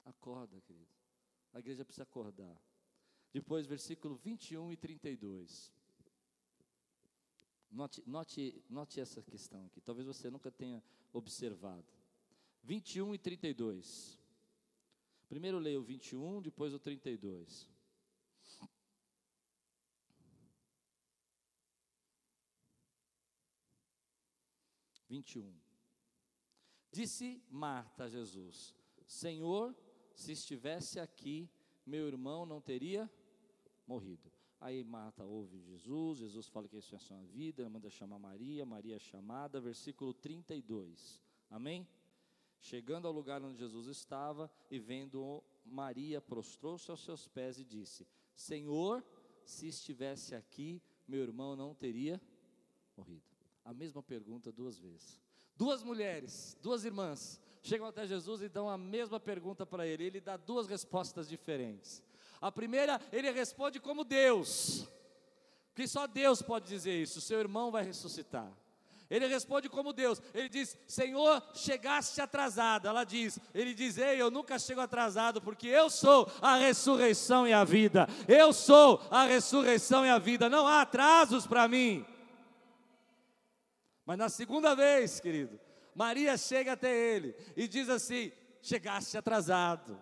Acorda, 0.04 0.60
querido. 0.60 0.92
A 1.54 1.60
igreja 1.60 1.86
precisa 1.86 2.04
acordar. 2.04 2.62
Depois, 3.32 3.66
versículo 3.66 4.18
21 4.18 4.74
e 4.74 4.76
32. 4.76 5.72
Note, 7.72 8.04
note, 8.06 8.66
note 8.70 9.00
essa 9.00 9.22
questão 9.22 9.66
aqui. 9.68 9.80
Talvez 9.80 10.06
você 10.06 10.30
nunca 10.30 10.52
tenha 10.52 10.84
observado. 11.14 11.95
21 12.66 13.14
e 13.14 13.18
32. 13.20 14.20
Primeiro 15.30 15.60
leio 15.60 15.82
o 15.82 15.84
21, 15.84 16.42
depois 16.42 16.74
o 16.74 16.80
32. 16.80 17.70
Vinte. 25.08 25.46
Disse 26.92 27.44
Marta 27.50 28.06
a 28.06 28.10
Jesus: 28.10 28.76
Senhor, 29.06 29.76
se 30.16 30.32
estivesse 30.32 31.00
aqui, 31.00 31.48
meu 31.86 32.08
irmão 32.08 32.46
não 32.46 32.60
teria 32.60 33.10
morrido. 33.86 34.32
Aí 34.60 34.84
Marta 34.84 35.24
ouve 35.24 35.60
Jesus, 35.60 36.20
Jesus 36.20 36.48
fala 36.48 36.68
que 36.68 36.78
isso 36.78 36.96
é 36.96 37.00
sua 37.00 37.22
vida, 37.26 37.70
manda 37.70 37.90
chamar 37.92 38.18
Maria, 38.18 38.66
Maria 38.66 38.96
é 38.96 39.00
chamada, 39.00 39.62
versículo 39.62 40.14
32. 40.16 41.22
Amém? 41.52 41.88
Chegando 42.66 43.08
ao 43.08 43.14
lugar 43.14 43.44
onde 43.44 43.60
Jesus 43.60 43.86
estava 43.86 44.50
e 44.72 44.80
vendo 44.80 45.44
Maria, 45.64 46.20
prostrou-se 46.20 46.90
aos 46.90 47.06
seus 47.06 47.28
pés 47.28 47.60
e 47.60 47.64
disse: 47.64 48.08
Senhor, 48.36 49.06
se 49.44 49.68
estivesse 49.68 50.34
aqui, 50.34 50.82
meu 51.08 51.22
irmão 51.22 51.56
não 51.56 51.76
teria 51.76 52.20
morrido. 52.98 53.22
A 53.64 53.72
mesma 53.72 54.02
pergunta 54.02 54.52
duas 54.52 54.80
vezes. 54.80 55.22
Duas 55.56 55.84
mulheres, 55.84 56.58
duas 56.60 56.84
irmãs, 56.84 57.40
chegam 57.62 57.86
até 57.86 58.08
Jesus 58.08 58.42
e 58.42 58.50
dão 58.50 58.68
a 58.68 58.80
mesma 58.80 59.20
pergunta 59.20 59.64
para 59.64 59.86
ele. 59.86 60.06
Ele 60.06 60.20
dá 60.20 60.36
duas 60.36 60.66
respostas 60.66 61.30
diferentes. 61.30 62.02
A 62.42 62.52
primeira, 62.52 63.00
ele 63.12 63.30
responde 63.30 63.80
como 63.80 64.04
Deus, 64.04 64.88
que 65.76 65.88
só 65.88 66.08
Deus 66.08 66.42
pode 66.42 66.68
dizer 66.68 67.00
isso: 67.00 67.22
seu 67.22 67.40
irmão 67.40 67.70
vai 67.70 67.84
ressuscitar. 67.84 68.52
Ele 69.10 69.28
responde 69.28 69.70
como 69.70 69.94
Deus. 69.94 70.22
Ele 70.34 70.50
diz: 70.50 70.78
Senhor, 70.88 71.44
chegaste 71.54 72.20
atrasado. 72.20 72.88
Ela 72.88 73.04
diz: 73.04 73.40
Ele 73.54 73.74
diz: 73.74 73.98
Ei, 73.98 74.22
eu 74.22 74.32
nunca 74.32 74.58
chego 74.58 74.82
atrasado, 74.82 75.42
porque 75.42 75.68
eu 75.68 75.90
sou 75.90 76.32
a 76.42 76.56
ressurreição 76.56 77.48
e 77.48 77.54
a 77.54 77.64
vida. 77.64 78.08
Eu 78.28 78.52
sou 78.52 79.02
a 79.12 79.26
ressurreição 79.26 80.06
e 80.06 80.10
a 80.10 80.18
vida. 80.18 80.50
Não 80.50 80.66
há 80.68 80.82
atrasos 80.82 81.46
para 81.46 81.68
mim. 81.68 82.06
Mas 84.06 84.18
na 84.18 84.30
segunda 84.30 84.76
vez, 84.76 85.20
querido, 85.20 85.60
Maria 85.94 86.36
chega 86.38 86.74
até 86.74 86.96
ele 86.96 87.36
e 87.56 87.68
diz 87.68 87.90
assim: 87.90 88.32
Chegaste 88.62 89.18
atrasado. 89.18 90.02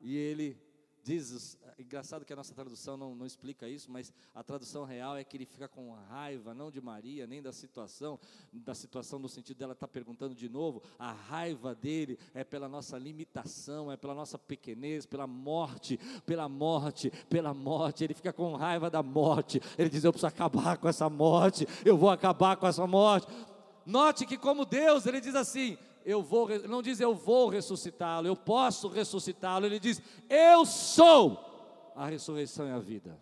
E 0.00 0.16
ele 0.16 0.67
diz, 1.08 1.56
engraçado 1.78 2.22
que 2.22 2.32
a 2.34 2.36
nossa 2.36 2.54
tradução 2.54 2.96
não, 2.96 3.14
não 3.14 3.24
explica 3.24 3.66
isso, 3.66 3.90
mas 3.90 4.12
a 4.34 4.42
tradução 4.42 4.84
real 4.84 5.16
é 5.16 5.24
que 5.24 5.38
ele 5.38 5.46
fica 5.46 5.66
com 5.66 5.90
raiva, 5.90 6.52
não 6.52 6.70
de 6.70 6.82
Maria, 6.82 7.26
nem 7.26 7.40
da 7.40 7.50
situação, 7.50 8.20
da 8.52 8.74
situação 8.74 9.18
no 9.18 9.28
sentido 9.28 9.56
dela 9.56 9.72
estar 9.72 9.86
tá 9.86 9.92
perguntando 9.92 10.34
de 10.34 10.48
novo, 10.50 10.82
a 10.98 11.10
raiva 11.10 11.74
dele 11.74 12.18
é 12.34 12.44
pela 12.44 12.68
nossa 12.68 12.98
limitação, 12.98 13.90
é 13.90 13.96
pela 13.96 14.14
nossa 14.14 14.38
pequenez, 14.38 15.06
pela 15.06 15.26
morte, 15.26 15.98
pela 16.26 16.46
morte, 16.46 17.10
pela 17.30 17.54
morte, 17.54 18.04
ele 18.04 18.12
fica 18.12 18.32
com 18.32 18.54
raiva 18.54 18.90
da 18.90 19.02
morte, 19.02 19.62
ele 19.78 19.88
diz, 19.88 20.04
eu 20.04 20.12
preciso 20.12 20.26
acabar 20.26 20.76
com 20.76 20.88
essa 20.88 21.08
morte, 21.08 21.66
eu 21.86 21.96
vou 21.96 22.10
acabar 22.10 22.56
com 22.58 22.66
essa 22.66 22.86
morte, 22.86 23.26
note 23.86 24.26
que 24.26 24.36
como 24.36 24.66
Deus, 24.66 25.06
ele 25.06 25.22
diz 25.22 25.34
assim, 25.34 25.78
eu 26.04 26.22
vou, 26.22 26.48
não 26.68 26.82
diz 26.82 27.00
eu 27.00 27.14
vou 27.14 27.48
ressuscitá-lo, 27.48 28.26
eu 28.26 28.36
posso 28.36 28.88
ressuscitá-lo, 28.88 29.66
ele 29.66 29.78
diz, 29.78 30.00
eu 30.28 30.64
sou 30.64 31.92
a 31.94 32.06
ressurreição 32.06 32.66
e 32.66 32.70
a 32.70 32.78
vida. 32.78 33.20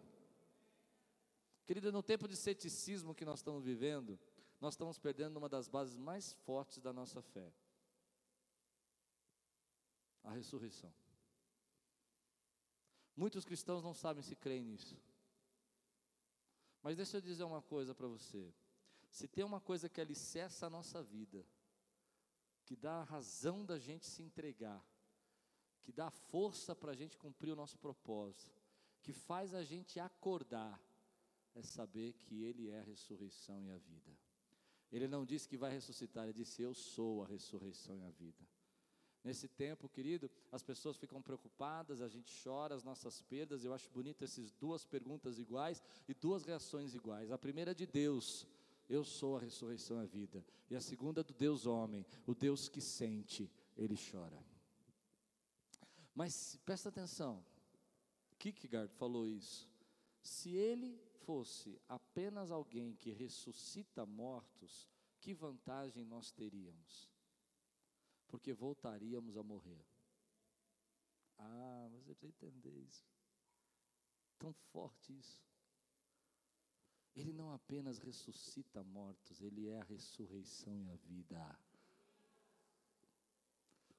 Querido, 1.66 1.90
no 1.90 2.02
tempo 2.02 2.28
de 2.28 2.36
ceticismo 2.36 3.14
que 3.14 3.24
nós 3.24 3.40
estamos 3.40 3.64
vivendo, 3.64 4.18
nós 4.60 4.74
estamos 4.74 4.98
perdendo 4.98 5.36
uma 5.36 5.48
das 5.48 5.68
bases 5.68 5.96
mais 5.96 6.32
fortes 6.32 6.78
da 6.78 6.92
nossa 6.92 7.20
fé: 7.20 7.52
a 10.22 10.30
ressurreição. 10.30 10.92
Muitos 13.16 13.44
cristãos 13.44 13.82
não 13.82 13.94
sabem 13.94 14.22
se 14.22 14.36
creem 14.36 14.62
nisso. 14.62 14.96
Mas 16.82 16.96
deixa 16.96 17.16
eu 17.16 17.20
dizer 17.20 17.42
uma 17.42 17.62
coisa 17.62 17.94
para 17.94 18.06
você. 18.06 18.54
Se 19.10 19.26
tem 19.26 19.42
uma 19.42 19.60
coisa 19.60 19.88
que 19.88 20.00
alicerça 20.00 20.66
a 20.66 20.70
nossa 20.70 21.02
vida, 21.02 21.44
que 22.66 22.76
dá 22.76 23.00
a 23.00 23.04
razão 23.04 23.64
da 23.64 23.78
gente 23.78 24.04
se 24.04 24.22
entregar, 24.22 24.84
que 25.82 25.92
dá 25.92 26.10
força 26.10 26.74
para 26.74 26.92
a 26.92 26.94
gente 26.94 27.16
cumprir 27.16 27.52
o 27.52 27.56
nosso 27.56 27.78
propósito, 27.78 28.60
que 29.00 29.12
faz 29.12 29.54
a 29.54 29.62
gente 29.62 29.98
acordar 30.00 30.78
é 31.54 31.62
saber 31.62 32.12
que 32.12 32.42
Ele 32.42 32.68
é 32.68 32.80
a 32.80 32.82
ressurreição 32.82 33.64
e 33.64 33.70
a 33.70 33.78
vida. 33.78 34.12
Ele 34.92 35.08
não 35.08 35.24
disse 35.24 35.48
que 35.48 35.56
vai 35.56 35.70
ressuscitar, 35.70 36.24
ele 36.24 36.34
disse: 36.34 36.62
Eu 36.62 36.74
sou 36.74 37.22
a 37.22 37.26
ressurreição 37.26 37.96
e 37.98 38.04
a 38.04 38.10
vida. 38.10 38.46
Nesse 39.24 39.48
tempo, 39.48 39.88
querido, 39.88 40.30
as 40.52 40.62
pessoas 40.62 40.96
ficam 40.96 41.20
preocupadas, 41.20 42.00
a 42.00 42.08
gente 42.08 42.32
chora 42.44 42.74
as 42.74 42.84
nossas 42.84 43.20
perdas. 43.22 43.64
Eu 43.64 43.74
acho 43.74 43.90
bonito 43.90 44.22
essas 44.22 44.52
duas 44.52 44.84
perguntas 44.84 45.38
iguais 45.38 45.82
e 46.06 46.14
duas 46.14 46.44
reações 46.44 46.94
iguais. 46.94 47.32
A 47.32 47.38
primeira 47.38 47.72
é 47.72 47.74
de 47.74 47.86
Deus: 47.86 48.46
Eu 48.88 49.04
sou 49.04 49.36
a 49.36 49.40
ressurreição 49.40 50.00
e 50.00 50.04
a 50.04 50.06
vida. 50.06 50.44
E 50.70 50.76
a 50.76 50.80
segunda 50.80 51.22
do 51.22 51.34
Deus 51.34 51.66
homem, 51.66 52.06
o 52.26 52.34
Deus 52.34 52.68
que 52.68 52.80
sente, 52.80 53.50
ele 53.76 53.96
chora. 53.96 54.44
Mas 56.14 56.56
presta 56.64 56.88
atenção, 56.88 57.44
Kierkegaard 58.38 58.92
falou 58.94 59.26
isso. 59.26 59.68
Se 60.22 60.54
ele 60.54 60.98
fosse 61.24 61.80
apenas 61.88 62.50
alguém 62.50 62.94
que 62.94 63.10
ressuscita 63.10 64.06
mortos, 64.06 64.88
que 65.20 65.34
vantagem 65.34 66.04
nós 66.04 66.30
teríamos? 66.30 67.10
Porque 68.28 68.52
voltaríamos 68.52 69.36
a 69.36 69.42
morrer. 69.42 69.84
Ah, 71.38 71.88
mas 71.92 72.08
eu 72.08 72.14
precisa 72.14 72.46
entender 72.46 72.76
isso. 72.78 73.04
Tão 74.38 74.52
forte 74.52 75.16
isso. 75.16 75.44
Ele 77.16 77.32
não 77.32 77.50
apenas 77.52 77.98
ressuscita 77.98 78.84
mortos, 78.84 79.40
ele 79.40 79.68
é 79.68 79.80
a 79.80 79.84
ressurreição 79.84 80.78
e 80.82 80.90
a 80.90 80.96
vida. 80.96 81.58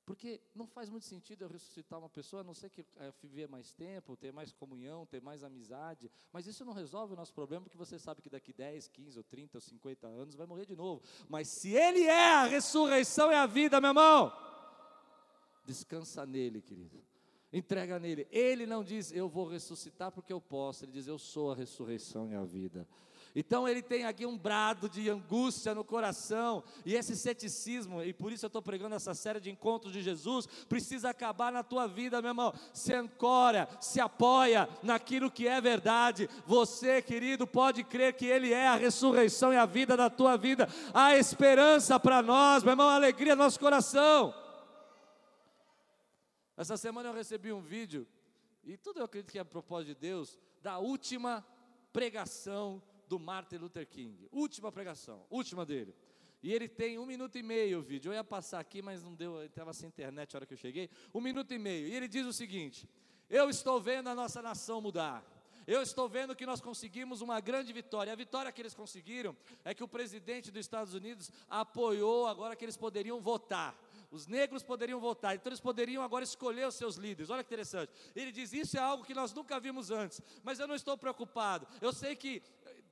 Porque 0.06 0.40
não 0.56 0.66
faz 0.66 0.90
muito 0.90 1.06
sentido 1.06 1.42
eu 1.42 1.50
ressuscitar 1.50 2.00
uma 2.00 2.08
pessoa, 2.08 2.40
a 2.40 2.44
não 2.44 2.54
ser 2.54 2.70
que 2.70 2.86
é, 2.96 3.12
viver 3.22 3.50
mais 3.50 3.74
tempo, 3.74 4.16
ter 4.16 4.32
mais 4.32 4.54
comunhão, 4.54 5.06
ter 5.06 5.22
mais 5.22 5.44
amizade. 5.44 6.10
Mas 6.32 6.48
isso 6.48 6.64
não 6.64 6.72
resolve 6.72 7.12
o 7.12 7.16
nosso 7.18 7.34
problema, 7.34 7.64
porque 7.64 7.78
você 7.78 8.00
sabe 8.00 8.22
que 8.22 8.30
daqui 8.30 8.54
10, 8.54 8.88
15, 8.88 9.18
ou 9.18 9.24
30, 9.26 9.58
ou 9.58 9.62
50 9.62 10.08
anos 10.08 10.36
vai 10.36 10.48
morrer 10.48 10.66
de 10.66 10.78
novo. 10.78 11.04
Mas 11.28 11.50
se 11.50 11.74
Ele 11.74 12.04
é 12.04 12.36
a 12.36 12.46
ressurreição 12.46 13.32
e 13.32 13.36
a 13.36 13.46
vida, 13.46 13.82
meu 13.82 13.90
irmão, 13.90 14.32
descansa 15.66 16.26
nele, 16.26 16.62
querido. 16.62 17.04
Entrega 17.52 17.98
nele. 18.00 18.28
Ele 18.32 18.66
não 18.66 18.84
diz, 18.84 19.12
eu 19.12 19.30
vou 19.30 19.48
ressuscitar 19.48 20.12
porque 20.12 20.34
eu 20.34 20.42
posso. 20.42 20.84
Ele 20.84 20.92
diz, 20.92 21.08
eu 21.08 21.18
sou 21.18 21.52
a 21.52 21.56
ressurreição 21.56 22.30
e 22.30 22.36
a 22.36 22.44
vida. 22.44 22.88
Então 23.36 23.68
ele 23.68 23.84
tem 23.84 24.04
aqui 24.04 24.26
um 24.26 24.36
brado 24.36 24.90
de 24.90 25.08
angústia 25.10 25.76
no 25.76 25.84
coração, 25.84 26.64
e 26.84 26.96
esse 26.96 27.16
ceticismo, 27.16 28.04
e 28.04 28.12
por 28.12 28.32
isso 28.32 28.46
eu 28.46 28.48
estou 28.48 28.64
pregando 28.64 28.96
essa 28.96 29.14
série 29.14 29.40
de 29.40 29.52
encontros 29.52 29.94
de 29.94 30.02
Jesus, 30.02 30.48
precisa 30.68 31.12
acabar 31.12 31.52
na 31.52 31.62
tua 31.62 31.86
vida, 31.86 32.20
meu 32.20 32.30
irmão. 32.30 32.52
Se 32.74 32.94
ancora, 32.94 33.70
se 33.80 34.00
apoia 34.00 34.68
naquilo 34.82 35.30
que 35.30 35.48
é 35.48 35.62
verdade. 35.62 36.28
Você, 36.48 37.00
querido, 37.00 37.46
pode 37.46 37.84
crer 37.84 38.14
que 38.14 38.26
Ele 38.26 38.52
é 38.52 38.70
a 38.70 38.76
ressurreição 38.76 39.54
e 39.54 39.58
a 39.58 39.68
vida 39.68 39.96
da 39.96 40.10
tua 40.10 40.36
vida. 40.36 40.68
Há 40.92 41.16
esperança 41.16 42.00
para 42.00 42.24
nós, 42.24 42.64
meu 42.64 42.72
irmão, 42.72 42.90
alegria 42.90 43.36
no 43.36 43.44
nosso 43.44 43.60
coração. 43.60 44.34
Essa 46.58 46.76
semana 46.76 47.10
eu 47.10 47.14
recebi 47.14 47.54
um 47.54 47.62
vídeo, 47.62 48.08
e 48.64 48.76
tudo 48.76 49.00
eu 49.00 49.06
acredito 49.06 49.32
que 49.32 49.38
é 49.38 49.42
a 49.42 49.46
propósito 49.46 49.90
de 49.90 49.96
Deus, 49.96 50.40
da 50.62 50.80
última 50.80 51.46
pregação 51.94 52.82
do 53.08 53.20
Martin 53.20 53.58
Luther 53.58 53.88
King. 53.88 54.28
Última 54.32 54.72
pregação, 54.72 55.24
última 55.30 55.64
dele. 55.64 55.96
E 56.42 56.52
ele 56.52 56.68
tem 56.68 56.98
um 56.98 57.06
minuto 57.06 57.38
e 57.38 57.44
meio 57.44 57.80
o 57.80 57.82
vídeo. 57.82 58.10
Eu 58.10 58.16
ia 58.16 58.24
passar 58.24 58.60
aqui, 58.60 58.82
mas 58.82 59.04
não 59.04 59.14
deu, 59.14 59.44
estava 59.44 59.72
sem 59.74 59.88
internet 59.88 60.34
na 60.34 60.38
hora 60.38 60.46
que 60.46 60.54
eu 60.54 60.58
cheguei. 60.58 60.90
Um 61.14 61.22
minuto 61.22 61.54
e 61.54 61.60
meio. 61.60 61.88
E 61.88 61.94
ele 61.94 62.08
diz 62.08 62.26
o 62.26 62.34
seguinte: 62.34 62.88
Eu 63.30 63.50
estou 63.50 63.80
vendo 63.80 64.10
a 64.10 64.16
nossa 64.16 64.42
nação 64.42 64.82
mudar. 64.82 65.24
Eu 65.66 65.82
estou 65.82 66.08
vendo 66.08 66.36
que 66.36 66.46
nós 66.46 66.62
conseguimos 66.62 67.22
uma 67.22 67.40
grande 67.42 67.74
vitória. 67.74 68.14
A 68.14 68.16
vitória 68.16 68.52
que 68.52 68.62
eles 68.62 68.74
conseguiram 68.74 69.36
é 69.66 69.74
que 69.74 69.84
o 69.84 69.88
presidente 69.88 70.50
dos 70.50 70.62
Estados 70.62 70.94
Unidos 70.94 71.30
apoiou 71.50 72.26
agora 72.26 72.56
que 72.56 72.64
eles 72.64 72.78
poderiam 72.78 73.20
votar. 73.20 73.78
Os 74.10 74.26
negros 74.26 74.64
poderiam 74.64 75.00
votar, 75.00 75.36
então 75.36 75.50
eles 75.50 75.60
poderiam 75.60 76.02
agora 76.02 76.24
escolher 76.24 76.68
os 76.68 76.76
seus 76.76 76.96
líderes. 76.96 77.30
Olha 77.30 77.44
que 77.44 77.50
interessante. 77.50 77.92
Ele 78.16 78.32
diz: 78.32 78.54
Isso 78.54 78.78
é 78.78 78.80
algo 78.80 79.04
que 79.04 79.14
nós 79.14 79.34
nunca 79.34 79.60
vimos 79.60 79.92
antes, 79.92 80.22
mas 80.44 80.60
eu 80.60 80.68
não 80.68 80.76
estou 80.76 80.98
preocupado. 80.98 81.68
Eu 81.82 81.92
sei 81.92 82.16
que 82.16 82.42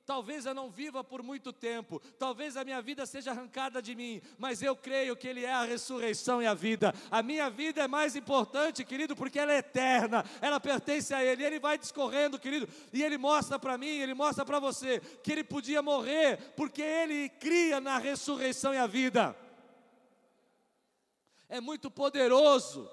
Talvez 0.06 0.46
eu 0.46 0.54
não 0.54 0.70
viva 0.70 1.02
por 1.02 1.20
muito 1.20 1.52
tempo, 1.52 2.00
talvez 2.16 2.56
a 2.56 2.62
minha 2.62 2.80
vida 2.80 3.04
seja 3.04 3.32
arrancada 3.32 3.82
de 3.82 3.92
mim, 3.92 4.22
mas 4.38 4.62
eu 4.62 4.76
creio 4.76 5.16
que 5.16 5.26
Ele 5.26 5.44
é 5.44 5.52
a 5.52 5.64
ressurreição 5.64 6.40
e 6.40 6.46
a 6.46 6.54
vida. 6.54 6.94
A 7.10 7.24
minha 7.24 7.50
vida 7.50 7.82
é 7.82 7.88
mais 7.88 8.14
importante, 8.14 8.84
querido, 8.84 9.16
porque 9.16 9.36
ela 9.36 9.52
é 9.52 9.58
eterna, 9.58 10.24
ela 10.40 10.60
pertence 10.60 11.12
a 11.12 11.24
Ele. 11.24 11.42
Ele 11.42 11.58
vai 11.58 11.76
discorrendo, 11.76 12.38
querido, 12.38 12.68
e 12.92 13.02
Ele 13.02 13.18
mostra 13.18 13.58
para 13.58 13.76
mim, 13.76 13.98
Ele 13.98 14.14
mostra 14.14 14.44
para 14.44 14.60
você, 14.60 15.00
que 15.24 15.32
Ele 15.32 15.42
podia 15.42 15.82
morrer, 15.82 16.38
porque 16.56 16.82
Ele 16.82 17.28
cria 17.28 17.80
na 17.80 17.98
ressurreição 17.98 18.72
e 18.72 18.78
a 18.78 18.86
vida. 18.86 19.36
É 21.48 21.60
muito 21.60 21.90
poderoso. 21.90 22.90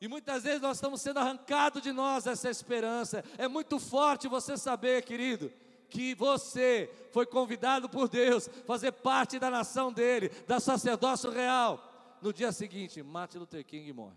E 0.00 0.08
muitas 0.08 0.44
vezes 0.44 0.60
nós 0.60 0.76
estamos 0.76 1.00
sendo 1.00 1.18
arrancados 1.18 1.82
de 1.82 1.92
nós 1.92 2.26
essa 2.26 2.50
esperança. 2.50 3.24
É 3.38 3.48
muito 3.48 3.78
forte 3.78 4.28
você 4.28 4.56
saber, 4.56 5.02
querido 5.02 5.50
que 5.88 6.14
você 6.14 6.90
foi 7.12 7.26
convidado 7.26 7.88
por 7.88 8.08
Deus 8.08 8.48
fazer 8.66 8.92
parte 8.92 9.38
da 9.38 9.50
nação 9.50 9.92
dele, 9.92 10.28
da 10.46 10.60
sacerdócio 10.60 11.30
real. 11.30 12.18
No 12.20 12.32
dia 12.32 12.52
seguinte, 12.52 13.02
Martin 13.02 13.38
Luther 13.38 13.64
King 13.64 13.92
morre. 13.92 14.16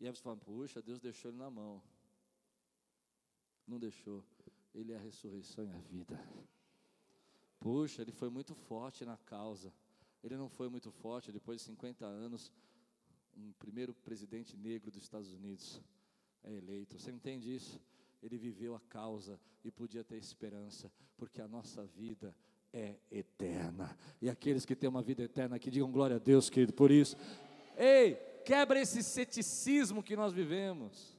E 0.00 0.06
aí 0.06 0.10
você 0.10 0.22
fala, 0.22 0.36
puxa, 0.36 0.82
Deus 0.82 0.98
deixou 0.98 1.30
ele 1.30 1.38
na 1.38 1.50
mão. 1.50 1.82
Não 3.66 3.78
deixou. 3.78 4.24
Ele 4.74 4.92
é 4.92 4.96
a 4.96 5.00
ressurreição 5.00 5.64
e 5.64 5.70
a 5.70 5.78
vida. 5.78 6.18
Puxa, 7.60 8.02
ele 8.02 8.12
foi 8.12 8.28
muito 8.28 8.54
forte 8.54 9.04
na 9.04 9.16
causa. 9.16 9.72
Ele 10.22 10.36
não 10.36 10.48
foi 10.48 10.68
muito 10.68 10.90
forte 10.90 11.32
depois 11.32 11.60
de 11.60 11.66
50 11.66 12.04
anos. 12.06 12.52
Um 13.36 13.52
primeiro 13.52 13.94
presidente 13.94 14.56
negro 14.56 14.90
dos 14.90 15.02
Estados 15.02 15.32
Unidos 15.32 15.80
é 16.44 16.52
eleito. 16.52 16.98
Você 16.98 17.10
entende 17.10 17.54
isso? 17.54 17.80
ele 18.22 18.38
viveu 18.38 18.74
a 18.74 18.80
causa 18.80 19.38
e 19.64 19.70
podia 19.70 20.04
ter 20.04 20.16
esperança, 20.16 20.90
porque 21.16 21.40
a 21.40 21.48
nossa 21.48 21.84
vida 21.84 22.34
é 22.72 22.96
eterna. 23.10 23.96
E 24.20 24.30
aqueles 24.30 24.64
que 24.64 24.76
têm 24.76 24.88
uma 24.88 25.02
vida 25.02 25.22
eterna 25.22 25.56
aqui, 25.56 25.70
digam 25.70 25.90
glória 25.90 26.16
a 26.16 26.18
Deus, 26.18 26.48
querido, 26.48 26.72
por 26.72 26.90
isso. 26.90 27.16
Ei, 27.76 28.14
quebra 28.44 28.80
esse 28.80 29.02
ceticismo 29.02 30.02
que 30.02 30.14
nós 30.14 30.32
vivemos. 30.32 31.18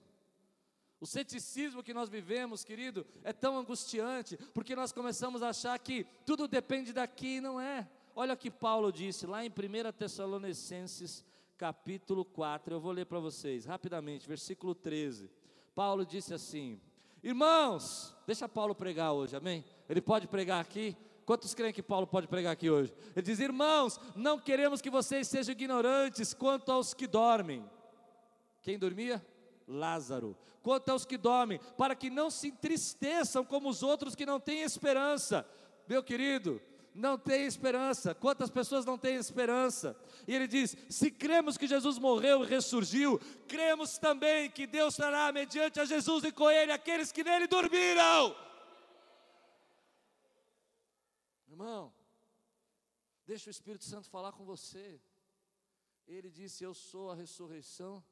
O 1.00 1.06
ceticismo 1.06 1.84
que 1.84 1.94
nós 1.94 2.08
vivemos, 2.08 2.64
querido, 2.64 3.06
é 3.24 3.34
tão 3.34 3.58
angustiante, 3.58 4.38
porque 4.54 4.74
nós 4.74 4.94
começamos 4.94 5.44
a 5.44 5.50
achar 5.50 5.78
que 5.78 6.06
tudo 6.26 6.48
depende 6.48 6.94
daqui 6.94 7.38
e 7.38 7.42
não 7.42 7.60
é. 7.60 7.90
Olha 8.16 8.36
o 8.36 8.38
que 8.38 8.52
Paulo 8.52 8.92
disse 8.92 9.26
lá 9.26 9.44
em 9.44 9.50
1 9.50 9.92
Tessalonicenses, 9.98 11.26
capítulo 11.58 12.24
4. 12.24 12.76
Eu 12.76 12.80
vou 12.80 12.92
ler 12.92 13.08
para 13.08 13.20
vocês 13.20 13.66
rapidamente, 13.66 14.28
versículo 14.28 14.76
13. 14.76 15.32
Paulo 15.74 16.06
disse 16.06 16.32
assim: 16.32 16.80
Irmãos, 17.24 18.16
deixa 18.28 18.48
Paulo 18.48 18.76
pregar 18.76 19.14
hoje, 19.14 19.36
amém? 19.36 19.66
Ele 19.90 20.00
pode 20.00 20.28
pregar 20.28 20.62
aqui? 20.62 20.96
Quantos 21.26 21.56
creem 21.56 21.74
que 21.74 21.82
Paulo 21.82 22.06
pode 22.06 22.28
pregar 22.28 22.54
aqui 22.54 22.70
hoje? 22.70 22.94
Ele 23.16 23.26
diz: 23.26 23.40
Irmãos, 23.40 24.00
não 24.16 24.38
queremos 24.38 24.80
que 24.80 24.92
vocês 24.92 25.28
sejam 25.28 25.54
ignorantes 25.54 26.36
quanto 26.36 26.72
aos 26.72 26.94
que 26.94 27.08
dormem. 27.08 27.68
Quem 28.62 28.78
dormia? 28.78 29.26
Lázaro. 29.68 30.38
Quanto 30.62 30.90
aos 30.90 31.04
que 31.04 31.18
dormem, 31.18 31.60
para 31.78 31.96
que 31.96 32.12
não 32.12 32.30
se 32.30 32.50
entristeçam 32.50 33.44
como 33.44 33.70
os 33.70 33.82
outros 33.82 34.14
que 34.14 34.26
não 34.26 34.40
têm 34.40 34.62
esperança. 34.62 35.46
Meu 35.88 36.04
querido, 36.04 36.62
não 36.94 37.18
tem 37.18 37.46
esperança. 37.46 38.14
Quantas 38.14 38.50
pessoas 38.50 38.86
não 38.86 38.98
têm 38.98 39.16
esperança? 39.16 39.98
E 40.28 40.36
ele 40.36 40.48
diz: 40.48 40.76
se 40.90 41.10
cremos 41.10 41.58
que 41.58 41.68
Jesus 41.68 41.98
morreu 41.98 42.44
e 42.44 42.48
ressurgiu, 42.48 43.20
cremos 43.48 43.98
também 43.98 44.50
que 44.50 44.68
Deus 44.68 44.96
trará 44.96 45.32
mediante 45.32 45.80
a 45.80 45.86
Jesus 45.86 46.24
e 46.24 46.32
com 46.32 46.50
ele 46.50 46.72
aqueles 46.72 47.12
que 47.12 47.24
nele 47.24 47.48
dormiram. 47.48 48.36
Irmão, 51.48 51.94
deixa 53.26 53.50
o 53.50 53.52
Espírito 53.52 53.86
Santo 53.86 54.10
falar 54.10 54.32
com 54.32 54.46
você. 54.46 55.02
Ele 56.08 56.30
disse: 56.30 56.64
Eu 56.64 56.74
sou 56.74 57.12
a 57.12 57.16
ressurreição 57.16 58.04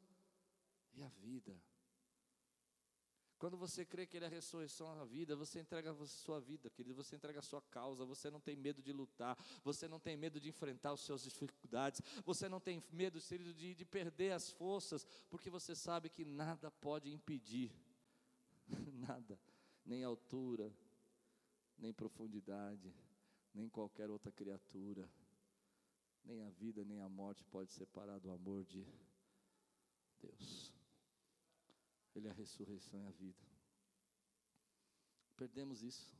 e 0.93 1.03
a 1.03 1.09
vida. 1.09 1.55
Quando 3.41 3.57
você 3.57 3.83
crê 3.83 4.05
que 4.05 4.17
Ele 4.17 4.25
é 4.25 4.27
a 4.27 4.31
ressurreição 4.31 4.95
da 4.95 5.03
vida, 5.03 5.35
você 5.35 5.59
entrega 5.59 5.91
a 5.91 6.05
sua 6.05 6.39
vida, 6.39 6.69
querido, 6.69 6.93
você 6.93 7.15
entrega 7.15 7.39
a 7.39 7.41
sua 7.41 7.59
causa, 7.59 8.05
você 8.05 8.29
não 8.29 8.39
tem 8.39 8.55
medo 8.55 8.83
de 8.83 8.93
lutar, 8.93 9.35
você 9.63 9.87
não 9.87 9.99
tem 9.99 10.15
medo 10.15 10.39
de 10.39 10.47
enfrentar 10.47 10.91
as 10.91 10.99
suas 10.99 11.23
dificuldades, 11.23 12.03
você 12.23 12.47
não 12.47 12.59
tem 12.59 12.83
medo, 12.91 13.19
querido, 13.19 13.51
de, 13.51 13.73
de 13.73 13.83
perder 13.83 14.33
as 14.33 14.51
forças, 14.51 15.07
porque 15.27 15.49
você 15.49 15.75
sabe 15.75 16.07
que 16.07 16.23
nada 16.23 16.69
pode 16.69 17.11
impedir, 17.11 17.71
nada, 19.09 19.39
nem 19.83 20.03
altura, 20.03 20.71
nem 21.79 21.91
profundidade, 21.91 22.93
nem 23.55 23.67
qualquer 23.67 24.07
outra 24.11 24.31
criatura, 24.31 25.09
nem 26.23 26.43
a 26.43 26.49
vida, 26.51 26.85
nem 26.85 27.01
a 27.01 27.09
morte 27.09 27.43
pode 27.45 27.71
separar 27.71 28.19
do 28.19 28.29
amor 28.29 28.63
de 28.63 28.85
Deus. 30.19 30.80
Ele 32.15 32.27
é 32.27 32.31
a 32.31 32.33
ressurreição 32.33 33.01
e 33.01 33.07
a 33.07 33.11
vida. 33.11 33.45
Perdemos 35.35 35.81
isso. 35.81 36.15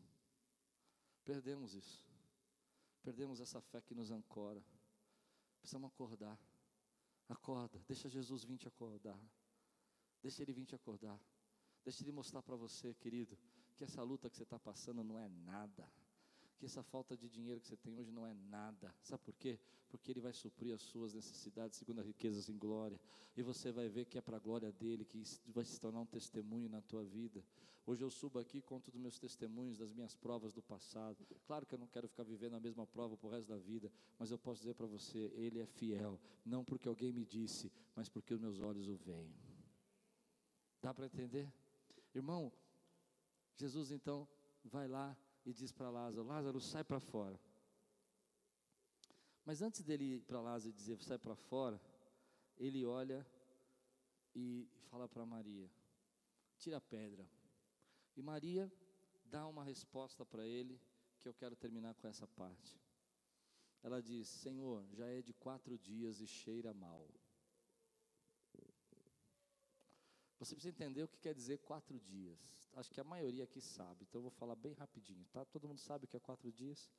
Perdemos 1.23 1.73
isso. 1.73 2.03
Perdemos 3.03 3.39
essa 3.39 3.61
fé 3.61 3.81
que 3.81 3.93
nos 3.93 4.11
ancora. 4.11 4.63
Precisamos 5.59 5.91
acordar. 5.91 6.39
Acorda, 7.29 7.79
deixa 7.87 8.09
Jesus 8.09 8.43
vir 8.43 8.57
te 8.57 8.67
acordar. 8.67 9.19
Deixa 10.21 10.41
Ele 10.41 10.53
vir 10.53 10.65
te 10.65 10.75
acordar. 10.75 11.19
Deixa 11.83 12.03
Ele 12.03 12.11
mostrar 12.11 12.41
para 12.41 12.55
você, 12.55 12.93
querido, 12.95 13.37
que 13.75 13.83
essa 13.83 14.03
luta 14.03 14.29
que 14.29 14.37
você 14.37 14.43
está 14.43 14.59
passando 14.59 15.03
não 15.03 15.17
é 15.17 15.27
nada 15.29 15.87
que 16.61 16.67
essa 16.67 16.83
falta 16.83 17.17
de 17.17 17.27
dinheiro 17.27 17.59
que 17.59 17.65
você 17.65 17.75
tem 17.75 17.97
hoje 17.97 18.11
não 18.11 18.27
é 18.27 18.35
nada. 18.35 18.93
Sabe 19.01 19.23
por 19.23 19.33
quê? 19.33 19.59
Porque 19.89 20.11
Ele 20.11 20.21
vai 20.21 20.31
suprir 20.31 20.75
as 20.75 20.81
suas 20.83 21.11
necessidades 21.11 21.75
segundo 21.75 22.01
as 22.01 22.05
riquezas 22.05 22.49
em 22.49 22.55
glória. 22.55 23.01
E 23.35 23.41
você 23.41 23.71
vai 23.71 23.89
ver 23.89 24.05
que 24.05 24.15
é 24.15 24.21
para 24.21 24.37
a 24.37 24.39
glória 24.39 24.71
dEle, 24.71 25.03
que 25.03 25.23
vai 25.47 25.65
se 25.65 25.79
tornar 25.79 26.01
um 26.01 26.05
testemunho 26.05 26.69
na 26.69 26.79
tua 26.79 27.03
vida. 27.03 27.43
Hoje 27.83 28.03
eu 28.03 28.11
subo 28.11 28.37
aqui, 28.37 28.61
conto 28.61 28.91
dos 28.91 29.01
meus 29.01 29.17
testemunhos, 29.17 29.79
das 29.79 29.91
minhas 29.91 30.15
provas 30.15 30.53
do 30.53 30.61
passado. 30.61 31.25
Claro 31.47 31.65
que 31.65 31.73
eu 31.73 31.79
não 31.79 31.87
quero 31.87 32.07
ficar 32.07 32.21
vivendo 32.21 32.53
a 32.53 32.59
mesma 32.59 32.85
prova 32.85 33.17
para 33.17 33.27
o 33.27 33.31
resto 33.31 33.47
da 33.47 33.57
vida, 33.57 33.91
mas 34.19 34.29
eu 34.29 34.37
posso 34.37 34.61
dizer 34.61 34.75
para 34.75 34.85
você, 34.85 35.31
Ele 35.33 35.59
é 35.59 35.65
fiel. 35.65 36.21
Não 36.45 36.63
porque 36.63 36.87
alguém 36.87 37.11
me 37.11 37.25
disse, 37.25 37.71
mas 37.95 38.07
porque 38.07 38.35
os 38.35 38.39
meus 38.39 38.59
olhos 38.59 38.87
o 38.87 38.95
veem. 38.97 39.33
Dá 40.79 40.93
para 40.93 41.07
entender? 41.07 41.51
Irmão, 42.13 42.53
Jesus 43.55 43.89
então 43.89 44.27
vai 44.63 44.87
lá 44.87 45.17
e 45.45 45.53
diz 45.53 45.71
para 45.71 45.89
Lázaro: 45.89 46.23
Lázaro, 46.23 46.59
sai 46.59 46.83
para 46.83 46.99
fora. 46.99 47.39
Mas 49.45 49.61
antes 49.61 49.83
dele 49.83 50.15
ir 50.15 50.21
para 50.21 50.39
Lázaro 50.39 50.69
e 50.69 50.73
dizer 50.73 51.01
sai 51.01 51.17
para 51.17 51.35
fora, 51.35 51.81
ele 52.57 52.85
olha 52.85 53.25
e 54.35 54.69
fala 54.89 55.07
para 55.07 55.25
Maria: 55.25 55.69
tira 56.57 56.77
a 56.77 56.81
pedra. 56.81 57.27
E 58.15 58.21
Maria 58.21 58.71
dá 59.25 59.47
uma 59.47 59.63
resposta 59.63 60.25
para 60.25 60.45
ele, 60.45 60.79
que 61.19 61.27
eu 61.27 61.33
quero 61.33 61.55
terminar 61.55 61.95
com 61.95 62.07
essa 62.07 62.27
parte. 62.27 62.79
Ela 63.81 64.01
diz: 64.01 64.27
Senhor, 64.27 64.85
já 64.91 65.07
é 65.07 65.21
de 65.21 65.33
quatro 65.33 65.77
dias 65.77 66.19
e 66.19 66.27
cheira 66.27 66.73
mal. 66.73 67.07
Você 70.41 70.55
precisa 70.55 70.73
entender 70.73 71.03
o 71.03 71.07
que 71.07 71.19
quer 71.19 71.35
dizer 71.35 71.59
quatro 71.59 71.99
dias. 71.99 72.39
Acho 72.73 72.89
que 72.89 72.99
a 72.99 73.03
maioria 73.03 73.43
aqui 73.43 73.61
sabe, 73.61 74.05
então 74.09 74.17
eu 74.17 74.23
vou 74.23 74.31
falar 74.31 74.55
bem 74.55 74.73
rapidinho, 74.73 75.23
tá? 75.31 75.45
Todo 75.45 75.67
mundo 75.67 75.79
sabe 75.79 76.05
o 76.05 76.07
que 76.07 76.17
é 76.17 76.19
quatro 76.19 76.51
dias? 76.51 76.89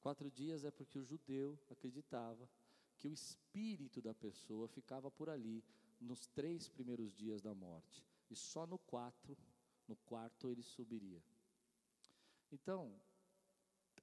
Quatro 0.00 0.30
dias 0.30 0.62
é 0.64 0.70
porque 0.70 0.96
o 0.96 1.04
judeu 1.04 1.58
acreditava 1.68 2.48
que 2.96 3.08
o 3.08 3.12
espírito 3.12 4.00
da 4.00 4.14
pessoa 4.14 4.68
ficava 4.68 5.10
por 5.10 5.28
ali 5.28 5.64
nos 6.00 6.28
três 6.28 6.68
primeiros 6.68 7.12
dias 7.12 7.42
da 7.42 7.52
morte. 7.52 8.06
E 8.30 8.36
só 8.36 8.64
no 8.64 8.78
quatro, 8.78 9.36
no 9.88 9.96
quarto 9.96 10.48
ele 10.48 10.62
subiria. 10.62 11.20
Então, 12.52 12.94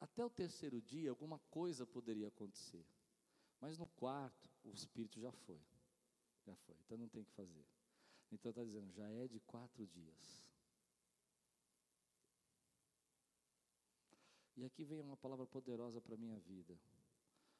até 0.01 0.25
o 0.25 0.29
terceiro 0.29 0.81
dia 0.81 1.11
alguma 1.11 1.39
coisa 1.49 1.85
poderia 1.85 2.27
acontecer. 2.27 2.85
Mas 3.61 3.77
no 3.77 3.85
quarto, 3.85 4.49
o 4.65 4.73
espírito 4.73 5.17
já 5.17 5.31
foi. 5.31 5.61
Já 6.45 6.55
foi. 6.57 6.75
Então 6.85 6.97
não 6.97 7.07
tem 7.07 7.21
o 7.21 7.25
que 7.25 7.31
fazer. 7.31 7.65
Então 8.31 8.49
está 8.49 8.63
dizendo, 8.63 8.91
já 8.91 9.09
é 9.09 9.27
de 9.27 9.39
quatro 9.41 9.85
dias. 9.85 10.47
E 14.55 14.65
aqui 14.65 14.83
vem 14.85 14.99
uma 14.99 15.17
palavra 15.17 15.45
poderosa 15.45 15.99
para 15.99 16.15
a 16.15 16.17
minha 16.17 16.39
vida. 16.39 16.77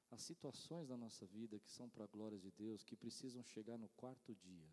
As 0.10 0.22
situações 0.22 0.88
da 0.88 0.98
nossa 0.98 1.26
vida 1.26 1.60
que 1.60 1.72
são 1.72 1.90
para 1.90 2.04
a 2.04 2.08
glória 2.08 2.38
de 2.38 2.52
Deus, 2.52 2.84
que 2.84 2.96
precisam 2.96 3.44
chegar 3.44 3.78
no 3.78 3.90
quarto 3.90 4.36
dia. 4.36 4.70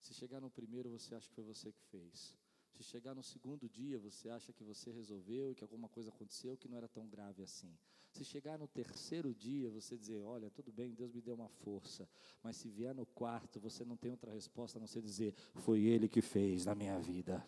Se 0.00 0.14
chegar 0.14 0.40
no 0.40 0.50
primeiro, 0.50 0.90
você 0.90 1.14
acha 1.14 1.28
que 1.28 1.34
foi 1.34 1.44
você 1.44 1.72
que 1.72 1.82
fez. 1.84 2.36
Se 2.78 2.84
chegar 2.84 3.12
no 3.12 3.24
segundo 3.24 3.68
dia, 3.68 3.98
você 3.98 4.28
acha 4.28 4.52
que 4.52 4.62
você 4.62 4.92
resolveu 4.92 5.50
e 5.50 5.54
que 5.56 5.64
alguma 5.64 5.88
coisa 5.88 6.10
aconteceu 6.10 6.56
que 6.56 6.68
não 6.68 6.76
era 6.76 6.86
tão 6.86 7.08
grave 7.08 7.42
assim. 7.42 7.76
Se 8.12 8.24
chegar 8.24 8.56
no 8.56 8.68
terceiro 8.68 9.34
dia, 9.34 9.68
você 9.68 9.96
dizer: 9.96 10.22
Olha, 10.22 10.48
tudo 10.48 10.70
bem, 10.70 10.94
Deus 10.94 11.12
me 11.12 11.20
deu 11.20 11.34
uma 11.34 11.48
força. 11.48 12.08
Mas 12.40 12.56
se 12.56 12.68
vier 12.68 12.94
no 12.94 13.04
quarto, 13.04 13.58
você 13.58 13.84
não 13.84 13.96
tem 13.96 14.12
outra 14.12 14.30
resposta 14.30 14.78
a 14.78 14.80
não 14.80 14.86
ser 14.86 15.02
dizer: 15.02 15.34
Foi 15.56 15.80
Ele 15.80 16.08
que 16.08 16.22
fez 16.22 16.66
na 16.66 16.74
minha 16.76 16.96
vida. 17.00 17.44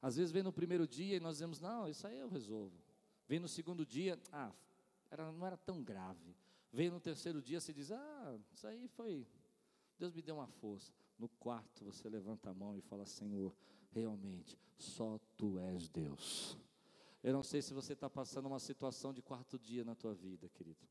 Às 0.00 0.16
vezes 0.16 0.32
vem 0.32 0.42
no 0.42 0.50
primeiro 0.50 0.88
dia 0.88 1.16
e 1.16 1.20
nós 1.20 1.34
dizemos: 1.34 1.60
Não, 1.60 1.86
isso 1.86 2.06
aí 2.06 2.18
eu 2.18 2.28
resolvo. 2.30 2.82
Vem 3.28 3.38
no 3.38 3.48
segundo 3.48 3.84
dia: 3.84 4.18
Ah, 4.32 4.50
era, 5.10 5.30
não 5.30 5.46
era 5.46 5.58
tão 5.58 5.82
grave. 5.82 6.34
Vem 6.72 6.88
no 6.88 6.98
terceiro 6.98 7.42
dia, 7.42 7.60
se 7.60 7.74
diz: 7.74 7.92
Ah, 7.92 8.38
isso 8.50 8.66
aí 8.66 8.88
foi. 8.88 9.26
Deus 9.98 10.14
me 10.14 10.22
deu 10.22 10.36
uma 10.36 10.46
força. 10.46 10.90
No 11.22 11.28
quarto, 11.28 11.84
você 11.84 12.08
levanta 12.08 12.50
a 12.50 12.52
mão 12.52 12.76
e 12.76 12.80
fala: 12.80 13.06
Senhor, 13.06 13.54
realmente, 13.92 14.58
só 14.76 15.20
tu 15.36 15.56
és 15.56 15.88
Deus. 15.88 16.58
Eu 17.22 17.32
não 17.32 17.44
sei 17.44 17.62
se 17.62 17.72
você 17.72 17.92
está 17.92 18.10
passando 18.10 18.46
uma 18.46 18.58
situação 18.58 19.12
de 19.12 19.22
quarto 19.22 19.56
dia 19.56 19.84
na 19.84 19.94
tua 19.94 20.12
vida, 20.14 20.48
querido. 20.48 20.84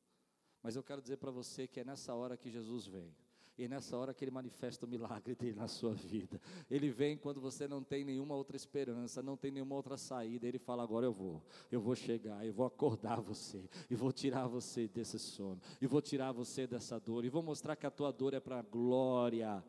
Mas 0.63 0.77
eu 0.77 0.84
quero 0.84 1.01
dizer 1.01 1.17
para 1.17 1.32
você 1.32 1.67
que 1.67 1.82
é 1.82 1.84
nessa 1.84 2.15
hora 2.15 2.38
que 2.38 2.49
Jesus 2.49 2.88
vem. 2.88 3.13
E 3.57 3.65
é 3.65 3.67
nessa 3.67 3.97
hora 3.97 4.13
que 4.13 4.23
ele 4.23 4.32
manifesta 4.32 4.86
o 4.86 4.89
milagre 4.89 5.36
dele 5.36 5.59
na 5.59 5.67
sua 5.67 5.93
vida. 5.93 6.39
Ele 6.69 6.89
vem 6.89 7.17
quando 7.17 7.41
você 7.41 7.67
não 7.67 7.84
tem 7.84 8.05
nenhuma 8.05 8.34
outra 8.34 8.55
esperança, 8.55 9.21
não 9.21 9.36
tem 9.36 9.51
nenhuma 9.51 9.75
outra 9.75 9.97
saída. 9.97 10.47
Ele 10.47 10.59
fala: 10.59 10.82
Agora 10.82 11.05
eu 11.05 11.11
vou, 11.11 11.43
eu 11.69 11.82
vou 11.82 11.93
chegar, 11.93 12.45
eu 12.45 12.53
vou 12.53 12.65
acordar 12.65 13.19
você, 13.19 13.69
e 13.89 13.95
vou 13.95 14.13
tirar 14.13 14.47
você 14.47 14.88
desse 14.88 15.19
sono, 15.19 15.59
e 15.82 15.86
vou 15.86 16.01
tirar 16.01 16.32
você 16.32 16.65
dessa 16.65 16.97
dor, 17.01 17.25
e 17.25 17.29
vou 17.29 17.43
mostrar 17.43 17.75
que 17.75 17.86
a 17.86 17.91
tua 17.91 18.13
dor 18.13 18.34
é 18.34 18.39
para 18.39 18.61
glória 18.61 19.61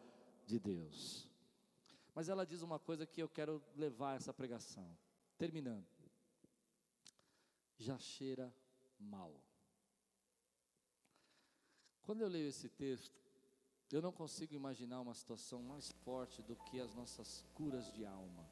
de 0.47 0.59
Deus. 0.59 1.29
Mas 2.15 2.29
ela 2.29 2.45
diz 2.45 2.63
uma 2.63 2.79
coisa 2.79 3.07
que 3.07 3.23
eu 3.23 3.29
quero 3.29 3.63
levar 3.75 4.17
essa 4.17 4.33
pregação. 4.33 4.97
Terminando. 5.39 5.87
Já 7.79 7.99
cheira 7.99 8.55
mal. 8.99 9.35
Quando 12.03 12.21
eu 12.23 12.29
leio 12.29 12.49
esse 12.49 12.69
texto, 12.69 13.21
eu 13.91 14.03
não 14.03 14.13
consigo 14.13 14.55
imaginar 14.55 15.01
uma 15.01 15.15
situação 15.15 15.63
mais 15.63 15.91
forte 16.05 16.43
do 16.43 16.57
que 16.57 16.81
as 16.81 16.95
nossas 16.95 17.45
curas 17.55 17.93
de 17.93 18.05
alma. 18.05 18.49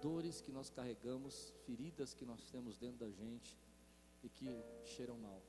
Dores 0.00 0.40
que 0.40 0.52
nós 0.52 0.70
carregamos, 0.70 1.52
feridas 1.64 2.14
que 2.14 2.24
nós 2.24 2.50
temos 2.50 2.76
dentro 2.76 2.98
da 2.98 3.10
gente 3.10 3.56
e 4.22 4.28
que 4.28 4.46
cheiram 4.84 5.18
mal 5.18 5.42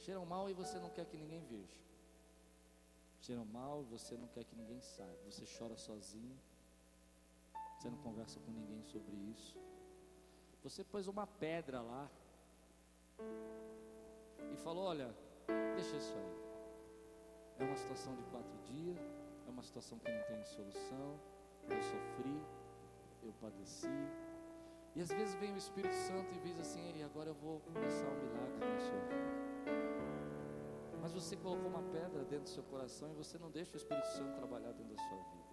cheiram 0.00 0.24
mal 0.26 0.48
e 0.50 0.52
você 0.52 0.78
não 0.78 0.90
quer 0.90 1.06
que 1.06 1.16
ninguém 1.16 1.42
veja. 1.44 1.78
Cheiram 3.20 3.44
mal 3.44 3.82
e 3.82 3.84
você 3.84 4.16
não 4.16 4.28
quer 4.28 4.44
que 4.44 4.56
ninguém 4.56 4.80
saiba. 4.80 5.18
Você 5.26 5.44
chora 5.58 5.76
sozinho. 5.76 6.38
Você 7.78 7.88
não 7.88 7.98
conversa 7.98 8.40
com 8.40 8.50
ninguém 8.50 8.82
sobre 8.84 9.14
isso. 9.36 9.56
Você 10.62 10.84
pôs 10.84 11.06
uma 11.06 11.26
pedra 11.26 11.80
lá 11.80 12.10
e 14.52 14.56
falou: 14.58 14.84
Olha, 14.84 15.14
deixa 15.74 15.96
isso 15.96 16.14
aí. 16.14 16.40
É 17.60 17.64
uma 17.64 17.76
situação 17.76 18.14
de 18.16 18.22
quatro 18.24 18.58
dias. 18.64 18.98
É 19.46 19.50
uma 19.50 19.62
situação 19.62 19.98
que 19.98 20.10
não 20.10 20.22
tem 20.24 20.44
solução. 20.44 21.18
Eu 21.68 21.82
sofri, 21.82 22.42
eu 23.22 23.32
padeci. 23.40 23.88
E 24.94 25.00
às 25.00 25.08
vezes 25.08 25.34
vem 25.36 25.52
o 25.52 25.56
Espírito 25.56 25.94
Santo 25.94 26.34
e 26.34 26.38
diz 26.40 26.58
assim: 26.58 26.96
e 26.96 27.02
agora 27.02 27.30
eu 27.30 27.34
vou 27.34 27.60
começar 27.60 28.06
um 28.06 28.16
milagre 28.16 28.58
na 28.58 28.80
sua 28.80 28.98
vida. 29.08 29.49
Mas 31.00 31.12
você 31.12 31.36
colocou 31.36 31.68
uma 31.68 31.82
pedra 31.82 32.24
dentro 32.24 32.44
do 32.44 32.50
seu 32.50 32.62
coração 32.64 33.10
e 33.10 33.14
você 33.14 33.38
não 33.38 33.50
deixa 33.50 33.72
o 33.74 33.76
Espírito 33.76 34.06
Santo 34.08 34.36
trabalhar 34.36 34.72
dentro 34.72 34.94
da 34.94 35.02
sua 35.02 35.16
vida. 35.16 35.50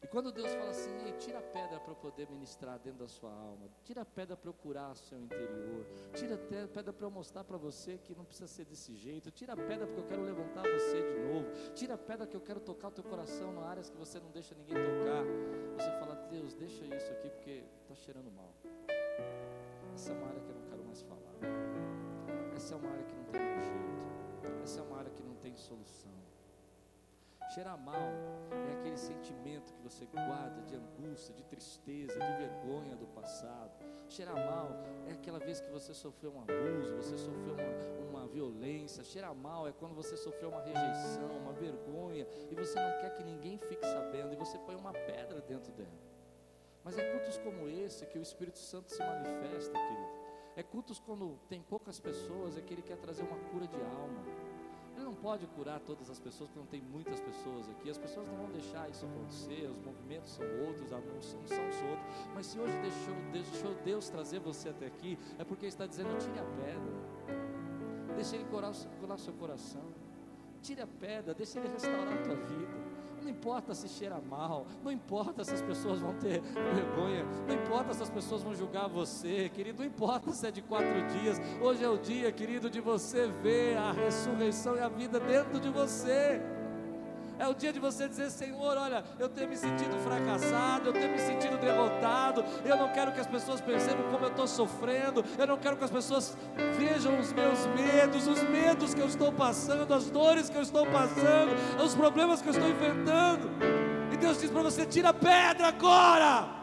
E 0.00 0.06
quando 0.06 0.30
Deus 0.30 0.52
fala 0.54 0.70
assim, 0.70 0.90
Ei, 1.04 1.12
tira 1.14 1.38
a 1.38 1.42
pedra 1.42 1.80
para 1.80 1.90
eu 1.90 1.96
poder 1.96 2.28
ministrar 2.30 2.78
dentro 2.78 3.00
da 3.00 3.08
sua 3.08 3.32
alma, 3.32 3.68
tira 3.82 4.02
a 4.02 4.04
pedra 4.04 4.36
para 4.36 4.48
eu 4.48 4.54
curar 4.54 4.92
o 4.92 4.96
seu 4.96 5.18
interior, 5.20 5.84
tira 6.14 6.36
a 6.36 6.68
pedra 6.68 6.92
para 6.92 7.06
eu 7.06 7.10
mostrar 7.10 7.42
para 7.42 7.56
você 7.56 7.98
que 7.98 8.14
não 8.14 8.24
precisa 8.24 8.46
ser 8.46 8.64
desse 8.64 8.94
jeito, 8.94 9.30
tira 9.32 9.54
a 9.54 9.56
pedra 9.56 9.86
porque 9.86 10.00
eu 10.00 10.06
quero 10.06 10.22
levantar 10.22 10.62
você 10.62 11.02
de 11.02 11.18
novo, 11.20 11.50
tira 11.74 11.94
a 11.94 11.98
pedra 11.98 12.26
que 12.26 12.36
eu 12.36 12.40
quero 12.40 12.60
tocar 12.60 12.88
o 12.88 12.92
teu 12.92 13.04
coração 13.04 13.52
em 13.52 13.62
áreas 13.64 13.90
que 13.90 13.96
você 13.96 14.20
não 14.20 14.30
deixa 14.30 14.54
ninguém 14.54 14.76
tocar. 14.76 15.24
Você 15.76 15.90
fala, 15.98 16.14
Deus, 16.30 16.54
deixa 16.54 16.84
isso 16.84 17.10
aqui 17.12 17.28
porque 17.30 17.64
está 17.82 17.94
cheirando 17.96 18.30
mal. 18.30 18.54
Essa 19.94 20.12
é 20.12 20.14
uma 20.14 20.28
área 20.28 20.40
que 20.40 20.48
eu 20.48 20.54
não 20.54 20.62
quero 20.62 20.84
mais 20.84 21.02
falar. 21.02 21.97
Essa 22.68 22.74
é 22.74 22.78
uma 22.80 22.90
área 22.90 23.04
que 23.06 23.14
não 23.14 23.24
tem 23.24 23.40
jeito. 23.60 24.62
Essa 24.62 24.80
é 24.80 24.82
uma 24.82 24.98
área 24.98 25.10
que 25.10 25.22
não 25.22 25.34
tem 25.36 25.56
solução. 25.56 26.12
Cheirar 27.54 27.78
mal 27.78 28.12
é 28.68 28.78
aquele 28.78 28.98
sentimento 28.98 29.72
que 29.72 29.80
você 29.80 30.04
guarda 30.04 30.60
de 30.66 30.76
angústia, 30.76 31.32
de 31.32 31.44
tristeza, 31.44 32.12
de 32.12 32.36
vergonha 32.36 32.94
do 32.94 33.06
passado. 33.06 33.70
Cheirar 34.06 34.36
mal 34.36 34.68
é 35.06 35.12
aquela 35.12 35.38
vez 35.38 35.62
que 35.62 35.70
você 35.70 35.94
sofreu 35.94 36.30
um 36.30 36.42
abuso, 36.42 36.94
você 36.94 37.16
sofreu 37.16 37.54
uma, 37.54 38.20
uma 38.20 38.26
violência. 38.26 39.02
Cheirar 39.02 39.34
mal 39.34 39.66
é 39.66 39.72
quando 39.72 39.94
você 39.94 40.14
sofreu 40.18 40.50
uma 40.50 40.60
rejeição, 40.60 41.38
uma 41.38 41.54
vergonha, 41.54 42.26
e 42.50 42.54
você 42.54 42.78
não 42.78 42.98
quer 43.00 43.14
que 43.14 43.24
ninguém 43.24 43.56
fique 43.56 43.86
sabendo, 43.86 44.34
e 44.34 44.36
você 44.36 44.58
põe 44.58 44.76
uma 44.76 44.92
pedra 44.92 45.40
dentro 45.40 45.72
dela. 45.72 45.98
Mas 46.84 46.98
é 46.98 47.12
cultos 47.12 47.38
como 47.38 47.66
esse 47.66 48.04
que 48.04 48.18
o 48.18 48.22
Espírito 48.22 48.58
Santo 48.58 48.92
se 48.92 48.98
manifesta, 48.98 49.72
querido. 49.72 50.07
É 50.58 50.62
cultos 50.62 50.98
quando 50.98 51.38
tem 51.48 51.62
poucas 51.62 51.98
pessoas, 51.98 52.58
é 52.58 52.60
que 52.60 52.74
ele 52.74 52.82
quer 52.82 52.98
trazer 52.98 53.22
uma 53.22 53.38
cura 53.50 53.66
de 53.66 53.76
alma 53.76 54.22
pode 55.22 55.46
curar 55.48 55.80
todas 55.80 56.08
as 56.10 56.18
pessoas, 56.18 56.48
porque 56.48 56.58
não 56.58 56.66
tem 56.66 56.80
muitas 56.80 57.20
pessoas 57.20 57.68
aqui. 57.68 57.90
As 57.90 57.98
pessoas 57.98 58.26
não 58.28 58.36
vão 58.36 58.50
deixar 58.50 58.88
isso 58.88 59.04
acontecer, 59.04 59.68
os 59.70 59.84
movimentos 59.84 60.32
são 60.32 60.44
outros, 60.66 60.92
a 60.92 60.96
unção 60.96 61.46
são 61.46 61.68
os 61.68 61.82
outros. 61.82 62.06
Mas 62.34 62.46
se 62.46 62.58
hoje 62.58 62.76
deixou, 62.78 63.14
deixou 63.32 63.74
Deus 63.84 64.08
trazer 64.08 64.40
você 64.40 64.68
até 64.68 64.86
aqui, 64.86 65.18
é 65.38 65.44
porque 65.44 65.64
Ele 65.64 65.72
está 65.72 65.86
dizendo: 65.86 66.16
tire 66.18 66.38
a 66.38 66.44
pedra, 66.44 68.14
deixe 68.14 68.36
Ele 68.36 68.44
curar, 68.44 68.72
curar 69.00 69.18
seu 69.18 69.32
coração, 69.34 69.84
tire 70.62 70.80
a 70.80 70.86
pedra, 70.86 71.34
deixe 71.34 71.58
Ele 71.58 71.68
restaurar 71.68 72.12
a 72.12 72.22
tua 72.22 72.36
vida. 72.36 72.87
Não 73.22 73.30
importa 73.30 73.74
se 73.74 73.88
cheira 73.88 74.20
mal, 74.28 74.66
não 74.82 74.90
importa 74.90 75.44
se 75.44 75.54
as 75.54 75.62
pessoas 75.62 76.00
vão 76.00 76.14
ter 76.14 76.40
vergonha, 76.40 77.24
não 77.46 77.54
importa 77.54 77.94
se 77.94 78.02
as 78.02 78.10
pessoas 78.10 78.42
vão 78.42 78.54
julgar 78.54 78.88
você, 78.88 79.48
querido, 79.48 79.78
não 79.78 79.86
importa 79.86 80.32
se 80.32 80.46
é 80.46 80.50
de 80.50 80.62
quatro 80.62 81.06
dias. 81.08 81.40
Hoje 81.60 81.84
é 81.84 81.88
o 81.88 81.98
dia, 81.98 82.32
querido, 82.32 82.70
de 82.70 82.80
você 82.80 83.26
ver 83.26 83.76
a 83.76 83.92
ressurreição 83.92 84.76
e 84.76 84.80
a 84.80 84.88
vida 84.88 85.20
dentro 85.20 85.60
de 85.60 85.68
você. 85.68 86.40
É 87.38 87.46
o 87.46 87.54
dia 87.54 87.72
de 87.72 87.78
você 87.78 88.08
dizer, 88.08 88.30
Senhor, 88.30 88.76
olha, 88.76 89.04
eu 89.18 89.28
tenho 89.28 89.48
me 89.48 89.56
sentido 89.56 89.96
fracassado, 90.02 90.88
eu 90.88 90.92
tenho 90.92 91.12
me 91.12 91.18
sentido 91.18 91.56
derrotado, 91.58 92.44
eu 92.64 92.76
não 92.76 92.88
quero 92.92 93.12
que 93.12 93.20
as 93.20 93.28
pessoas 93.28 93.60
percebam 93.60 94.10
como 94.10 94.24
eu 94.24 94.30
estou 94.30 94.46
sofrendo, 94.46 95.24
eu 95.38 95.46
não 95.46 95.56
quero 95.56 95.76
que 95.76 95.84
as 95.84 95.90
pessoas 95.90 96.36
vejam 96.76 97.18
os 97.18 97.32
meus 97.32 97.64
medos, 97.66 98.26
os 98.26 98.42
medos 98.42 98.92
que 98.92 99.00
eu 99.00 99.06
estou 99.06 99.32
passando, 99.32 99.94
as 99.94 100.10
dores 100.10 100.50
que 100.50 100.56
eu 100.56 100.62
estou 100.62 100.84
passando, 100.86 101.52
os 101.80 101.94
problemas 101.94 102.42
que 102.42 102.48
eu 102.48 102.52
estou 102.52 102.68
enfrentando. 102.68 103.48
E 104.12 104.16
Deus 104.16 104.40
diz 104.40 104.50
para 104.50 104.62
você: 104.62 104.84
tira 104.84 105.10
a 105.10 105.14
pedra 105.14 105.68
agora. 105.68 106.57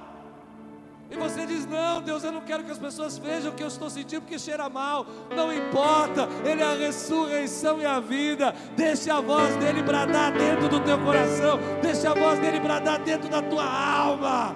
E 1.10 1.16
você 1.16 1.46
diz: 1.46 1.66
Não, 1.66 2.02
Deus, 2.02 2.24
eu 2.24 2.32
não 2.32 2.42
quero 2.42 2.64
que 2.64 2.72
as 2.72 2.80
pessoas 2.80 3.18
vejam 3.18 3.52
o 3.52 3.56
que 3.56 3.64
eu 3.64 3.68
estou 3.68 3.90
sentindo 3.90 4.22
porque 4.22 4.40
cheira 4.40 4.68
mal. 4.70 5.06
Não 5.36 5.54
importa, 5.54 6.28
Ele 6.44 6.62
é 6.62 6.66
a 6.66 6.74
ressurreição 6.74 7.80
e 7.80 7.86
a 7.86 8.00
vida. 8.00 8.54
Deixe 8.76 9.10
a 9.10 9.22
voz 9.22 9.56
dele 9.58 9.84
bradar 9.84 10.32
dentro 10.32 10.68
do 10.68 10.80
teu 10.80 10.98
coração. 11.00 11.60
Deixe 11.82 12.08
a 12.08 12.14
voz 12.14 12.40
dele 12.40 12.60
bradar 12.60 13.00
dentro 13.04 13.30
da 13.30 13.42
tua 13.42 13.66
alma. 13.66 14.56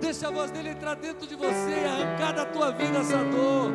Deixe 0.00 0.24
a 0.26 0.30
voz 0.30 0.50
dele 0.50 0.70
entrar 0.70 0.94
dentro 0.94 1.26
de 1.26 1.34
você 1.34 1.70
e 1.70 1.84
arrancar 1.84 2.32
da 2.32 2.44
tua 2.44 2.70
vida 2.70 2.98
essa 2.98 3.18
dor. 3.24 3.72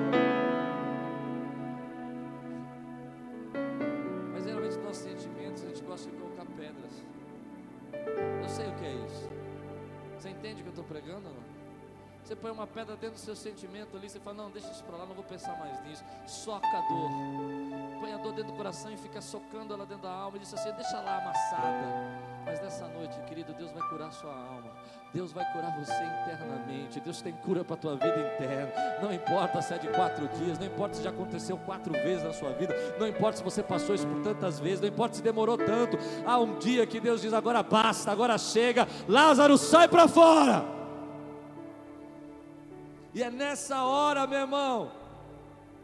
Põe 12.40 12.52
uma 12.52 12.66
pedra 12.66 12.96
dentro 12.96 13.16
do 13.16 13.20
seu 13.20 13.36
sentimento 13.36 13.96
ali, 13.96 14.10
você 14.10 14.20
fala, 14.20 14.38
não, 14.38 14.50
deixa 14.50 14.70
isso 14.72 14.84
para 14.84 14.98
lá, 14.98 15.06
não 15.06 15.14
vou 15.14 15.24
pensar 15.24 15.58
mais 15.60 15.82
nisso. 15.86 16.04
Soca 16.26 16.66
a 16.66 16.82
dor. 16.82 17.10
Põe 18.00 18.14
a 18.14 18.18
dor 18.18 18.34
dentro 18.34 18.52
do 18.52 18.58
coração 18.58 18.92
e 18.92 18.98
fica 18.98 19.22
socando 19.22 19.74
ela 19.74 19.86
dentro 19.86 20.04
da 20.04 20.12
alma 20.12 20.38
e 20.38 20.40
diz 20.40 20.54
assim, 20.54 20.72
deixa 20.72 21.00
lá 21.02 21.18
amassada. 21.18 22.30
Mas 22.46 22.62
nessa 22.62 22.88
noite, 22.88 23.20
querido, 23.28 23.54
Deus 23.54 23.72
vai 23.72 23.88
curar 23.90 24.12
sua 24.12 24.34
alma. 24.34 24.72
Deus 25.14 25.32
vai 25.32 25.44
curar 25.52 25.78
você 25.78 25.94
internamente. 25.94 27.00
Deus 27.00 27.22
tem 27.22 27.34
cura 27.34 27.64
para 27.64 27.74
a 27.76 27.78
tua 27.78 27.96
vida 27.96 28.34
interna. 28.36 28.72
Não 29.02 29.14
importa 29.14 29.62
se 29.62 29.74
é 29.74 29.78
de 29.78 29.88
quatro 29.90 30.28
dias, 30.30 30.58
não 30.58 30.68
importa 30.68 30.96
se 30.96 31.04
já 31.04 31.10
aconteceu 31.10 31.58
quatro 31.58 31.92
vezes 31.92 32.24
na 32.24 32.34
sua 32.34 32.52
vida, 32.54 32.76
não 33.00 33.08
importa 33.08 33.38
se 33.38 33.44
você 33.44 33.64
passou 33.64 33.96
isso 33.96 34.08
por 34.08 34.22
tantas 34.22 34.60
vezes, 34.60 34.82
não 34.82 34.88
importa 34.88 35.16
se 35.16 35.22
demorou 35.22 35.58
tanto. 35.58 35.98
Há 36.26 36.40
um 36.40 36.60
dia 36.60 36.86
que 36.86 37.00
Deus 37.00 37.22
diz: 37.22 37.34
agora 37.34 37.64
basta, 37.64 38.12
agora 38.12 38.38
chega. 38.38 38.88
Lázaro, 39.08 39.58
sai 39.58 39.88
para 39.88 40.08
fora. 40.08 40.79
E 43.20 43.24
é 43.24 43.30
nessa 43.30 43.84
hora, 43.84 44.26
meu 44.26 44.40
irmão, 44.40 44.92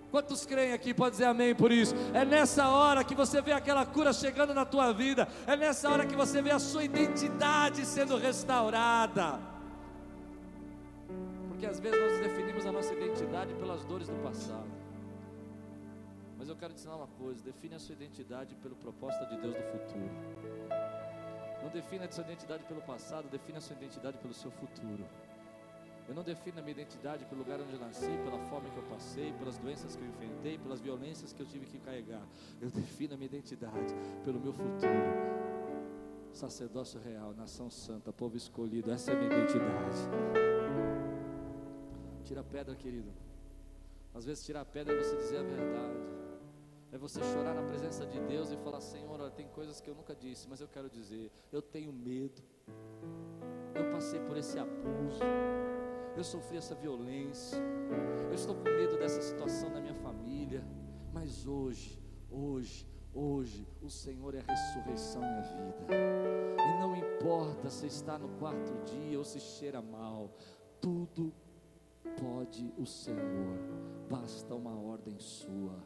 Quantos 0.09 0.45
creem 0.45 0.71
aqui? 0.71 0.93
Pode 0.93 1.11
dizer 1.11 1.25
amém 1.25 1.53
por 1.53 1.69
isso. 1.69 1.93
É 2.13 2.23
nessa 2.23 2.69
hora 2.69 3.03
que 3.03 3.13
você 3.13 3.41
vê 3.41 3.51
aquela 3.51 3.85
cura 3.85 4.13
chegando 4.13 4.53
na 4.53 4.63
tua 4.63 4.93
vida. 4.93 5.27
É 5.45 5.57
nessa 5.57 5.89
hora 5.89 6.05
que 6.05 6.15
você 6.15 6.41
vê 6.41 6.51
a 6.51 6.59
sua 6.59 6.85
identidade 6.85 7.85
sendo 7.85 8.15
restaurada. 8.15 9.37
Porque 11.49 11.65
às 11.65 11.81
vezes 11.81 11.99
nós 11.99 12.19
definimos 12.21 12.65
a 12.65 12.71
nossa 12.71 12.93
identidade 12.93 13.53
pelas 13.55 13.83
dores 13.83 14.07
do 14.07 14.15
passado. 14.23 14.71
Mas 16.37 16.47
eu 16.47 16.55
quero 16.55 16.71
te 16.71 16.77
ensinar 16.77 16.95
uma 16.95 17.07
coisa: 17.07 17.43
define 17.43 17.75
a 17.75 17.79
sua 17.79 17.95
identidade 17.95 18.55
pelo 18.55 18.77
propósito 18.77 19.25
de 19.31 19.37
Deus 19.41 19.53
do 19.53 19.63
futuro. 19.73 20.11
Não 21.61 21.69
defina 21.71 22.05
a 22.05 22.11
sua 22.11 22.23
identidade 22.23 22.63
pelo 22.63 22.81
passado, 22.83 23.27
define 23.27 23.57
a 23.57 23.61
sua 23.61 23.75
identidade 23.75 24.17
pelo 24.19 24.33
seu 24.33 24.51
futuro. 24.51 25.03
Eu 26.07 26.13
não 26.13 26.23
defino 26.23 26.59
a 26.59 26.61
minha 26.61 26.71
identidade 26.71 27.25
pelo 27.25 27.41
lugar 27.41 27.59
onde 27.59 27.73
eu 27.73 27.79
nasci, 27.79 28.11
pela 28.23 28.37
fome 28.45 28.69
que 28.69 28.77
eu 28.77 28.83
passei, 28.83 29.33
pelas 29.33 29.57
doenças 29.57 29.95
que 29.95 30.03
eu 30.03 30.07
enfrentei, 30.07 30.57
pelas 30.59 30.79
violências 30.79 31.33
que 31.33 31.41
eu 31.41 31.45
tive 31.47 31.65
que 31.65 31.79
carregar. 31.79 32.21
Eu 32.61 32.69
defino 32.69 33.15
a 33.15 33.17
minha 33.17 33.25
identidade 33.25 33.93
pelo 34.23 34.39
meu 34.39 34.53
futuro. 34.53 35.35
Sacerdócio 36.31 36.99
real, 36.99 37.33
nação 37.33 37.71
santa, 37.71 38.13
povo 38.13 38.37
escolhido, 38.37 38.91
essa 38.91 39.11
é 39.11 39.15
a 39.15 39.17
minha 39.17 39.31
identidade. 39.31 39.97
Tira 42.23 42.41
a 42.41 42.43
pedra, 42.43 42.75
querido. 42.75 43.11
Às 44.13 44.25
vezes 44.25 44.45
tirar 44.45 44.61
a 44.61 44.65
pedra 44.65 44.93
é 44.93 45.03
você 45.03 45.15
dizer 45.15 45.37
a 45.37 45.43
verdade. 45.43 45.97
É 46.91 46.97
você 46.97 47.21
chorar 47.21 47.53
na 47.53 47.63
presença 47.63 48.05
de 48.05 48.19
Deus 48.21 48.51
e 48.51 48.57
falar: 48.57 48.79
Senhor, 48.79 49.19
olha, 49.19 49.31
tem 49.31 49.47
coisas 49.47 49.81
que 49.81 49.89
eu 49.89 49.95
nunca 49.95 50.15
disse, 50.15 50.47
mas 50.47 50.61
eu 50.61 50.67
quero 50.67 50.89
dizer. 50.89 51.31
Eu 51.51 51.61
tenho 51.61 51.91
medo. 51.91 52.41
Eu 53.73 53.91
passei 53.91 54.19
por 54.21 54.37
esse 54.37 54.57
abuso 54.57 55.19
eu 56.15 56.23
sofri 56.23 56.57
essa 56.57 56.73
violência, 56.75 57.57
eu 58.29 58.33
estou 58.33 58.55
com 58.55 58.63
medo 58.63 58.97
dessa 58.97 59.21
situação 59.21 59.69
na 59.69 59.81
minha 59.81 59.95
família, 59.95 60.63
mas 61.13 61.45
hoje, 61.45 62.01
hoje, 62.31 62.87
hoje, 63.13 63.67
o 63.81 63.89
Senhor 63.89 64.33
é 64.35 64.39
a 64.39 64.51
ressurreição 64.51 65.21
e 65.21 65.25
a 65.25 65.41
vida, 65.41 65.93
e 66.57 66.79
não 66.79 66.95
importa 66.95 67.69
se 67.69 67.87
está 67.87 68.17
no 68.17 68.29
quarto 68.39 68.73
dia 68.85 69.17
ou 69.17 69.25
se 69.25 69.39
cheira 69.39 69.81
mal, 69.81 70.31
tudo 70.79 71.33
pode 72.21 72.73
o 72.77 72.85
Senhor, 72.85 73.57
basta 74.09 74.55
uma 74.55 74.79
ordem 74.79 75.19
sua, 75.19 75.83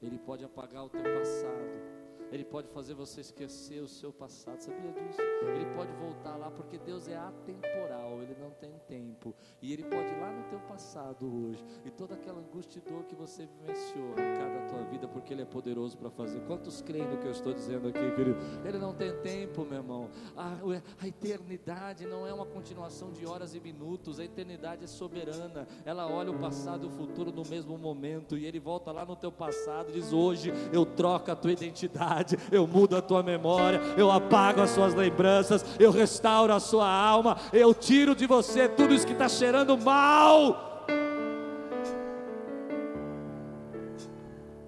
Ele 0.00 0.18
pode 0.18 0.44
apagar 0.44 0.84
o 0.84 0.88
teu 0.88 1.02
passado, 1.02 1.97
ele 2.30 2.44
pode 2.44 2.68
fazer 2.68 2.94
você 2.94 3.20
esquecer 3.20 3.80
o 3.80 3.88
seu 3.88 4.12
passado, 4.12 4.60
sabia 4.60 4.92
disso? 4.92 5.20
Ele 5.42 5.64
pode 5.74 5.92
voltar 5.92 6.36
lá, 6.36 6.50
porque 6.50 6.78
Deus 6.78 7.08
é 7.08 7.16
atemporal, 7.16 8.20
Ele 8.20 8.36
não 8.38 8.50
tem 8.50 8.72
tempo. 8.86 9.34
E 9.62 9.72
Ele 9.72 9.84
pode 9.84 10.12
ir 10.12 10.20
lá 10.20 10.30
no 10.30 10.44
teu 10.44 10.58
passado 10.60 11.26
hoje, 11.26 11.64
e 11.84 11.90
toda 11.90 12.14
aquela 12.14 12.40
angústia 12.40 12.82
e 12.84 12.90
dor 12.90 13.04
que 13.04 13.14
você 13.14 13.46
vivenciou 13.46 14.12
arrancar 14.12 14.48
da 14.52 14.66
tua 14.68 14.84
vida, 14.84 15.08
porque 15.08 15.32
Ele 15.32 15.42
é 15.42 15.46
poderoso 15.46 15.96
para 15.96 16.10
fazer. 16.10 16.40
Quantos 16.40 16.82
creem 16.82 17.08
no 17.08 17.16
que 17.16 17.26
eu 17.26 17.30
estou 17.30 17.54
dizendo 17.54 17.88
aqui, 17.88 18.10
querido? 18.14 18.38
Ele 18.64 18.78
não 18.78 18.92
tem 18.92 19.16
tempo, 19.20 19.64
meu 19.64 19.78
irmão. 19.78 20.10
A, 20.36 20.58
a 21.00 21.08
eternidade 21.08 22.06
não 22.06 22.26
é 22.26 22.32
uma 22.32 22.46
continuação 22.46 23.10
de 23.10 23.24
horas 23.24 23.54
e 23.54 23.60
minutos, 23.60 24.20
a 24.20 24.24
eternidade 24.24 24.84
é 24.84 24.86
soberana. 24.86 25.66
Ela 25.84 26.06
olha 26.06 26.30
o 26.30 26.38
passado 26.38 26.84
e 26.84 26.88
o 26.88 26.90
futuro 26.90 27.32
no 27.32 27.44
mesmo 27.44 27.78
momento, 27.78 28.36
e 28.36 28.44
Ele 28.44 28.60
volta 28.60 28.92
lá 28.92 29.06
no 29.06 29.16
teu 29.16 29.32
passado 29.32 29.88
e 29.88 29.92
diz: 29.92 30.12
Hoje 30.12 30.52
eu 30.72 30.84
troco 30.84 31.30
a 31.30 31.36
tua 31.36 31.52
identidade 31.52 32.17
verdade, 32.18 32.38
eu 32.50 32.66
mudo 32.66 32.96
a 32.96 33.02
tua 33.02 33.22
memória, 33.22 33.80
eu 33.96 34.10
apago 34.10 34.60
as 34.60 34.70
suas 34.70 34.94
lembranças, 34.94 35.64
eu 35.78 35.90
restauro 35.90 36.52
a 36.52 36.60
sua 36.60 36.88
alma, 36.88 37.36
eu 37.52 37.74
tiro 37.74 38.14
de 38.14 38.26
você 38.26 38.68
tudo 38.68 38.94
isso 38.94 39.06
que 39.06 39.12
está 39.12 39.28
cheirando 39.28 39.76
mal. 39.78 40.86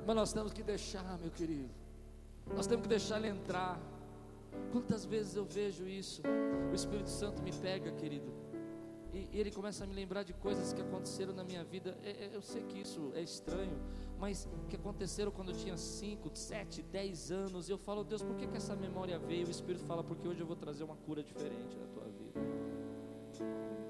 Mas 0.06 0.16
nós 0.16 0.32
temos 0.32 0.52
que 0.52 0.62
deixar, 0.62 1.18
meu 1.20 1.30
querido, 1.30 1.70
nós 2.54 2.66
temos 2.66 2.82
que 2.82 2.88
deixar 2.88 3.18
ele 3.18 3.28
entrar. 3.28 3.78
Quantas 4.72 5.04
vezes 5.04 5.36
eu 5.36 5.44
vejo 5.44 5.86
isso? 5.86 6.22
O 6.70 6.74
Espírito 6.74 7.08
Santo 7.08 7.42
me 7.42 7.52
pega, 7.52 7.92
querido 7.92 8.32
e, 9.12 9.28
ele 9.32 9.50
começa 9.50 9.84
a 9.84 9.86
me 9.86 9.94
lembrar 9.94 10.22
de 10.22 10.32
coisas 10.32 10.72
que 10.72 10.80
aconteceram 10.80 11.32
na 11.32 11.44
minha 11.44 11.64
vida. 11.64 11.96
É, 12.02 12.10
é, 12.10 12.30
eu 12.32 12.42
sei 12.42 12.62
que 12.62 12.80
isso 12.80 13.12
é 13.14 13.20
estranho, 13.20 13.76
mas 14.20 14.46
que 14.68 14.76
aconteceram 14.76 15.32
quando 15.32 15.50
eu 15.50 15.56
tinha 15.56 15.76
5, 15.76 16.30
7, 16.32 16.82
10 16.82 17.32
anos. 17.32 17.68
E 17.68 17.72
eu 17.72 17.78
falo, 17.78 18.04
Deus, 18.04 18.22
por 18.22 18.36
que, 18.36 18.46
que 18.46 18.56
essa 18.56 18.76
memória 18.76 19.18
veio? 19.18 19.46
O 19.46 19.50
Espírito 19.50 19.84
fala, 19.84 20.04
porque 20.04 20.28
hoje 20.28 20.40
eu 20.40 20.46
vou 20.46 20.56
trazer 20.56 20.84
uma 20.84 20.94
cura 20.94 21.22
diferente 21.22 21.76
na 21.78 21.86
tua 21.86 22.04
vida. 22.04 22.40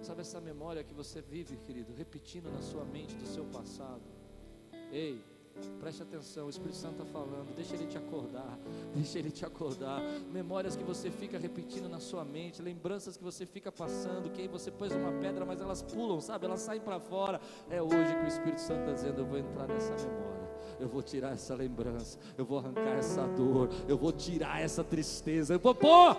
Sabe 0.01 0.21
essa 0.21 0.41
memória 0.41 0.85
que 0.85 0.95
você 0.95 1.21
vive, 1.21 1.57
querido, 1.57 1.93
repetindo 1.93 2.51
na 2.51 2.63
sua 2.63 2.85
mente 2.85 3.17
do 3.17 3.27
seu 3.27 3.45
passado? 3.47 4.03
Ei, 4.93 5.23
Preste 5.81 6.03
atenção, 6.03 6.47
o 6.47 6.51
Espírito 6.51 6.77
Santo 6.77 7.03
está 7.03 7.05
falando, 7.07 7.55
deixa 7.55 7.75
ele 7.75 7.87
te 7.87 7.97
acordar, 7.97 8.59
deixa 8.95 9.19
ele 9.19 9.31
te 9.31 9.45
acordar. 9.45 10.03
Memórias 10.31 10.77
que 10.77 10.85
você 10.85 11.11
fica 11.11 11.39
repetindo 11.39 11.89
na 11.89 11.99
sua 11.99 12.25
mente, 12.25 12.61
lembranças 12.61 13.17
que 13.17 13.25
você 13.25 13.47
fica 13.47 13.73
passando, 13.73 14.31
que 14.31 14.43
aí 14.43 14.49
você 14.49 14.71
pôs 14.71 14.93
uma 14.93 15.13
pedra, 15.13 15.45
mas 15.45 15.61
elas 15.61 15.83
pulam, 15.83 16.21
sabe? 16.21 16.47
Elas 16.47 16.61
saem 16.61 16.81
para 16.81 17.01
fora. 17.01 17.41
É 17.69 17.83
hoje 17.83 18.15
que 18.19 18.25
o 18.25 18.29
Espírito 18.29 18.61
Santo 18.61 18.81
está 18.81 18.93
dizendo: 18.93 19.21
Eu 19.21 19.27
vou 19.27 19.39
entrar 19.39 19.67
nessa 19.67 19.95
memória, 19.95 20.51
eu 20.79 20.89
vou 20.89 21.03
tirar 21.03 21.33
essa 21.33 21.55
lembrança, 21.55 22.19
eu 22.37 22.45
vou 22.45 22.59
arrancar 22.59 22.99
essa 22.99 23.27
dor, 23.27 23.71
eu 23.89 23.97
vou 23.97 24.13
tirar 24.13 24.61
essa 24.61 24.85
tristeza, 24.85 25.55
eu 25.55 25.59
vou 25.59 25.75
pôr 25.75 26.17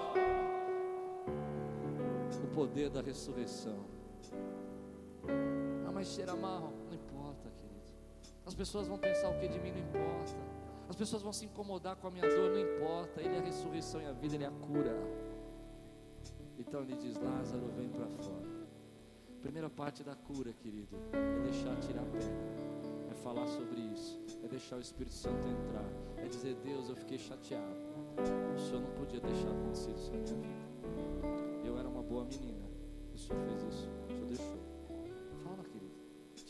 o 2.43 2.47
poder 2.53 2.89
da 2.89 3.01
ressurreição. 3.01 3.85
Ah, 5.87 5.91
mas 5.93 6.07
cheira 6.07 6.35
mal. 6.35 6.80
As 8.51 8.55
pessoas 8.55 8.85
vão 8.85 8.97
pensar 8.97 9.29
o 9.29 9.39
que 9.39 9.47
de 9.47 9.57
mim 9.59 9.71
não 9.71 9.79
importa. 9.79 10.35
As 10.89 10.95
pessoas 10.97 11.21
vão 11.21 11.31
se 11.31 11.45
incomodar 11.45 11.95
com 11.95 12.07
a 12.07 12.11
minha 12.11 12.27
dor, 12.27 12.51
não 12.51 12.59
importa. 12.59 13.21
Ele 13.21 13.37
é 13.37 13.39
a 13.39 13.41
ressurreição 13.41 14.01
e 14.01 14.05
a 14.05 14.11
vida, 14.11 14.35
ele 14.35 14.43
é 14.43 14.47
a 14.47 14.51
cura. 14.51 14.93
Então 16.59 16.81
ele 16.81 16.97
diz: 16.97 17.17
Lázaro, 17.17 17.71
vem 17.77 17.87
para 17.87 18.05
fora. 18.07 18.49
Primeira 19.41 19.69
parte 19.69 20.03
da 20.03 20.15
cura, 20.15 20.51
querido, 20.51 20.97
é 21.13 21.39
deixar 21.43 21.77
tirar 21.77 22.01
a 22.01 22.05
pedra, 22.05 22.27
é 23.09 23.13
falar 23.23 23.47
sobre 23.47 23.79
isso, 23.79 24.21
é 24.43 24.49
deixar 24.49 24.75
o 24.75 24.81
Espírito 24.81 25.15
Santo 25.15 25.47
entrar, 25.47 25.89
é 26.17 26.27
dizer: 26.27 26.55
Deus, 26.55 26.89
eu 26.89 26.95
fiquei 26.97 27.17
chateado. 27.17 27.79
O 28.53 28.59
Senhor 28.59 28.81
não 28.81 28.91
podia 28.91 29.21
deixar 29.21 29.49
acontecer 29.49 29.91
isso 29.91 30.11
na 30.11 30.17
minha 30.17 30.35
vida. 30.35 31.63
Eu 31.63 31.79
era 31.79 31.87
uma 31.87 32.03
boa 32.03 32.25
menina, 32.25 32.67
o 33.15 33.17
Senhor 33.17 33.41
fez 33.45 33.63
isso, 33.63 33.89
o 34.09 34.11
Senhor 34.11 34.25
deixou 34.27 34.70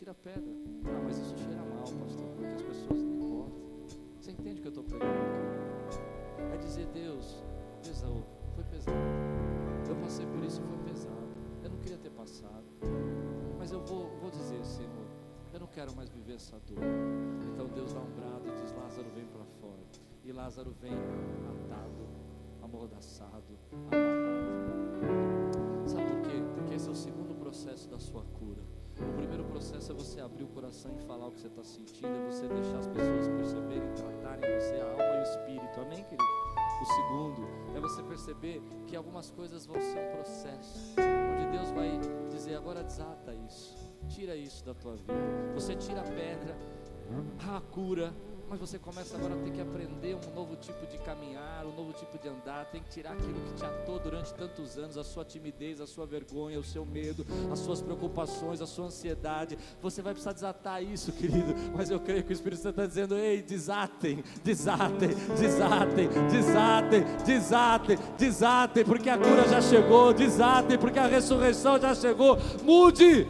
tira 0.01 0.11
a 0.13 0.15
pedra. 0.15 0.51
Ah, 0.85 1.01
mas 1.05 1.19
isso 1.19 1.35
cheira 1.37 1.61
mal, 1.61 1.83
pastor, 1.83 2.25
porque 2.35 2.53
as 2.55 2.61
pessoas 2.63 2.99
não 3.03 3.13
importam. 3.13 3.53
Você 4.19 4.31
entende 4.31 4.57
o 4.57 4.61
que 4.63 4.67
eu 4.67 4.69
estou 4.69 4.83
pregando? 4.83 5.13
É 6.51 6.57
dizer, 6.57 6.87
Deus, 6.87 7.43
Esaú, 7.87 8.23
foi 8.55 8.63
pesado. 8.63 8.97
Eu 9.87 9.95
passei 9.97 10.25
por 10.25 10.43
isso 10.43 10.59
foi 10.59 10.91
pesado. 10.91 11.29
Eu 11.63 11.69
não 11.69 11.77
queria 11.77 11.99
ter 11.99 12.09
passado. 12.09 12.65
Mas 13.59 13.71
eu 13.71 13.79
vou, 13.81 14.09
vou 14.19 14.31
dizer, 14.31 14.65
Senhor, 14.65 15.05
eu 15.53 15.59
não 15.59 15.67
quero 15.67 15.95
mais 15.95 16.09
viver 16.09 16.33
essa 16.33 16.57
dor. 16.65 16.79
Então 17.53 17.67
Deus 17.67 17.93
dá 17.93 17.99
um 17.99 18.09
brado 18.09 18.47
e 18.47 18.59
diz, 18.59 18.73
Lázaro 18.73 19.07
vem 19.13 19.25
para 19.27 19.45
fora. 19.61 19.83
E 20.25 20.31
Lázaro 20.31 20.73
vem 20.81 20.93
atado, 20.93 22.07
amordaçado, 22.63 23.55
amarrado. 23.71 24.01
Sabe 25.87 26.05
por 26.09 26.21
quê? 26.21 26.41
Porque 26.55 26.73
esse 26.73 26.87
é 26.87 26.91
o 26.91 26.95
segundo 26.95 27.20
processo 27.51 27.89
da 27.89 27.99
sua 27.99 28.23
cura. 28.39 28.61
O 28.97 29.13
primeiro 29.17 29.43
processo 29.43 29.91
é 29.91 29.95
você 29.95 30.21
abrir 30.21 30.45
o 30.45 30.47
coração 30.47 30.89
e 30.97 31.05
falar 31.05 31.27
o 31.27 31.31
que 31.31 31.41
você 31.41 31.47
está 31.47 31.63
sentindo, 31.63 32.07
é 32.07 32.25
você 32.25 32.47
deixar 32.47 32.77
as 32.77 32.87
pessoas 32.87 33.27
perceberem, 33.27 33.93
tratarem 33.93 34.57
você, 34.57 34.75
a 34.75 34.89
alma 34.89 35.15
e 35.15 35.19
o 35.19 35.23
espírito. 35.23 35.79
Amém, 35.81 36.01
querido? 36.05 36.23
O 36.81 36.85
segundo 36.85 37.47
é 37.75 37.79
você 37.81 38.01
perceber 38.03 38.61
que 38.87 38.95
algumas 38.95 39.29
coisas 39.31 39.65
vão 39.65 39.81
ser 39.81 39.99
um 39.99 40.15
processo, 40.15 40.95
onde 41.33 41.57
Deus 41.57 41.71
vai 41.71 41.99
dizer: 42.29 42.55
agora 42.55 42.83
desata 42.83 43.33
isso, 43.33 43.75
tira 44.07 44.33
isso 44.33 44.63
da 44.63 44.73
tua 44.73 44.95
vida. 44.95 45.13
Você 45.53 45.75
tira 45.75 45.99
a 45.99 46.05
pedra, 46.05 46.57
a 47.53 47.59
cura, 47.59 48.13
mas 48.51 48.59
você 48.59 48.77
começa 48.77 49.15
agora 49.15 49.33
a 49.33 49.37
ter 49.37 49.49
que 49.51 49.61
aprender 49.61 50.13
um 50.13 50.35
novo 50.35 50.57
tipo 50.57 50.85
de 50.85 50.97
caminhar, 50.97 51.65
um 51.65 51.73
novo 51.73 51.93
tipo 51.93 52.17
de 52.21 52.27
andar, 52.27 52.65
tem 52.65 52.83
que 52.83 52.89
tirar 52.89 53.13
aquilo 53.13 53.39
que 53.45 53.53
te 53.53 53.63
atou 53.63 53.97
durante 53.97 54.33
tantos 54.33 54.77
anos, 54.77 54.97
a 54.97 55.05
sua 55.05 55.23
timidez, 55.23 55.79
a 55.79 55.87
sua 55.87 56.05
vergonha, 56.05 56.59
o 56.59 56.63
seu 56.63 56.85
medo, 56.85 57.25
as 57.49 57.59
suas 57.59 57.81
preocupações, 57.81 58.59
a 58.59 58.67
sua 58.67 58.87
ansiedade. 58.87 59.57
Você 59.81 60.01
vai 60.01 60.11
precisar 60.11 60.33
desatar 60.33 60.83
isso, 60.83 61.13
querido. 61.13 61.55
Mas 61.73 61.89
eu 61.89 61.97
creio 62.01 62.25
que 62.25 62.31
o 62.31 62.33
Espírito 62.33 62.61
Santo 62.61 62.81
está 62.81 62.85
dizendo: 62.85 63.15
ei, 63.15 63.41
desatem, 63.41 64.21
desatem, 64.43 65.15
desatem, 65.39 66.09
desatem, 66.29 67.03
desatem, 67.25 67.97
desatem, 68.17 68.83
porque 68.83 69.09
a 69.09 69.17
cura 69.17 69.47
já 69.47 69.61
chegou, 69.61 70.13
desatem, 70.13 70.77
porque 70.77 70.99
a 70.99 71.07
ressurreição 71.07 71.79
já 71.79 71.95
chegou. 71.95 72.37
Mude 72.65 73.29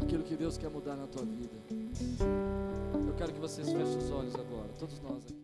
aquilo 0.00 0.22
que 0.22 0.36
Deus 0.36 0.56
quer 0.56 0.70
mudar 0.70 0.94
na 0.94 1.08
tua 1.08 1.24
vida. 1.24 1.50
Quero 3.22 3.34
que 3.34 3.40
vocês 3.40 3.68
fechem 3.68 3.98
os 3.98 4.10
olhos 4.10 4.34
agora, 4.34 4.68
todos 4.80 5.00
nós 5.00 5.24
aqui. 5.24 5.41